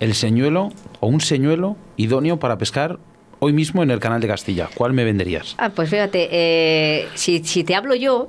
el 0.00 0.14
señuelo 0.14 0.70
o 1.00 1.08
un 1.08 1.20
señuelo 1.20 1.76
idóneo 1.96 2.38
para 2.38 2.58
pescar 2.58 2.98
hoy 3.40 3.52
mismo 3.52 3.82
en 3.82 3.90
el 3.90 4.00
canal 4.00 4.20
de 4.20 4.28
Castilla, 4.28 4.68
¿cuál 4.74 4.92
me 4.92 5.04
venderías? 5.04 5.54
Ah, 5.58 5.70
pues 5.70 5.90
fíjate, 5.90 6.28
eh, 6.30 7.08
si, 7.14 7.44
si 7.44 7.64
te 7.64 7.74
hablo 7.74 7.94
yo, 7.94 8.28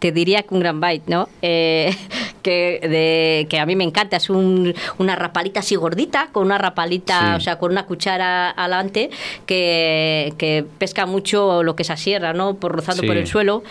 te 0.00 0.12
diría 0.12 0.42
que 0.42 0.54
un 0.54 0.60
gran 0.60 0.80
bite, 0.80 1.04
¿no? 1.06 1.28
Eh, 1.42 1.94
que, 2.42 2.80
de, 2.82 3.46
que 3.48 3.58
a 3.58 3.66
mí 3.66 3.76
me 3.76 3.84
encanta, 3.84 4.16
es 4.16 4.30
un, 4.30 4.74
una 4.98 5.14
rapalita 5.14 5.60
así 5.60 5.76
gordita, 5.76 6.30
con 6.32 6.46
una 6.46 6.58
rapalita, 6.58 7.20
sí. 7.20 7.36
o 7.36 7.40
sea, 7.40 7.58
con 7.58 7.70
una 7.70 7.86
cuchara 7.86 8.50
adelante, 8.50 9.10
que, 9.46 10.32
que, 10.38 10.64
pesca 10.78 11.06
mucho 11.06 11.62
lo 11.62 11.76
que 11.76 11.82
es 11.82 11.90
a 11.90 11.96
sierra, 11.96 12.32
¿no? 12.32 12.54
Por 12.54 12.72
rozando 12.72 13.02
sí. 13.02 13.06
por 13.06 13.16
el 13.16 13.26
suelo, 13.26 13.62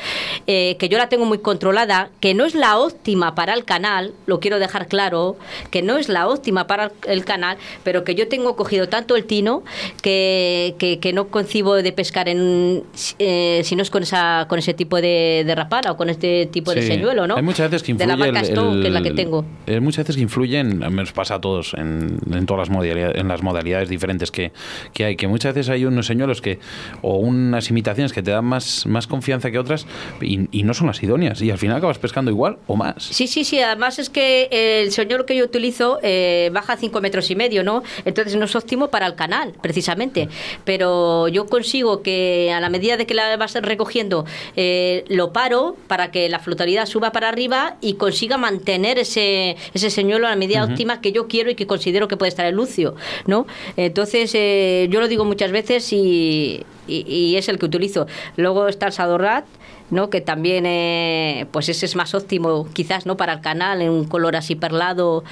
eh, 0.48 0.78
que 0.80 0.88
yo 0.88 0.98
la 0.98 1.10
tengo 1.10 1.26
muy 1.26 1.40
controlada, 1.40 2.10
que 2.20 2.34
no 2.34 2.46
es 2.46 2.56
la 2.56 2.78
óptima 2.78 3.36
para 3.36 3.54
el 3.54 3.66
canal, 3.66 4.14
lo 4.28 4.40
quiero 4.40 4.60
dejar 4.60 4.88
claro, 4.88 5.38
que 5.72 5.82
no 5.82 5.98
es 5.98 6.08
la 6.08 6.28
óptima 6.28 6.68
para 6.68 6.92
el 7.08 7.26
canal, 7.26 7.58
pero 7.84 8.04
que 8.04 8.16
yo 8.16 8.28
tengo 8.28 8.56
cogido 8.56 8.88
tanto 8.88 9.16
el 9.16 9.26
tino 9.26 9.64
que, 10.04 10.76
que, 10.78 11.00
que 11.00 11.12
no 11.12 11.28
concibo 11.30 11.76
de 11.76 11.92
pescar 11.92 12.30
en, 12.30 12.84
eh, 13.18 13.62
si 13.64 13.76
no 13.76 13.82
es 13.82 13.90
con, 13.90 14.04
esa, 14.04 14.46
con 14.48 14.60
ese 14.60 14.74
tipo 14.76 14.98
de, 14.98 15.44
de 15.46 15.56
rapala 15.56 15.92
o 15.92 15.98
con 15.98 16.10
este 16.20 16.48
tipo 16.48 16.72
sí. 16.72 16.82
de 16.82 16.88
señuelo, 16.88 17.26
¿no? 17.28 17.36
Hay 17.36 17.42
muchas 17.42 17.72
veces 17.72 17.84
que 17.84 17.92
influye 17.94 18.14
el, 18.14 18.36
el, 18.36 18.42
gustó, 18.42 18.82
que 18.82 18.88
es 18.88 18.94
la 18.94 19.02
que 19.02 19.12
tengo. 19.12 19.46
Es 19.66 19.82
muchas 19.82 20.04
veces 20.04 20.18
que 20.18 20.22
influyen, 20.22 20.80
nos 20.80 21.14
pasa 21.14 21.36
a 21.36 21.42
todos 21.42 21.74
en, 21.76 22.20
en 22.32 22.46
todas 22.46 22.68
las 22.68 22.70
modalidades, 22.70 23.18
en 23.18 23.28
las 23.28 23.42
modalidades 23.42 23.88
diferentes 23.88 24.32
que, 24.32 24.52
que 24.94 25.06
hay, 25.06 25.16
que 25.16 25.28
muchas 25.28 25.56
veces 25.56 25.70
hay 25.70 25.86
unos 25.86 26.08
señuelos 26.08 26.42
que, 26.42 26.60
o 27.02 27.18
unas 27.18 27.70
imitaciones 27.70 28.12
que 28.12 28.22
te 28.22 28.32
dan 28.32 28.46
más, 28.46 28.86
más 28.86 29.08
confianza 29.08 29.50
que 29.50 29.60
otras 29.60 29.88
y, 30.22 30.48
y 30.52 30.64
no 30.64 30.74
son 30.74 30.88
las 30.88 31.02
idóneas. 31.02 31.42
Y 31.42 31.52
al 31.52 31.58
final 31.58 31.78
acabas 31.78 32.00
pescando 32.00 32.32
igual 32.32 32.58
o 32.68 32.76
más. 32.76 33.02
Sí, 33.04 33.28
sí, 33.28 33.46
sí. 33.46 33.60
Además 33.60 34.00
es 34.00 34.10
que 34.10 34.50
el 34.52 34.92
señuelo 34.92 35.26
que 35.26 35.36
yo 35.36 35.46
utilizo 35.46 36.00
eh, 36.04 36.50
baja 36.54 36.76
5 36.76 37.00
metros 37.02 37.32
y 37.32 37.36
medio, 37.36 37.64
¿no? 37.64 37.84
Entonces 38.06 38.36
no 38.36 38.46
es 38.46 38.56
óptimo 38.56 38.90
para 38.90 39.06
el 39.06 39.16
canal, 39.16 39.54
precisamente. 39.62 40.28
Pero 40.66 41.28
yo 41.30 41.46
consigo 41.46 42.02
que 42.02 42.52
a 42.54 42.60
la 42.60 42.70
medida 42.70 42.98
de 42.98 43.06
que 43.06 43.14
la 43.14 43.38
vas 43.38 43.54
recogiendo, 43.56 44.26
eh, 44.56 45.06
lo 45.08 45.32
paro 45.32 45.76
para 45.88 46.09
que 46.12 46.30
la 46.30 46.40
flotabilidad 46.40 46.86
suba 46.86 47.12
para 47.12 47.30
arriba 47.30 47.76
y 47.82 47.94
consiga 47.96 48.38
mantener 48.38 49.00
ese, 49.00 49.56
ese 49.74 49.90
señuelo 49.90 50.28
a 50.28 50.32
la 50.32 50.36
medida 50.36 50.64
óptima 50.64 51.02
que 51.02 51.12
yo 51.12 51.28
quiero 51.28 51.50
y 51.52 51.56
que 51.56 51.68
considero 51.68 52.08
que 52.08 52.18
puede 52.18 52.30
estar 52.30 52.46
el 52.46 52.56
lucio, 52.56 52.96
¿no? 53.28 53.46
Entonces, 53.78 54.32
eh, 54.36 54.88
yo 54.92 55.00
lo 55.00 55.08
digo 55.08 55.26
muchas 55.26 55.52
veces 55.52 55.92
y, 55.94 56.64
y- 56.88 57.06
y 57.08 57.36
es 57.38 57.50
el 57.50 57.58
que 57.60 57.66
utilizo. 57.66 58.08
Luego 58.38 58.68
está 58.68 58.88
el 58.88 58.94
Sadorrat, 58.94 59.46
¿no? 59.92 60.10
que 60.10 60.22
también 60.22 60.66
eh, 60.68 61.48
pues 61.52 61.68
ese 61.70 61.86
es 61.88 61.96
más 61.96 62.14
óptimo 62.14 62.68
quizás 62.74 63.06
no 63.08 63.18
para 63.18 63.34
el 63.34 63.42
canal 63.42 63.82
en 63.82 63.90
un 63.90 64.06
color 64.06 64.36
así 64.36 64.54
perlado 64.56 65.24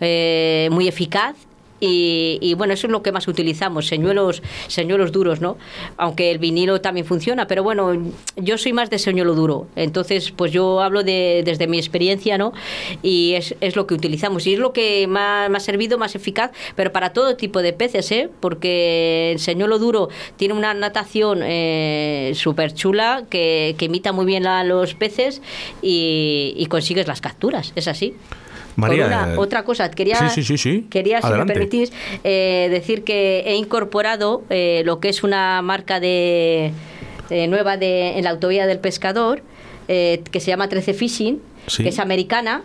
eh, 0.00 0.68
muy 0.72 0.88
eficaz 0.88 1.36
y, 1.80 2.38
y, 2.40 2.54
bueno, 2.54 2.74
eso 2.74 2.86
es 2.86 2.90
lo 2.90 3.02
que 3.02 3.12
más 3.12 3.28
utilizamos, 3.28 3.86
señuelos, 3.86 4.42
señuelos 4.68 5.12
duros, 5.12 5.40
¿no? 5.40 5.56
Aunque 5.96 6.30
el 6.30 6.38
vinilo 6.38 6.80
también 6.80 7.06
funciona, 7.06 7.46
pero 7.46 7.62
bueno, 7.62 7.92
yo 8.36 8.58
soy 8.58 8.72
más 8.72 8.90
de 8.90 8.98
señuelo 8.98 9.34
duro. 9.34 9.66
Entonces, 9.76 10.30
pues 10.30 10.52
yo 10.52 10.80
hablo 10.80 11.02
de, 11.02 11.42
desde 11.44 11.66
mi 11.66 11.78
experiencia, 11.78 12.38
¿no? 12.38 12.52
Y 13.02 13.34
es, 13.34 13.54
es 13.60 13.76
lo 13.76 13.86
que 13.86 13.94
utilizamos. 13.94 14.46
Y 14.46 14.54
es 14.54 14.58
lo 14.58 14.72
que 14.72 15.06
más 15.06 15.50
ha 15.54 15.60
servido, 15.60 15.98
más 15.98 16.14
eficaz, 16.14 16.50
pero 16.74 16.92
para 16.92 17.10
todo 17.10 17.36
tipo 17.36 17.62
de 17.62 17.72
peces, 17.72 18.10
¿eh? 18.12 18.30
Porque 18.40 19.32
el 19.32 19.38
señuelo 19.38 19.78
duro 19.78 20.08
tiene 20.36 20.54
una 20.54 20.74
natación 20.74 21.40
eh, 21.42 22.32
súper 22.34 22.72
chula 22.74 23.24
que, 23.28 23.74
que 23.78 23.86
imita 23.86 24.12
muy 24.12 24.24
bien 24.24 24.46
a 24.46 24.64
los 24.64 24.94
peces 24.94 25.42
y, 25.82 26.54
y 26.56 26.66
consigues 26.66 27.06
las 27.06 27.20
capturas, 27.20 27.72
es 27.76 27.88
así. 27.88 28.14
María, 28.76 29.06
una- 29.06 29.34
eh, 29.34 29.36
otra 29.38 29.64
cosa, 29.64 29.90
quería, 29.90 30.16
sí, 30.28 30.42
sí, 30.42 30.42
sí, 30.44 30.58
sí. 30.58 30.86
quería 30.90 31.20
si 31.22 31.28
me 31.32 31.46
permitís, 31.46 31.92
eh, 32.24 32.68
decir 32.70 33.02
que 33.04 33.40
he 33.46 33.54
incorporado 33.56 34.42
eh, 34.50 34.82
lo 34.84 35.00
que 35.00 35.08
es 35.08 35.22
una 35.24 35.60
marca 35.62 35.98
de, 36.00 36.72
de 37.30 37.46
nueva 37.48 37.76
de, 37.76 38.18
en 38.18 38.24
la 38.24 38.30
autovía 38.30 38.66
del 38.66 38.78
pescador, 38.78 39.42
eh, 39.88 40.22
que 40.30 40.40
se 40.40 40.48
llama 40.50 40.68
13 40.68 40.94
Fishing, 40.94 41.40
que 41.76 41.88
es 41.88 41.98
americana 41.98 42.62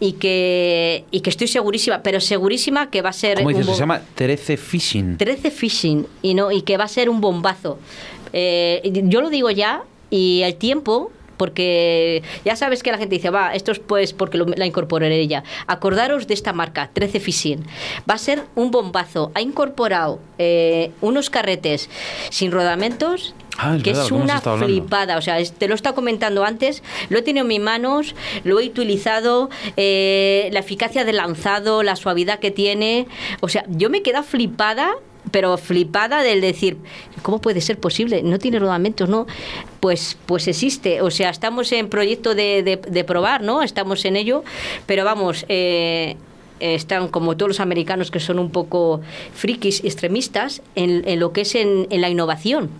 y 0.00 0.12
que, 0.14 1.04
y 1.10 1.20
que 1.20 1.30
estoy 1.30 1.46
segurísima, 1.48 2.02
pero 2.02 2.20
segurísima 2.20 2.90
que 2.90 3.00
va 3.00 3.08
a 3.10 3.12
ser 3.14 3.38
¿Cómo 3.38 3.48
dices? 3.48 3.66
un 3.68 3.74
Se 3.74 3.80
llama 3.80 4.02
13 4.14 4.56
Fishing. 4.58 5.16
13 5.16 5.50
Fishing 5.50 6.06
y, 6.20 6.34
no, 6.34 6.52
y 6.52 6.60
que 6.62 6.76
va 6.76 6.84
a 6.84 6.88
ser 6.88 7.08
un 7.08 7.20
bombazo. 7.22 7.78
Yo 8.32 9.20
lo 9.20 9.30
digo 9.30 9.50
ya 9.50 9.82
y 10.10 10.42
el 10.44 10.56
tiempo 10.56 11.10
porque 11.36 12.22
ya 12.44 12.56
sabes 12.56 12.82
que 12.82 12.92
la 12.92 12.98
gente 12.98 13.14
dice, 13.16 13.30
va, 13.30 13.54
esto 13.54 13.72
es 13.72 13.78
pues 13.78 14.12
porque 14.12 14.38
lo- 14.38 14.46
la 14.46 14.66
incorporaré 14.66 15.18
ella. 15.20 15.44
Acordaros 15.66 16.26
de 16.26 16.34
esta 16.34 16.52
marca, 16.52 16.90
13 16.92 17.20
Fishing. 17.20 17.64
Va 18.08 18.14
a 18.14 18.18
ser 18.18 18.42
un 18.54 18.70
bombazo. 18.70 19.32
Ha 19.34 19.40
incorporado 19.40 20.20
eh, 20.38 20.90
unos 21.00 21.30
carretes 21.30 21.88
sin 22.30 22.50
rodamentos. 22.52 23.34
Ah, 23.58 23.76
es 23.76 23.82
que 23.82 23.90
verdad, 23.90 24.06
es 24.06 24.12
una 24.12 24.40
flipada, 24.66 25.18
o 25.18 25.20
sea, 25.22 25.38
es- 25.38 25.52
te 25.52 25.68
lo 25.68 25.74
estado 25.74 25.94
comentando 25.94 26.42
antes, 26.44 26.82
lo 27.10 27.18
he 27.18 27.22
tenido 27.22 27.42
en 27.42 27.48
mis 27.48 27.60
manos, 27.60 28.14
lo 28.44 28.58
he 28.60 28.66
utilizado, 28.66 29.50
eh, 29.76 30.48
la 30.52 30.60
eficacia 30.60 31.04
del 31.04 31.16
lanzado, 31.16 31.82
la 31.82 31.94
suavidad 31.96 32.38
que 32.38 32.50
tiene, 32.50 33.06
o 33.40 33.48
sea, 33.48 33.64
yo 33.68 33.90
me 33.90 34.00
queda 34.02 34.22
flipada 34.22 34.92
pero 35.32 35.58
flipada 35.58 36.22
del 36.22 36.40
decir, 36.40 36.76
¿cómo 37.22 37.40
puede 37.40 37.60
ser 37.60 37.78
posible? 37.80 38.22
No 38.22 38.38
tiene 38.38 38.60
rodamentos, 38.60 39.08
¿no? 39.08 39.26
Pues, 39.80 40.16
pues 40.26 40.46
existe. 40.46 41.02
O 41.02 41.10
sea, 41.10 41.30
estamos 41.30 41.72
en 41.72 41.88
proyecto 41.88 42.36
de, 42.36 42.62
de- 42.62 42.76
de 42.76 43.02
probar, 43.04 43.42
¿no? 43.42 43.62
Estamos 43.64 44.04
en 44.04 44.14
ello, 44.14 44.44
pero 44.86 45.04
vamos, 45.04 45.44
eh, 45.48 46.14
están 46.60 47.08
como 47.08 47.36
todos 47.36 47.48
los 47.48 47.58
americanos 47.60 48.12
que 48.12 48.20
son 48.20 48.38
un 48.38 48.50
poco 48.50 49.00
frikis, 49.34 49.82
extremistas, 49.82 50.62
en, 50.76 51.02
en 51.08 51.18
lo 51.18 51.32
que 51.32 51.40
es 51.40 51.56
en, 51.56 51.88
en 51.90 52.00
la 52.00 52.08
innovación. 52.08 52.70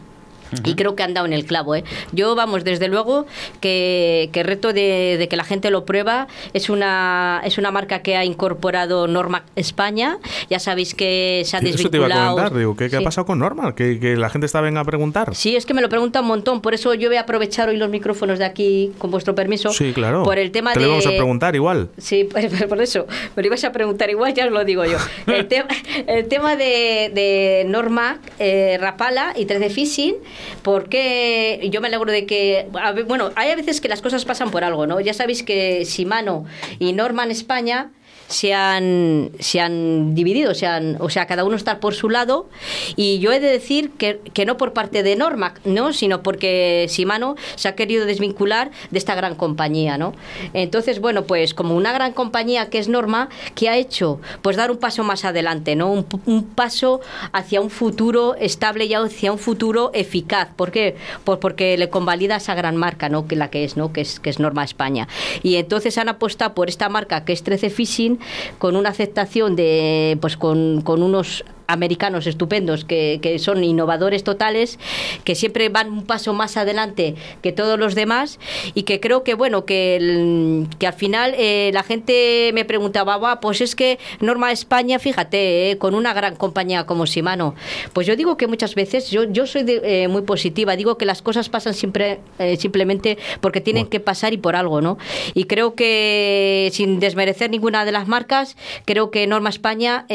Y 0.64 0.74
creo 0.74 0.94
que 0.96 1.02
han 1.02 1.14
dado 1.14 1.26
en 1.26 1.32
el 1.32 1.44
clavo. 1.44 1.74
¿eh? 1.74 1.84
Yo, 2.12 2.34
vamos, 2.34 2.64
desde 2.64 2.88
luego 2.88 3.26
que, 3.60 4.30
que 4.32 4.42
reto 4.42 4.72
de, 4.72 5.16
de 5.18 5.28
que 5.28 5.36
la 5.36 5.44
gente 5.44 5.70
lo 5.70 5.84
prueba. 5.84 6.26
Es 6.52 6.68
una, 6.70 7.40
es 7.44 7.58
una 7.58 7.70
marca 7.70 8.00
que 8.02 8.16
ha 8.16 8.24
incorporado 8.24 9.06
Norma 9.08 9.44
España. 9.56 10.18
Ya 10.50 10.58
sabéis 10.58 10.94
que 10.94 11.42
se 11.44 11.56
ha 11.56 11.60
Eso 11.60 11.88
te 11.88 11.96
iba 11.96 12.06
a 12.06 12.08
desvinculado. 12.08 12.30
comentar, 12.36 12.58
digo, 12.58 12.76
¿qué, 12.76 12.90
qué 12.90 12.96
ha 12.96 12.98
Sí. 13.00 13.04
pasado 13.04 13.26
con 13.26 13.38
Norma? 13.38 13.74
Que, 13.74 13.98
que 13.98 14.16
la 14.16 14.28
gente 14.30 14.46
está 14.46 14.60
venga 14.60 14.80
a 14.80 14.84
preguntar. 14.84 15.34
Sí, 15.34 15.56
es 15.56 15.66
que 15.66 15.74
me 15.74 15.82
lo 15.82 15.88
pregunta 15.88 16.20
un 16.20 16.26
montón, 16.28 16.60
por 16.60 16.74
eso 16.74 16.94
yo 16.94 17.08
voy 17.08 17.16
a 17.16 17.22
aprovechar 17.22 17.68
hoy 17.68 17.76
los 17.76 17.88
micrófonos 17.90 18.38
de 18.38 18.44
aquí, 18.44 18.92
con 18.98 19.10
vuestro 19.10 19.34
permiso. 19.34 19.70
Sí, 19.70 19.92
claro. 19.92 20.22
Por 20.22 20.38
el 20.38 20.50
tema 20.52 20.72
Te 20.72 20.80
de. 20.80 20.84
lo 20.86 20.90
vamos 20.92 21.06
a 21.06 21.10
preguntar 21.10 21.54
igual. 21.54 21.88
Sí, 21.98 22.24
pues, 22.30 22.50
por 22.64 22.80
eso. 22.80 23.06
Me 23.36 23.42
lo 23.42 23.46
ibas 23.48 23.64
a 23.64 23.72
preguntar 23.72 24.10
igual, 24.10 24.34
ya 24.34 24.46
os 24.46 24.52
lo 24.52 24.64
digo 24.64 24.84
yo. 24.84 24.98
El, 25.26 25.48
tema 25.48 25.68
el 26.06 26.28
tema 26.28 26.56
de, 26.56 27.10
de 27.14 27.64
Norma 27.68 28.18
eh, 28.38 28.78
Rapala 28.80 29.32
y 29.36 29.44
13 29.46 29.70
Fishing, 29.70 30.14
porque 30.62 31.68
yo 31.70 31.80
me 31.80 31.88
alegro 31.88 32.10
de 32.10 32.26
que. 32.26 32.68
bueno, 33.06 33.30
hay 33.36 33.50
a 33.50 33.56
veces 33.56 33.80
que 33.80 33.88
las 33.88 34.02
cosas 34.02 34.24
pasan 34.24 34.50
por 34.50 34.64
algo, 34.64 34.86
¿no? 34.86 35.00
Ya 35.00 35.14
sabéis 35.14 35.42
que 35.42 35.84
Shimano 35.84 36.44
y 36.78 36.92
Norma 36.92 37.24
en 37.24 37.30
España 37.30 37.90
se 38.32 38.54
han, 38.54 39.30
se 39.38 39.60
han 39.60 40.14
dividido, 40.14 40.54
se 40.54 40.66
han, 40.66 40.96
o 41.00 41.10
sea, 41.10 41.26
cada 41.26 41.44
uno 41.44 41.56
está 41.56 41.78
por 41.78 41.94
su 41.94 42.10
lado. 42.10 42.48
Y 42.96 43.18
yo 43.18 43.32
he 43.32 43.40
de 43.40 43.50
decir 43.50 43.90
que, 43.92 44.20
que 44.32 44.46
no 44.46 44.56
por 44.56 44.72
parte 44.72 45.02
de 45.02 45.16
Norma, 45.16 45.54
¿no? 45.64 45.92
sino 45.92 46.22
porque 46.22 46.86
Shimano 46.88 47.36
se 47.54 47.68
ha 47.68 47.74
querido 47.74 48.06
desvincular 48.06 48.70
de 48.90 48.98
esta 48.98 49.14
gran 49.14 49.34
compañía. 49.34 49.98
¿no? 49.98 50.14
Entonces, 50.52 51.00
bueno, 51.00 51.24
pues 51.24 51.54
como 51.54 51.76
una 51.76 51.92
gran 51.92 52.12
compañía 52.12 52.70
que 52.70 52.78
es 52.78 52.88
Norma, 52.88 53.28
¿qué 53.54 53.68
ha 53.68 53.76
hecho? 53.76 54.20
Pues 54.42 54.56
dar 54.56 54.70
un 54.70 54.78
paso 54.78 55.04
más 55.04 55.24
adelante, 55.24 55.76
¿no? 55.76 55.92
un, 55.92 56.06
un 56.26 56.44
paso 56.44 57.00
hacia 57.32 57.60
un 57.60 57.70
futuro 57.70 58.34
estable 58.36 58.86
y 58.86 58.94
hacia 58.94 59.32
un 59.32 59.38
futuro 59.38 59.90
eficaz. 59.94 60.48
¿Por 60.56 60.70
qué? 60.70 60.96
Pues 61.24 61.38
porque 61.38 61.76
le 61.76 61.88
convalida 61.90 62.36
esa 62.36 62.54
gran 62.54 62.76
marca, 62.76 63.08
¿no? 63.08 63.26
Que 63.26 63.36
la 63.36 63.50
que 63.50 63.64
es, 63.64 63.76
¿no? 63.76 63.92
Que 63.92 64.02
es, 64.02 64.20
que 64.20 64.30
es 64.30 64.38
Norma 64.38 64.64
España. 64.64 65.08
Y 65.42 65.56
entonces 65.56 65.98
han 65.98 66.08
apostado 66.08 66.54
por 66.54 66.68
esta 66.68 66.88
marca 66.88 67.24
que 67.24 67.32
es 67.32 67.42
13 67.42 67.70
Fishing 67.70 68.18
con 68.58 68.76
una 68.76 68.90
aceptación 68.90 69.56
de, 69.56 70.18
pues 70.20 70.36
con, 70.36 70.82
con 70.82 71.02
unos 71.02 71.44
americanos 71.66 72.26
estupendos 72.26 72.84
que, 72.84 73.18
que 73.22 73.38
son 73.38 73.62
innovadores 73.64 74.24
totales, 74.24 74.78
que 75.24 75.34
siempre 75.34 75.68
van 75.68 75.90
un 75.90 76.04
paso 76.06 76.32
más 76.34 76.56
adelante 76.56 77.14
que 77.42 77.52
todos 77.52 77.78
los 77.78 77.94
demás 77.94 78.38
y 78.74 78.82
que 78.82 79.00
creo 79.00 79.24
que 79.24 79.34
bueno 79.34 79.64
que, 79.64 79.96
el- 79.96 80.66
que 80.78 80.86
al 80.86 80.92
final 80.94 81.34
eh, 81.36 81.70
la 81.72 81.82
gente 81.82 82.50
me 82.54 82.64
preguntaba, 82.64 83.16
"Buah, 83.16 83.40
pues 83.40 83.60
es 83.60 83.74
que 83.74 83.98
Norma 84.20 84.52
España, 84.52 84.98
fíjate, 84.98 85.70
eh, 85.70 85.78
con 85.78 85.94
una 85.94 86.12
gran 86.14 86.36
compañía 86.36 86.86
como 86.86 87.06
Shimano, 87.06 87.54
pues 87.92 88.06
yo 88.06 88.16
digo 88.16 88.36
que 88.36 88.46
muchas 88.46 88.74
veces 88.74 89.10
yo, 89.10 89.24
yo 89.24 89.46
soy 89.46 89.62
de- 89.62 89.80
eh, 90.04 90.08
muy 90.08 90.22
positiva, 90.22 90.76
digo 90.76 90.98
que 90.98 91.06
las 91.06 91.22
cosas 91.22 91.48
pasan 91.48 91.74
siempre 91.74 92.20
simplemente 92.58 93.18
porque 93.40 93.60
tienen 93.60 93.86
que 93.86 94.00
pasar 94.00 94.32
y 94.32 94.36
por 94.36 94.56
algo, 94.56 94.80
¿no? 94.80 94.98
Y 95.34 95.44
creo 95.44 95.74
que 95.74 96.70
sin 96.72 97.00
desmerecer 97.00 97.50
ninguna 97.50 97.84
de 97.84 97.92
las 97.92 98.08
marcas, 98.08 98.56
creo 98.84 99.10
que 99.10 99.26
Norma 99.26 99.48
España 99.50 100.06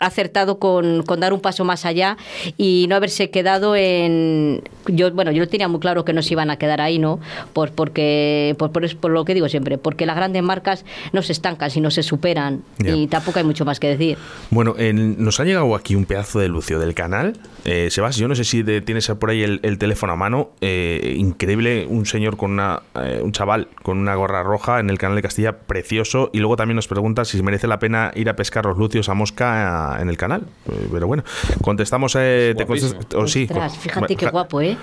ha 0.00 0.06
acertado 0.06 0.58
con, 0.58 1.02
con 1.02 1.20
dar 1.20 1.34
un 1.34 1.40
paso 1.40 1.62
más 1.64 1.84
allá 1.84 2.16
y 2.56 2.86
no 2.88 2.96
haberse 2.96 3.30
quedado 3.30 3.76
en 3.76 4.62
yo 4.86 5.12
bueno 5.12 5.30
yo 5.30 5.40
lo 5.42 5.48
tenía 5.48 5.68
muy 5.68 5.78
claro 5.78 6.06
que 6.06 6.14
no 6.14 6.22
se 6.22 6.32
iban 6.32 6.50
a 6.50 6.56
quedar 6.56 6.80
ahí 6.80 6.98
no 6.98 7.20
por 7.52 7.72
porque 7.72 8.56
por, 8.58 8.72
por, 8.72 8.96
por 8.96 9.10
lo 9.10 9.26
que 9.26 9.34
digo 9.34 9.48
siempre 9.50 9.76
porque 9.76 10.06
las 10.06 10.16
grandes 10.16 10.42
marcas 10.42 10.86
no 11.12 11.20
se 11.22 11.32
estancan 11.32 11.70
sino 11.70 11.90
se 11.90 12.02
superan 12.02 12.62
y 12.82 13.08
tampoco 13.08 13.38
hay 13.40 13.44
mucho 13.44 13.66
más 13.66 13.78
que 13.78 13.88
decir 13.88 14.16
Bueno, 14.50 14.74
en- 14.78 15.22
nos 15.22 15.38
ha 15.38 15.44
llegado 15.44 15.74
aquí 15.74 15.94
un 15.94 16.06
pedazo 16.06 16.38
de 16.40 16.48
lucio 16.48 16.78
del 16.78 16.94
canal. 16.94 17.34
Eh, 17.66 17.88
Sebas, 17.90 18.16
yo 18.16 18.26
no 18.26 18.34
sé 18.34 18.44
si 18.44 18.62
de- 18.62 18.80
tienes 18.80 19.06
por 19.08 19.28
ahí 19.28 19.42
el, 19.42 19.60
el 19.62 19.76
teléfono 19.76 20.14
a 20.14 20.16
mano. 20.16 20.50
Eh, 20.62 21.14
increíble, 21.18 21.86
un 21.88 22.06
señor 22.06 22.38
con 22.38 22.52
una, 22.52 22.80
eh, 22.94 23.20
un 23.22 23.32
chaval 23.32 23.68
con 23.82 23.98
una 23.98 24.14
gorra 24.14 24.42
roja 24.42 24.80
en 24.80 24.88
el 24.88 24.96
canal 24.98 25.16
de 25.16 25.22
Castilla, 25.22 25.58
precioso. 25.58 26.30
Y 26.32 26.38
luego 26.38 26.56
también 26.56 26.76
nos 26.76 26.88
pregunta 26.88 27.24
si 27.26 27.40
merece 27.42 27.66
la 27.66 27.78
pena 27.78 28.12
ir 28.14 28.28
a 28.30 28.36
pescar 28.36 28.64
los 28.64 28.78
lucios 28.78 29.08
a 29.10 29.14
mosca 29.14 29.89
en 30.00 30.08
el 30.08 30.16
canal. 30.16 30.42
Pero 30.92 31.06
bueno, 31.06 31.24
contestamos. 31.62 32.14
Eh, 32.18 32.54
te 32.56 32.66
contest- 32.66 33.14
o 33.16 33.26
sí, 33.26 33.44
Ostras, 33.48 33.76
fíjate 33.78 34.16
qué 34.16 34.26
guapo 34.28 34.60
eh 34.60 34.76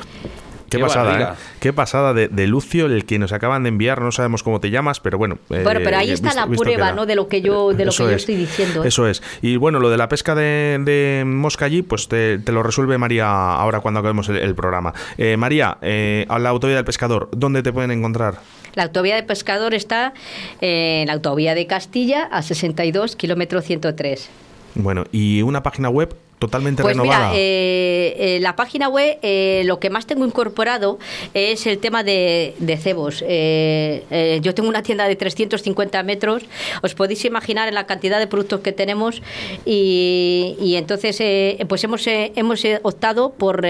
Qué, 0.69 0.79
Qué 0.79 0.83
pasada. 0.83 1.31
¿eh? 1.33 1.35
Qué 1.61 1.71
pasada 1.71 2.13
de, 2.13 2.27
de 2.27 2.45
Lucio, 2.45 2.87
el 2.87 3.05
que 3.05 3.17
nos 3.19 3.31
acaban 3.31 3.63
de 3.63 3.69
enviar, 3.69 4.01
no 4.01 4.11
sabemos 4.11 4.43
cómo 4.43 4.59
te 4.59 4.69
llamas, 4.69 4.99
pero 4.99 5.17
bueno. 5.17 5.35
eh, 5.49 5.61
Bueno, 5.63 5.79
pero 5.81 5.95
ahí 5.97 6.11
está 6.11 6.27
visto- 6.31 6.41
la 6.45 6.57
prueba. 6.57 6.91
¿no? 6.91 7.05
De 7.05 7.15
lo 7.15 7.29
que 7.29 7.41
yo, 7.41 7.71
de 7.73 7.85
lo 7.85 7.91
que 7.91 7.97
yo 7.99 8.09
es, 8.09 8.15
estoy 8.17 8.35
diciendo. 8.35 8.83
¿eh? 8.83 8.89
Eso 8.89 9.07
es. 9.07 9.23
Y 9.41 9.55
bueno, 9.55 9.79
lo 9.79 9.89
de 9.89 9.95
la 9.95 10.09
pesca 10.09 10.35
de, 10.35 10.77
de 10.83 11.23
mosca 11.25 11.63
allí, 11.63 11.83
pues 11.83 12.09
te, 12.09 12.39
te 12.39 12.51
lo 12.51 12.63
resuelve 12.63 12.97
María 12.97 13.29
ahora 13.53 13.79
cuando 13.79 14.01
acabemos 14.01 14.27
el, 14.27 14.35
el 14.35 14.55
programa. 14.55 14.93
Eh, 15.17 15.37
María, 15.37 15.77
eh, 15.81 16.25
a 16.27 16.37
la 16.37 16.49
autovía 16.49 16.75
del 16.75 16.83
pescador, 16.85 17.29
¿dónde 17.31 17.63
te 17.63 17.71
pueden 17.71 17.91
encontrar? 17.91 18.39
La 18.75 18.83
autovía 18.83 19.15
de 19.15 19.23
pescador 19.23 19.73
está 19.73 20.13
en 20.59 21.07
la 21.07 21.13
autovía 21.13 21.55
de 21.55 21.65
Castilla 21.65 22.25
a 22.29 22.41
62 22.41 23.15
kilómetro 23.15 23.61
103. 23.61 24.29
Bueno, 24.77 25.05
y 25.11 25.41
una 25.41 25.63
página 25.63 25.89
web 25.89 26.15
totalmente 26.39 26.83
Pues 26.83 26.95
renovada. 26.95 27.29
mira, 27.29 27.39
eh, 27.39 28.13
eh, 28.35 28.39
la 28.41 28.55
página 28.55 28.89
web, 28.89 29.17
eh, 29.23 29.63
lo 29.65 29.79
que 29.79 29.89
más 29.89 30.05
tengo 30.05 30.23
incorporado 30.23 30.99
es 31.33 31.65
el 31.65 31.79
tema 31.79 32.03
de, 32.03 32.53
de 32.59 32.77
cebos. 32.77 33.23
Eh, 33.27 34.39
yo 34.43 34.53
tengo 34.53 34.69
una 34.69 34.83
tienda 34.83 35.07
de 35.07 35.15
350 35.15 36.03
metros, 36.03 36.43
os 36.83 36.93
podéis 36.93 37.25
imaginar 37.25 37.67
en 37.67 37.73
la 37.73 37.87
cantidad 37.87 38.19
de 38.19 38.27
productos 38.27 38.59
que 38.59 38.71
tenemos 38.71 39.23
y, 39.65 40.55
y 40.61 40.75
entonces 40.75 41.17
eh, 41.21 41.57
pues 41.67 41.83
hemos, 41.83 42.05
eh, 42.05 42.31
hemos 42.35 42.63
optado 42.83 43.31
por... 43.31 43.65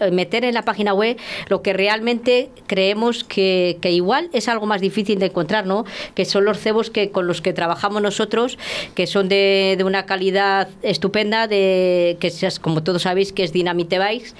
eh, 0.00 0.10
meter 0.10 0.44
en 0.44 0.54
la 0.54 0.62
página 0.62 0.92
web 0.92 1.16
lo 1.48 1.62
que 1.62 1.72
realmente 1.72 2.50
creemos 2.66 3.24
que, 3.24 3.78
que 3.80 3.92
igual 3.92 4.28
es 4.32 4.48
algo 4.48 4.66
más 4.66 4.80
difícil 4.80 5.18
de 5.18 5.26
encontrar, 5.26 5.66
¿no? 5.66 5.84
Que 6.14 6.24
son 6.24 6.44
los 6.44 6.58
cebos 6.58 6.90
que 6.90 7.10
con 7.10 7.26
los 7.26 7.40
que 7.40 7.52
trabajamos 7.52 8.02
nosotros, 8.02 8.58
que 8.94 9.06
son 9.06 9.28
de, 9.28 9.74
de 9.78 9.84
una 9.84 10.06
calidad 10.06 10.68
estupenda, 10.82 11.46
de 11.46 12.16
que 12.20 12.28
es, 12.28 12.58
como 12.58 12.82
todos 12.82 13.02
sabéis 13.02 13.32
que 13.32 13.44
es 13.44 13.52
Dynamite 13.52 13.98
Bikes 13.98 14.30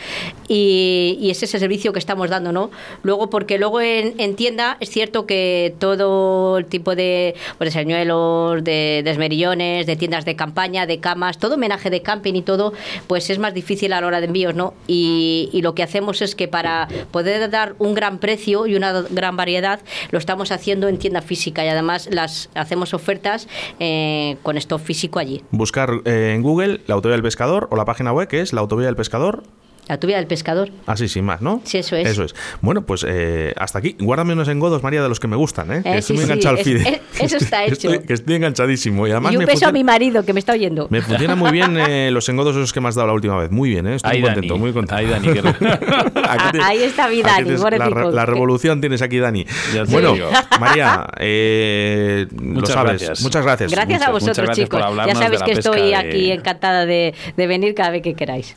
y, 0.48 1.18
y 1.20 1.30
ese 1.30 1.44
es 1.44 1.54
el 1.54 1.60
servicio 1.60 1.92
que 1.92 1.98
estamos 1.98 2.30
dando, 2.30 2.52
¿no? 2.52 2.70
Luego 3.02 3.30
porque 3.30 3.58
luego 3.58 3.80
en, 3.80 4.14
en 4.18 4.36
tienda 4.36 4.76
es 4.80 4.90
cierto 4.90 5.26
que 5.26 5.74
todo 5.78 6.58
el 6.58 6.66
tipo 6.66 6.94
de 6.94 7.34
pues, 7.58 7.72
señuelos, 7.72 8.64
de, 8.64 9.02
de 9.04 9.10
esmerillones, 9.10 9.86
de 9.86 9.96
tiendas 9.96 10.24
de 10.24 10.36
campaña, 10.36 10.86
de 10.86 10.98
camas, 10.98 11.38
todo 11.38 11.54
homenaje 11.54 11.90
de 11.90 12.02
camping 12.02 12.34
y 12.34 12.42
todo, 12.42 12.72
pues 13.06 13.30
es 13.30 13.38
más 13.38 13.54
difícil 13.54 13.92
a 13.92 14.00
la 14.00 14.06
hora 14.06 14.20
de 14.20 14.26
envíos, 14.26 14.54
¿no? 14.54 14.74
Y, 14.86 15.43
y 15.52 15.62
lo 15.62 15.74
que 15.74 15.82
hacemos 15.82 16.22
es 16.22 16.34
que 16.34 16.48
para 16.48 16.88
poder 17.10 17.50
dar 17.50 17.74
un 17.78 17.94
gran 17.94 18.18
precio 18.18 18.66
y 18.66 18.74
una 18.74 19.02
gran 19.02 19.36
variedad, 19.36 19.80
lo 20.10 20.18
estamos 20.18 20.52
haciendo 20.52 20.88
en 20.88 20.98
tienda 20.98 21.22
física 21.22 21.64
y 21.64 21.68
además 21.68 22.08
las 22.10 22.50
hacemos 22.54 22.94
ofertas 22.94 23.48
eh, 23.80 24.36
con 24.42 24.56
stock 24.56 24.80
físico 24.80 25.18
allí. 25.18 25.42
Buscar 25.50 25.90
eh, 26.04 26.32
en 26.34 26.42
Google 26.42 26.80
la 26.86 26.94
autovía 26.94 27.14
del 27.14 27.22
pescador 27.22 27.68
o 27.70 27.76
la 27.76 27.84
página 27.84 28.12
web 28.12 28.28
que 28.28 28.40
es 28.40 28.52
la 28.52 28.60
autovía 28.60 28.86
del 28.86 28.96
pescador. 28.96 29.42
La 29.88 29.98
tuya 30.00 30.16
del 30.16 30.26
pescador. 30.26 30.70
Así, 30.86 31.08
sin 31.08 31.24
más, 31.26 31.42
¿no? 31.42 31.60
Sí, 31.64 31.78
eso 31.78 31.94
es. 31.96 32.08
Eso 32.08 32.24
es. 32.24 32.34
Bueno, 32.62 32.86
pues 32.86 33.04
eh, 33.06 33.52
hasta 33.58 33.78
aquí. 33.80 33.96
Guárdame 34.00 34.32
unos 34.32 34.48
engodos, 34.48 34.82
María, 34.82 35.02
de 35.02 35.08
los 35.10 35.20
que 35.20 35.28
me 35.28 35.36
gustan, 35.36 35.70
¿eh? 35.72 35.78
Eh, 35.78 35.82
que 35.82 35.98
estoy 35.98 36.02
sí, 36.02 36.12
muy 36.14 36.24
sí, 36.24 36.30
enganchado 36.32 36.54
al 36.56 36.60
es- 36.60 36.66
es- 36.66 37.00
eso 37.20 37.36
está 37.36 37.64
estoy- 37.66 37.94
hecho. 37.96 38.06
que 38.06 38.14
estoy 38.14 38.34
enganchadísimo. 38.36 39.06
Y 39.06 39.10
además 39.10 39.32
y 39.32 39.36
un 39.36 39.40
me 39.40 39.46
beso 39.46 39.66
a 39.66 39.72
mi 39.72 39.84
marido 39.84 40.24
que 40.24 40.32
me 40.32 40.40
está 40.40 40.52
oyendo. 40.54 40.86
Me 40.90 41.02
funcionan 41.02 41.38
muy 41.38 41.50
bien 41.52 41.76
eh, 41.78 42.10
los 42.10 42.26
engodos 42.30 42.56
esos 42.56 42.72
que 42.72 42.80
me 42.80 42.88
has 42.88 42.94
dado 42.94 43.08
la 43.08 43.12
última 43.14 43.36
vez. 43.38 43.50
Muy 43.50 43.68
bien, 43.70 43.86
¿eh? 43.86 43.96
Estoy 43.96 44.12
Ahí, 44.12 44.20
muy 44.20 44.28
Dani. 44.30 44.34
contento, 44.48 44.58
muy 44.58 44.72
contento. 44.72 44.94
Ahí, 44.96 45.06
Dani, 45.06 45.32
que- 45.32 45.38
Aquí 46.28 46.58
Ah, 46.60 46.66
ahí 46.68 46.82
está 46.82 47.08
mi 47.08 47.22
Dani, 47.22 47.42
tienes 47.44 47.60
la, 47.60 47.70
pobrecito. 47.70 48.10
re- 48.10 48.12
la 48.14 48.26
revolución 48.26 48.80
tienes 48.80 49.02
aquí, 49.02 49.18
Dani. 49.18 49.44
Ya 49.74 49.84
Bueno. 49.84 50.14
María, 50.58 51.06
eh, 51.18 52.26
lo 52.34 52.42
Muchas 52.42 52.70
sabes. 52.74 52.90
gracias. 53.02 53.20
Muchas 53.22 53.44
gracias. 53.44 53.70
Gracias 53.70 54.02
a 54.02 54.10
vosotros, 54.10 54.48
chicos. 54.56 54.80
Ya 55.06 55.14
sabéis 55.14 55.42
que 55.42 55.52
estoy 55.52 55.92
aquí 55.92 56.30
encantada 56.32 56.86
de, 56.86 57.14
venir 57.36 57.74
cada 57.74 57.90
vez 57.90 58.00
que 58.02 58.14
queráis. 58.14 58.54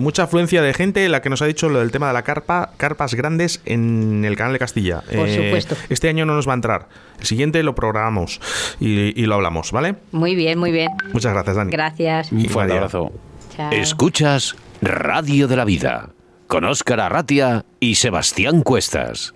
Mucha 0.00 0.22
afluencia 0.24 0.61
de 0.62 0.72
gente, 0.74 1.08
la 1.08 1.20
que 1.22 1.28
nos 1.28 1.42
ha 1.42 1.46
dicho 1.46 1.68
lo 1.68 1.80
del 1.80 1.90
tema 1.90 2.08
de 2.08 2.14
la 2.14 2.22
carpa, 2.22 2.70
carpas 2.76 3.14
grandes 3.14 3.60
en 3.64 4.24
el 4.24 4.36
canal 4.36 4.52
de 4.52 4.58
Castilla. 4.58 5.00
Por 5.02 5.28
Eh, 5.28 5.44
supuesto. 5.46 5.76
Este 5.88 6.08
año 6.08 6.24
no 6.24 6.34
nos 6.34 6.46
va 6.48 6.52
a 6.52 6.54
entrar. 6.56 6.88
El 7.20 7.26
siguiente 7.26 7.62
lo 7.62 7.74
programamos 7.74 8.40
y, 8.80 9.20
y 9.20 9.26
lo 9.26 9.34
hablamos, 9.34 9.72
¿vale? 9.72 9.96
Muy 10.12 10.34
bien, 10.34 10.58
muy 10.58 10.72
bien. 10.72 10.88
Muchas 11.12 11.32
gracias, 11.32 11.56
Dani. 11.56 11.70
Gracias. 11.72 12.32
Un 12.32 12.44
fuerte 12.48 12.72
abrazo. 12.74 13.12
Chao. 13.56 13.70
Escuchas 13.72 14.56
Radio 14.80 15.46
de 15.48 15.56
la 15.56 15.64
Vida 15.64 16.08
con 16.46 16.64
Óscar 16.64 17.00
Arratia 17.00 17.64
y 17.80 17.94
Sebastián 17.96 18.62
Cuestas. 18.62 19.34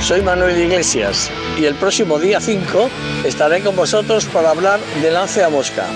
Soy 0.00 0.22
Manuel 0.22 0.58
Iglesias 0.58 1.30
y 1.58 1.64
el 1.66 1.74
próximo 1.74 2.18
día 2.18 2.40
5 2.40 2.90
estaré 3.24 3.60
con 3.60 3.76
vosotros 3.76 4.24
para 4.26 4.50
hablar 4.50 4.80
de 5.02 5.10
lance 5.10 5.42
a 5.44 5.48
mosca. 5.48 5.86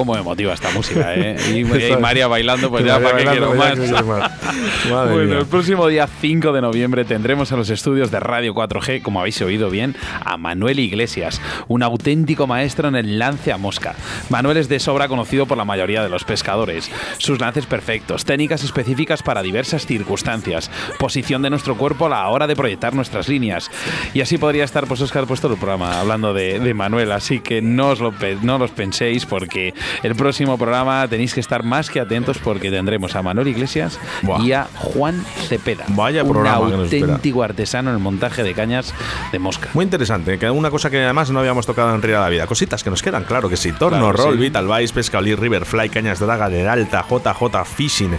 Cómo 0.00 0.14
me 0.14 0.22
motiva 0.22 0.54
esta 0.54 0.70
música, 0.70 1.14
¿eh? 1.14 1.36
Y, 1.52 1.58
y 1.92 1.96
María 1.98 2.26
bailando, 2.26 2.70
pues 2.70 2.86
ya 2.86 2.98
para 2.98 3.18
qué 3.18 3.24
quiero 3.26 3.54
más. 3.54 3.78
Madre 4.90 5.12
Bueno, 5.12 5.24
mía. 5.26 5.38
el 5.40 5.46
próximo 5.46 5.86
día 5.88 6.06
5 6.06 6.52
de 6.52 6.62
noviembre 6.62 7.04
tendremos 7.04 7.52
en 7.52 7.58
los 7.58 7.68
estudios 7.68 8.10
de 8.10 8.18
Radio 8.18 8.54
4G, 8.54 9.02
como 9.02 9.20
habéis 9.20 9.42
oído 9.42 9.68
bien, 9.68 9.94
a 10.24 10.38
Manuel 10.38 10.78
Iglesias, 10.78 11.42
un 11.68 11.82
auténtico 11.82 12.46
maestro 12.46 12.88
en 12.88 12.96
el 12.96 13.18
lance 13.18 13.52
a 13.52 13.58
mosca. 13.58 13.94
Manuel 14.30 14.56
es 14.56 14.70
de 14.70 14.80
sobra 14.80 15.06
conocido 15.06 15.44
por 15.44 15.58
la 15.58 15.66
mayoría 15.66 16.02
de 16.02 16.08
los 16.08 16.24
pescadores. 16.24 16.90
Sus 17.18 17.38
lances 17.38 17.66
perfectos, 17.66 18.24
técnicas 18.24 18.64
específicas 18.64 19.22
para 19.22 19.42
diversas 19.42 19.84
circunstancias, 19.84 20.70
posición 20.98 21.42
de 21.42 21.50
nuestro 21.50 21.76
cuerpo 21.76 22.06
a 22.06 22.08
la 22.08 22.28
hora 22.28 22.46
de 22.46 22.56
proyectar 22.56 22.94
nuestras 22.94 23.28
líneas. 23.28 23.70
Y 24.14 24.22
así 24.22 24.38
podría 24.38 24.64
estar, 24.64 24.86
pues 24.86 25.02
Oscar, 25.02 25.26
puesto 25.26 25.48
el 25.52 25.58
programa 25.58 26.00
hablando 26.00 26.32
de, 26.32 26.58
de 26.58 26.72
Manuel. 26.72 27.12
Así 27.12 27.40
que 27.40 27.60
no 27.60 27.88
os 27.88 28.00
lo, 28.00 28.14
no 28.40 28.56
los 28.56 28.70
penséis 28.70 29.26
porque 29.26 29.74
el 30.02 30.14
próximo 30.14 30.56
programa 30.58 31.06
tenéis 31.08 31.34
que 31.34 31.40
estar 31.40 31.62
más 31.62 31.90
que 31.90 32.00
atentos 32.00 32.38
porque 32.38 32.70
tendremos 32.70 33.14
a 33.16 33.22
Manuel 33.22 33.48
Iglesias 33.48 33.98
Buah. 34.22 34.42
y 34.42 34.52
a 34.52 34.66
Juan 34.74 35.24
Cepeda. 35.48 35.84
Vaya 35.88 36.22
un 36.22 36.30
programa 36.30 36.74
auténtico 36.74 37.42
artesano 37.42 37.90
en 37.90 37.96
el 37.96 38.02
montaje 38.02 38.42
de 38.42 38.54
cañas 38.54 38.94
de 39.32 39.38
mosca. 39.38 39.68
Muy 39.74 39.84
interesante, 39.84 40.38
que 40.38 40.50
una 40.50 40.70
cosa 40.70 40.90
que 40.90 41.02
además 41.02 41.30
no 41.30 41.40
habíamos 41.40 41.66
tocado 41.66 41.94
en 41.94 42.02
Ría 42.02 42.16
de 42.16 42.22
la 42.22 42.28
Vida. 42.28 42.46
Cositas 42.46 42.82
que 42.82 42.90
nos 42.90 43.02
quedan, 43.02 43.24
claro 43.24 43.48
que 43.48 43.56
sí. 43.56 43.72
Torno, 43.72 43.98
Claro 43.98 44.12
Roll, 44.12 44.34
sí. 44.34 44.40
Vital 44.40 44.66
Vice, 44.68 44.94
Pescaolí, 44.94 45.34
Riverfly, 45.34 45.88
Cañas 45.88 46.18
de 46.18 46.68
Alta, 46.68 47.04
JJ 47.08 47.64
Fishing, 47.64 48.16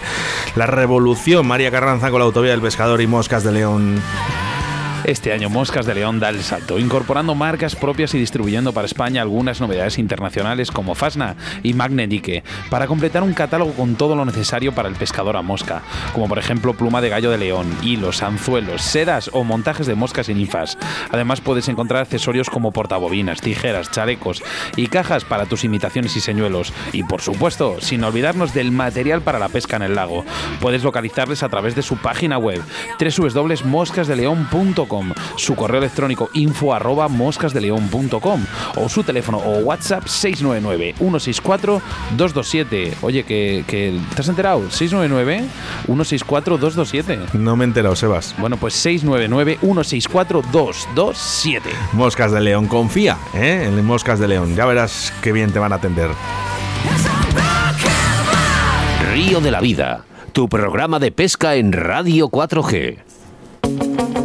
La 0.56 0.66
Revolución, 0.66 1.46
María 1.46 1.70
Carranza 1.70 2.10
con 2.10 2.20
la 2.20 2.26
Autovía 2.26 2.52
del 2.52 2.60
Pescador 2.60 3.00
y 3.00 3.06
Moscas 3.06 3.44
de 3.44 3.52
León. 3.52 4.02
Este 5.04 5.32
año 5.32 5.50
Moscas 5.50 5.84
de 5.84 5.96
León 5.96 6.20
da 6.20 6.28
el 6.28 6.44
salto, 6.44 6.78
incorporando 6.78 7.34
marcas 7.34 7.74
propias 7.74 8.14
y 8.14 8.18
distribuyendo 8.18 8.72
para 8.72 8.86
España 8.86 9.20
algunas 9.20 9.60
novedades 9.60 9.98
internacionales 9.98 10.70
como 10.70 10.94
Fasna 10.94 11.34
y 11.64 11.74
Magnedique, 11.74 12.44
para 12.70 12.86
completar 12.86 13.24
un 13.24 13.34
catálogo 13.34 13.72
con 13.72 13.96
todo 13.96 14.14
lo 14.14 14.24
necesario 14.24 14.72
para 14.72 14.88
el 14.88 14.94
pescador 14.94 15.36
a 15.36 15.42
mosca, 15.42 15.82
como 16.12 16.28
por 16.28 16.38
ejemplo 16.38 16.74
pluma 16.74 17.00
de 17.00 17.08
gallo 17.08 17.32
de 17.32 17.38
león, 17.38 17.76
hilos, 17.82 18.22
anzuelos, 18.22 18.80
sedas 18.82 19.28
o 19.32 19.42
montajes 19.42 19.88
de 19.88 19.96
moscas 19.96 20.28
y 20.28 20.34
ninfas. 20.34 20.78
Además 21.10 21.40
puedes 21.40 21.68
encontrar 21.68 22.02
accesorios 22.02 22.48
como 22.48 22.70
portabobinas, 22.70 23.40
tijeras, 23.40 23.90
chalecos 23.90 24.40
y 24.76 24.86
cajas 24.86 25.24
para 25.24 25.46
tus 25.46 25.64
imitaciones 25.64 26.16
y 26.16 26.20
señuelos. 26.20 26.72
Y 26.92 27.02
por 27.02 27.22
supuesto, 27.22 27.80
sin 27.80 28.04
olvidarnos 28.04 28.54
del 28.54 28.70
material 28.70 29.20
para 29.20 29.40
la 29.40 29.48
pesca 29.48 29.74
en 29.74 29.82
el 29.82 29.96
lago. 29.96 30.24
Puedes 30.60 30.84
localizarles 30.84 31.42
a 31.42 31.48
través 31.48 31.74
de 31.74 31.82
su 31.82 31.96
página 31.96 32.38
web 32.38 32.62
su 35.36 35.54
correo 35.54 35.78
electrónico 35.78 36.28
info 36.34 36.74
arroba 36.74 37.08
moscasdeleon.com 37.08 38.44
o 38.76 38.88
su 38.88 39.02
teléfono 39.02 39.38
o 39.38 39.58
WhatsApp 39.60 40.06
699 40.06 40.94
164 40.98 41.82
227. 42.16 42.96
Oye, 43.02 43.24
que, 43.24 43.64
que 43.66 43.98
¿te 44.14 44.20
has 44.20 44.28
enterado? 44.28 44.70
699 44.70 45.44
164 45.86 46.58
227. 46.58 47.38
No 47.38 47.56
me 47.56 47.64
he 47.64 47.68
enterado, 47.68 47.96
Sebas. 47.96 48.34
Bueno, 48.38 48.56
pues 48.56 48.74
699 48.74 49.58
164 49.60 50.42
227. 50.52 51.70
Moscas 51.92 52.32
de 52.32 52.40
León, 52.40 52.66
confía 52.66 53.18
¿eh? 53.34 53.64
en 53.66 53.84
Moscas 53.84 54.18
de 54.18 54.28
León. 54.28 54.54
Ya 54.54 54.66
verás 54.66 55.12
qué 55.22 55.32
bien 55.32 55.52
te 55.52 55.58
van 55.58 55.72
a 55.72 55.76
atender. 55.76 56.10
Río 59.12 59.40
de 59.40 59.50
la 59.50 59.60
Vida, 59.60 60.04
tu 60.32 60.48
programa 60.48 60.98
de 60.98 61.12
pesca 61.12 61.54
en 61.54 61.72
Radio 61.72 62.28
4G. 62.28 64.21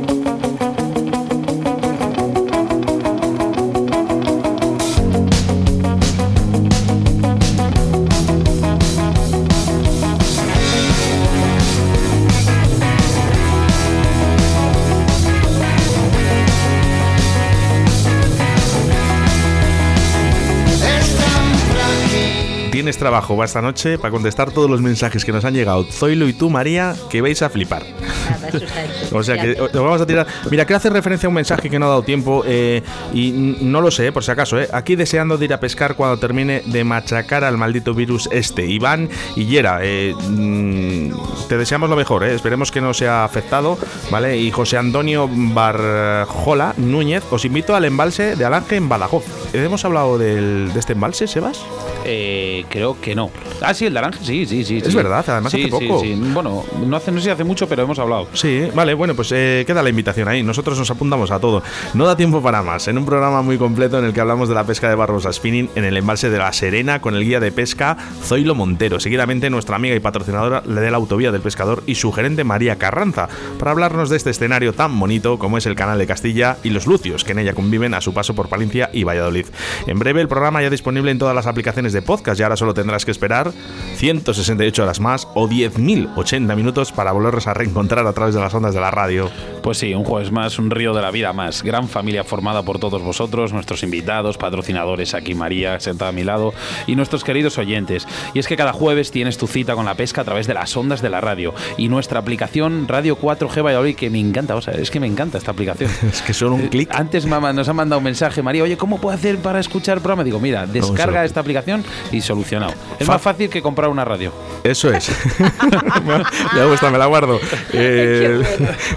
Tienes 22.98 23.12
trabajo 23.12 23.36
para 23.36 23.46
esta 23.46 23.62
noche 23.62 23.98
para 24.00 24.12
contestar 24.12 24.52
todos 24.52 24.70
los 24.70 24.82
mensajes 24.82 25.24
que 25.24 25.32
nos 25.32 25.46
han 25.46 25.54
llegado. 25.54 25.84
Zoilo 25.86 26.28
y 26.28 26.34
tú, 26.34 26.50
María, 26.50 26.96
que 27.10 27.22
vais 27.22 27.42
a 27.42 27.50
flipar. 27.50 27.84
Nada, 28.30 28.48
eso 28.50 28.58
está 28.58 28.84
hecho. 28.86 29.18
O 29.18 29.24
sea 29.24 29.40
que 29.40 29.54
te- 29.56 29.62
os 29.62 29.72
vamos 29.72 30.02
a 30.02 30.06
tirar. 30.06 30.26
Mira, 30.50 30.66
quiero 30.66 30.78
hacer 30.78 30.92
referencia 30.94 31.28
a 31.28 31.30
un 31.30 31.36
mensaje 31.36 31.70
que 31.70 31.78
no 31.80 31.86
ha 31.86 31.90
dado 31.90 32.02
tiempo 32.04 32.44
eh, 32.46 32.82
y 33.14 33.32
no 33.62 33.82
lo 33.82 33.92
sé, 33.92 34.12
por 34.12 34.24
si 34.24 34.32
acaso. 34.32 34.60
Eh. 34.60 34.68
Aquí 34.74 34.96
deseando 34.96 35.38
de 35.38 35.46
ir 35.46 35.54
a 35.54 35.60
pescar 35.60 35.96
cuando 35.96 36.18
termine 36.18 36.64
de 36.66 36.84
machacar 36.84 37.44
al 37.44 37.58
maldito 37.58 37.94
virus 37.94 38.28
este. 38.32 38.66
Iván 38.66 39.10
y 39.36 39.46
Yera, 39.46 39.80
eh, 39.84 40.14
mm, 40.16 41.48
te 41.48 41.58
deseamos 41.58 41.90
lo 41.90 41.96
mejor, 41.96 42.24
eh. 42.24 42.34
esperemos 42.34 42.72
que 42.72 42.82
no 42.82 42.94
sea 42.94 43.24
afectado, 43.24 43.78
¿vale? 44.12 44.38
Y 44.38 44.52
José 44.52 44.78
Antonio 44.78 45.30
Barjola 45.32 46.74
Núñez, 46.78 47.24
os 47.32 47.46
invito 47.46 47.76
al 47.76 47.86
embalse 47.86 48.36
de 48.36 48.46
Alange 48.46 48.76
en 48.76 48.90
Badajoz. 48.90 49.24
¿Hemos 49.54 49.86
hablado 49.86 50.18
del- 50.18 50.72
de 50.74 50.80
este 50.80 50.94
embalse, 50.94 51.28
Sebas? 51.28 51.60
Eh, 52.06 52.66
creo 52.94 53.02
que 53.02 53.16
no. 53.16 53.30
Ah, 53.62 53.74
sí, 53.74 53.86
el 53.86 53.94
de 53.94 54.00
Aranje, 54.00 54.20
sí, 54.24 54.46
sí, 54.46 54.64
sí. 54.64 54.78
Es 54.78 54.88
sí. 54.90 54.96
verdad, 54.96 55.24
además 55.28 55.52
Sí, 55.52 55.62
hace 55.64 55.70
poco. 55.88 56.00
sí. 56.02 56.14
Bueno, 56.34 56.64
no, 56.86 56.98
hace, 56.98 57.12
no 57.12 57.20
sé 57.20 57.26
si 57.26 57.30
hace 57.32 57.44
mucho, 57.44 57.68
pero 57.68 57.84
hemos 57.84 57.98
hablado. 58.00 58.28
Sí, 58.34 58.68
vale, 58.76 58.94
bueno, 58.94 59.16
pues 59.16 59.32
eh, 59.34 59.64
queda 59.66 59.82
la 59.84 59.90
invitación 59.90 60.28
ahí. 60.28 60.44
Nosotros 60.44 60.78
nos 60.78 60.90
apuntamos 60.92 61.32
a 61.32 61.40
todo. 61.40 61.64
No 61.94 62.06
da 62.06 62.16
tiempo 62.16 62.42
para 62.42 62.62
más. 62.62 62.88
En 62.88 62.98
un 62.98 63.06
programa 63.06 63.42
muy 63.42 63.58
completo 63.58 64.00
en 64.00 64.06
el 64.06 64.14
que 64.14 64.22
hablamos 64.22 64.50
de 64.50 64.56
la 64.56 64.64
pesca 64.66 64.90
de 64.90 64.96
Barbosa 64.96 65.32
Spinning 65.34 65.70
en 65.76 65.86
el 65.86 65.98
embalse 65.98 66.30
de 66.30 66.38
La 66.38 66.54
Serena 66.54 67.02
con 67.02 67.16
el 67.16 67.24
guía 67.24 67.40
de 67.40 67.52
pesca 67.52 67.98
Zoilo 68.24 68.56
Montero. 68.56 69.00
Seguidamente 69.00 69.50
nuestra 69.50 69.76
amiga 69.76 69.96
y 69.96 70.00
patrocinadora 70.00 70.62
de 70.62 70.92
la 70.92 70.98
Autovía 70.98 71.32
del 71.32 71.42
Pescador 71.42 71.84
y 71.86 71.96
su 71.96 72.12
gerente 72.12 72.44
María 72.44 72.78
Carranza 72.78 73.28
para 73.60 73.72
hablarnos 73.72 74.10
de 74.10 74.18
este 74.18 74.30
escenario 74.30 74.74
tan 74.74 74.98
bonito 75.00 75.40
como 75.40 75.58
es 75.58 75.66
el 75.66 75.76
Canal 75.76 75.98
de 75.98 76.08
Castilla 76.08 76.58
y 76.64 76.70
los 76.70 76.88
lucios 76.88 77.24
que 77.24 77.32
en 77.32 77.40
ella 77.40 77.54
conviven 77.54 77.94
a 77.94 78.02
su 78.02 78.14
paso 78.14 78.36
por 78.36 78.50
Palencia 78.50 78.90
y 78.94 79.04
Valladolid. 79.04 79.46
En 79.88 80.00
breve 80.00 80.22
el 80.22 80.28
programa 80.28 80.62
ya 80.62 80.70
disponible 80.70 81.12
en 81.12 81.18
todas 81.20 81.36
las 81.36 81.48
aplicaciones 81.48 81.94
de 81.94 82.02
podcast 82.02 82.40
y 82.40 82.44
ahora 82.44 82.56
solo 82.56 82.74
tendrás 82.78 83.04
que 83.04 83.12
esperar 83.12 83.52
168 83.98 84.84
horas 84.84 85.00
más 85.00 85.28
o 85.34 85.48
10.080 85.50 86.56
minutos 86.56 86.92
para 86.92 87.12
volvernos 87.12 87.48
a 87.48 87.54
reencontrar 87.56 88.06
a 88.06 88.14
través 88.14 88.36
de 88.36 88.40
las 88.42 88.54
ondas 88.54 88.76
de 88.76 88.80
la 88.80 88.92
radio. 88.92 89.30
Pues 89.64 89.80
sí, 89.80 89.94
un 89.96 90.04
jueves 90.04 90.32
más, 90.32 90.60
un 90.60 90.70
río 90.70 90.94
de 90.94 91.02
la 91.02 91.10
vida 91.12 91.34
más. 91.34 91.64
Gran 91.64 91.88
familia 91.90 92.24
formada 92.24 92.62
por 92.64 92.78
todos 92.80 93.02
vosotros, 93.02 93.54
nuestros 93.54 93.82
invitados, 93.84 94.38
patrocinadores, 94.38 95.14
aquí 95.16 95.34
María 95.34 95.80
sentada 95.80 96.10
a 96.10 96.14
mi 96.14 96.24
lado, 96.24 96.54
y 96.86 96.96
nuestros 96.96 97.24
queridos 97.24 97.58
oyentes. 97.58 98.08
Y 98.36 98.40
es 98.40 98.48
que 98.48 98.56
cada 98.56 98.72
jueves 98.72 99.10
tienes 99.12 99.38
tu 99.38 99.48
cita 99.48 99.74
con 99.76 99.86
la 99.86 99.96
pesca 99.96 100.22
a 100.22 100.26
través 100.26 100.46
de 100.48 100.54
las 100.54 100.78
ondas 100.78 101.02
de 101.02 101.10
la 101.10 101.20
radio 101.20 101.54
y 101.78 101.90
nuestra 101.90 102.20
aplicación 102.20 102.88
Radio 102.88 103.18
4G 103.20 103.66
Valladolid, 103.66 103.96
que 103.96 104.10
me 104.12 104.20
encanta, 104.20 104.56
o 104.56 104.62
sea, 104.62 104.76
es 104.76 104.92
que 104.92 105.00
me 105.00 105.08
encanta 105.08 105.38
esta 105.40 105.52
aplicación. 105.52 105.90
Es 106.08 106.22
que 106.22 106.34
solo 106.34 106.56
un 106.56 106.68
clic. 106.68 106.90
Antes 106.94 107.26
mamá, 107.26 107.52
nos 107.52 107.68
ha 107.68 107.74
mandado 107.74 107.98
un 107.98 108.04
mensaje, 108.06 108.42
María, 108.44 108.64
oye, 108.64 108.78
¿cómo 108.78 109.00
puedo 109.00 109.16
hacer 109.16 109.38
para 109.40 109.60
escuchar 109.60 109.98
el 109.98 110.02
programa? 110.04 110.24
Digo, 110.24 110.40
mira, 110.40 110.66
descarga 110.66 111.14
solo. 111.20 111.26
esta 111.26 111.40
aplicación 111.42 111.84
y 112.12 112.22
solucionado. 112.22 112.74
Es 113.00 113.06
Fa- 113.08 113.14
más 113.14 113.22
fácil 113.22 113.50
que 113.50 113.62
comprar 113.62 113.87
una 113.90 114.06
radio. 114.06 114.32
Eso 114.64 114.92
es. 114.92 115.10
me 116.56 116.66
gusta, 116.66 116.90
me 116.92 116.98
la 116.98 117.06
guardo. 117.06 117.40
Eh, 117.74 118.42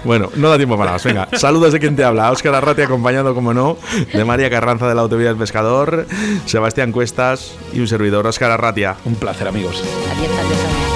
bueno, 0.03 0.29
no 0.35 0.49
da 0.49 0.57
tiempo 0.57 0.77
para 0.77 0.91
más. 0.91 1.03
Venga, 1.03 1.27
saludos 1.33 1.73
de 1.73 1.79
quien 1.79 1.95
te 1.95 2.03
habla. 2.03 2.31
Óscar 2.31 2.55
Arrati, 2.55 2.81
acompañado, 2.81 3.33
como 3.33 3.53
no, 3.53 3.77
de 4.13 4.25
María 4.25 4.49
Carranza 4.49 4.87
de 4.87 4.95
la 4.95 5.01
Autovía 5.01 5.27
del 5.27 5.37
Pescador, 5.37 6.07
Sebastián 6.45 6.91
Cuestas 6.91 7.55
y 7.73 7.79
un 7.79 7.87
servidor, 7.87 8.27
Óscar 8.27 8.51
Arratia. 8.51 8.95
Un 9.05 9.15
placer, 9.15 9.47
amigos. 9.47 9.83
Adiós, 10.11 10.31
adiós, 10.39 10.59
adiós. 10.59 10.90